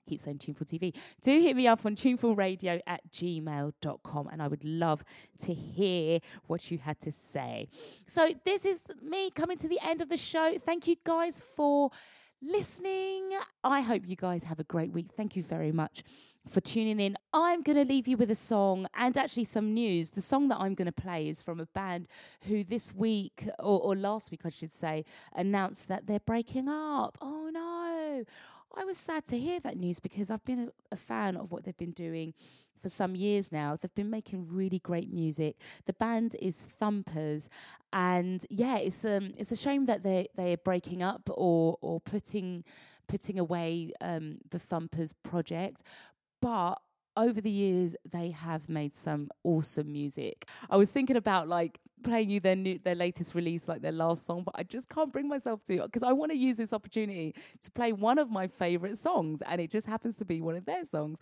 keep 0.07 0.21
saying 0.21 0.39
Tuneful 0.39 0.67
TV. 0.67 0.95
Do 1.23 1.39
hit 1.41 1.57
me 1.57 1.67
up 1.67 1.85
on 1.85 1.97
tunefulradio 1.97 2.81
at 2.87 3.01
gmail.com 3.11 4.29
and 4.29 4.43
I 4.43 4.49
would 4.49 4.65
love 4.65 5.05
to 5.45 5.55
hear 5.55 6.21
what 6.47 6.71
you 6.71 6.79
had 6.79 7.01
to 7.01 7.13
say. 7.13 7.69
So, 8.07 8.31
this 8.45 8.65
is 8.65 8.83
me 9.03 9.31
coming 9.31 9.57
to 9.59 9.69
the 9.69 9.81
end 9.85 10.03
of 10.03 10.09
the 10.09 10.17
show. 10.17 10.57
Thank 10.59 10.87
you 10.87 10.97
guys 11.05 11.43
for 11.57 11.91
listening. 12.43 13.31
I 13.63 13.81
hope 13.81 14.03
you 14.07 14.17
guys 14.17 14.45
have 14.45 14.59
a 14.59 14.65
great 14.65 14.93
week. 14.93 15.09
Thank 15.17 15.37
you 15.37 15.43
very 15.43 15.73
much 15.73 16.05
for 16.49 16.61
tuning 16.61 17.01
in. 17.01 17.17
I'm 17.33 17.63
going 17.63 17.77
to 17.79 17.85
leave 17.85 18.07
you 18.07 18.17
with 18.17 18.31
a 18.31 18.35
song 18.35 18.87
and 18.95 19.17
actually 19.17 19.45
some 19.45 19.73
news. 19.73 20.11
The 20.11 20.21
song 20.21 20.49
that 20.49 20.59
I'm 20.59 20.75
going 20.75 20.87
to 20.87 20.93
play 20.93 21.29
is 21.29 21.41
from 21.41 21.61
a 21.61 21.67
band 21.67 22.07
who 22.43 22.65
this 22.65 22.95
week, 22.95 23.49
or, 23.59 23.81
or 23.81 23.97
last 23.97 24.31
week, 24.31 24.43
I 24.45 24.51
should 24.51 24.73
say, 24.73 25.05
announced 25.35 25.89
that 25.89 26.07
they're 26.07 26.21
breaking 26.21 26.69
up. 26.69 27.17
Oh 27.21 27.51
no. 27.53 28.25
I 28.77 28.85
was 28.85 28.99
sad 28.99 29.27
to 29.27 29.39
hear 29.39 29.61
that 29.61 29.77
news 29.77 30.01
because 30.01 30.31
I've 30.31 30.45
been 30.45 30.71
a, 30.91 30.95
a 30.95 30.97
fan 30.97 31.37
of 31.37 31.53
what 31.53 31.65
they've 31.65 31.77
been 31.77 31.93
doing 31.93 32.35
for 32.83 32.89
some 32.89 33.15
years 33.15 33.51
now. 33.51 33.79
They've 33.81 33.95
been 33.95 34.11
making 34.11 34.47
really 34.51 34.79
great 34.79 35.13
music. 35.13 35.57
The 35.87 35.95
band 35.95 36.37
is 36.41 36.63
Thumpers, 36.63 37.49
and 37.93 38.45
yeah, 38.51 38.77
it's 38.77 39.05
um 39.05 39.33
it's 39.39 39.53
a 39.53 39.57
shame 39.57 39.87
that 39.87 40.03
they 40.03 40.29
they're 40.37 40.59
breaking 40.59 41.03
up 41.03 41.29
or 41.33 41.79
or 41.81 42.01
putting 42.01 42.65
putting 43.09 43.39
away 43.39 43.93
um 44.01 44.39
the 44.51 44.59
Thumpers 44.59 45.13
project, 45.13 45.83
but 46.43 46.75
over 47.17 47.41
the 47.41 47.51
years 47.51 47.97
they 48.11 48.31
have 48.31 48.69
made 48.69 48.95
some 48.95 49.31
awesome 49.45 49.91
music. 49.91 50.47
I 50.69 50.77
was 50.77 50.91
thinking 50.91 51.17
about 51.17 51.49
like 51.49 51.79
playing 52.05 52.31
you 52.31 52.41
their 52.41 52.57
new 52.57 52.79
their 52.79 52.95
latest 52.95 53.35
release 53.35 53.69
like 53.69 53.83
their 53.83 53.93
last 53.93 54.27
song 54.27 54.43
but 54.45 54.55
I 54.57 54.63
just 54.63 54.89
can't 54.89 55.13
bring 55.13 55.29
myself 55.29 55.65
to 55.65 55.83
because 55.83 56.03
I 56.03 56.13
want 56.13 56.33
to 56.33 56.39
use 56.39 56.57
this 56.57 56.73
opportunity 56.73 57.35
to 57.63 57.71
play 57.71 57.93
one 57.93 58.19
of 58.19 58.31
my 58.31 58.47
favorite 58.47 58.99
songs 58.99 59.43
and 59.47 59.61
it 59.61 59.71
just 59.71 59.87
happens 59.87 60.17
to 60.19 60.25
be 60.25 60.41
one 60.41 60.57
of 60.57 60.65
their 60.65 60.85
songs. 60.85 61.19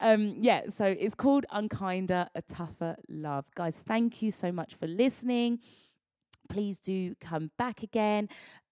Um 0.00 0.36
yeah, 0.38 0.68
so 0.68 0.84
it's 0.84 1.14
called 1.14 1.46
Unkinder 1.52 2.28
a 2.34 2.42
Tougher 2.42 2.96
Love. 3.08 3.46
Guys, 3.54 3.78
thank 3.78 4.22
you 4.22 4.30
so 4.30 4.52
much 4.52 4.74
for 4.74 4.86
listening 4.86 5.60
please 6.48 6.78
do 6.78 7.14
come 7.20 7.50
back 7.58 7.82
again. 7.82 8.28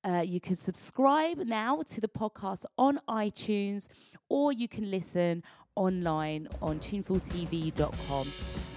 Uh, 0.07 0.23
you 0.25 0.41
can 0.41 0.57
subscribe 0.57 1.39
now 1.39 1.83
to 1.83 2.01
the 2.01 2.09
podcast 2.09 2.65
on 2.79 3.01
iTunes 3.09 3.89
or 4.29 4.53
you 4.53 4.69
can 4.69 4.91
listen 4.91 5.43
online 5.77 6.49
on 6.63 6.79
tunefultv.com. 6.79 8.33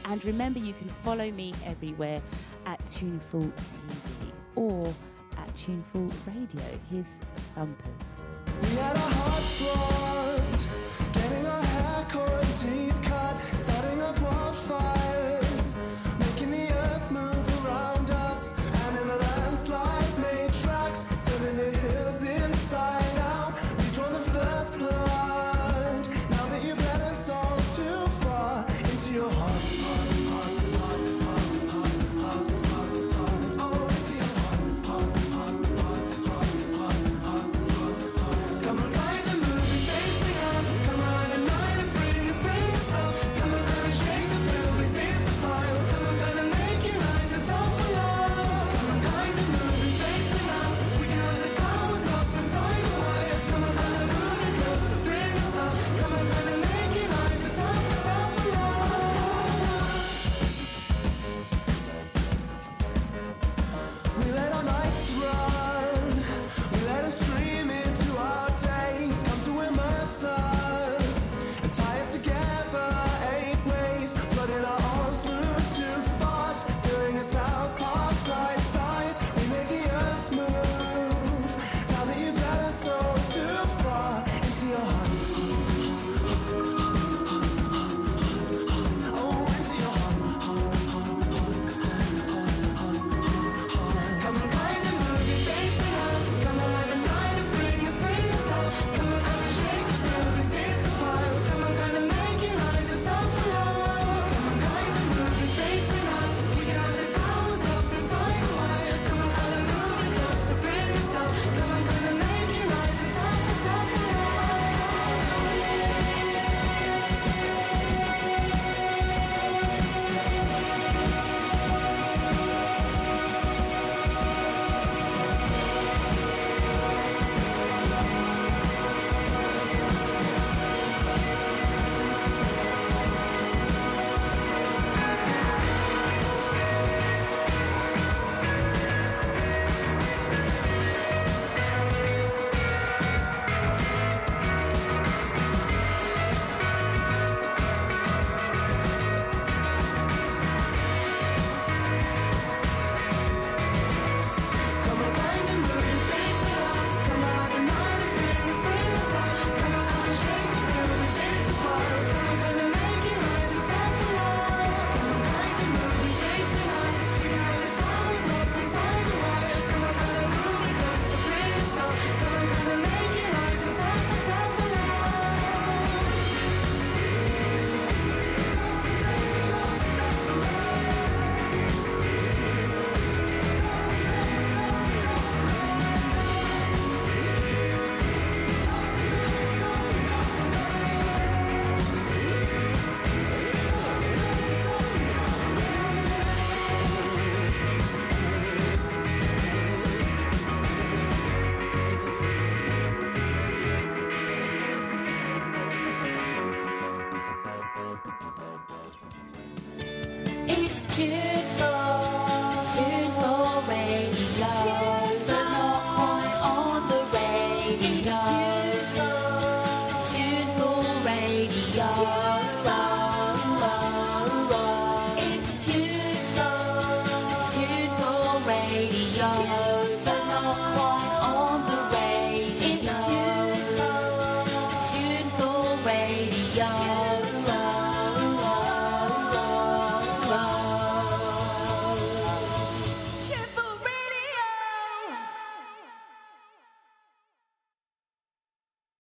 And 0.06 0.26
remember, 0.26 0.60
you 0.60 0.74
can 0.74 0.88
follow 1.04 1.30
me 1.32 1.54
everywhere 1.66 2.22
at 2.66 2.84
Tuneful 2.86 3.42
TV 3.42 4.32
or 4.56 4.94
at 5.38 5.56
Tuneful 5.56 6.10
Radio. 6.26 6.62
Here's 6.90 7.20
Thumpers. 7.56 8.22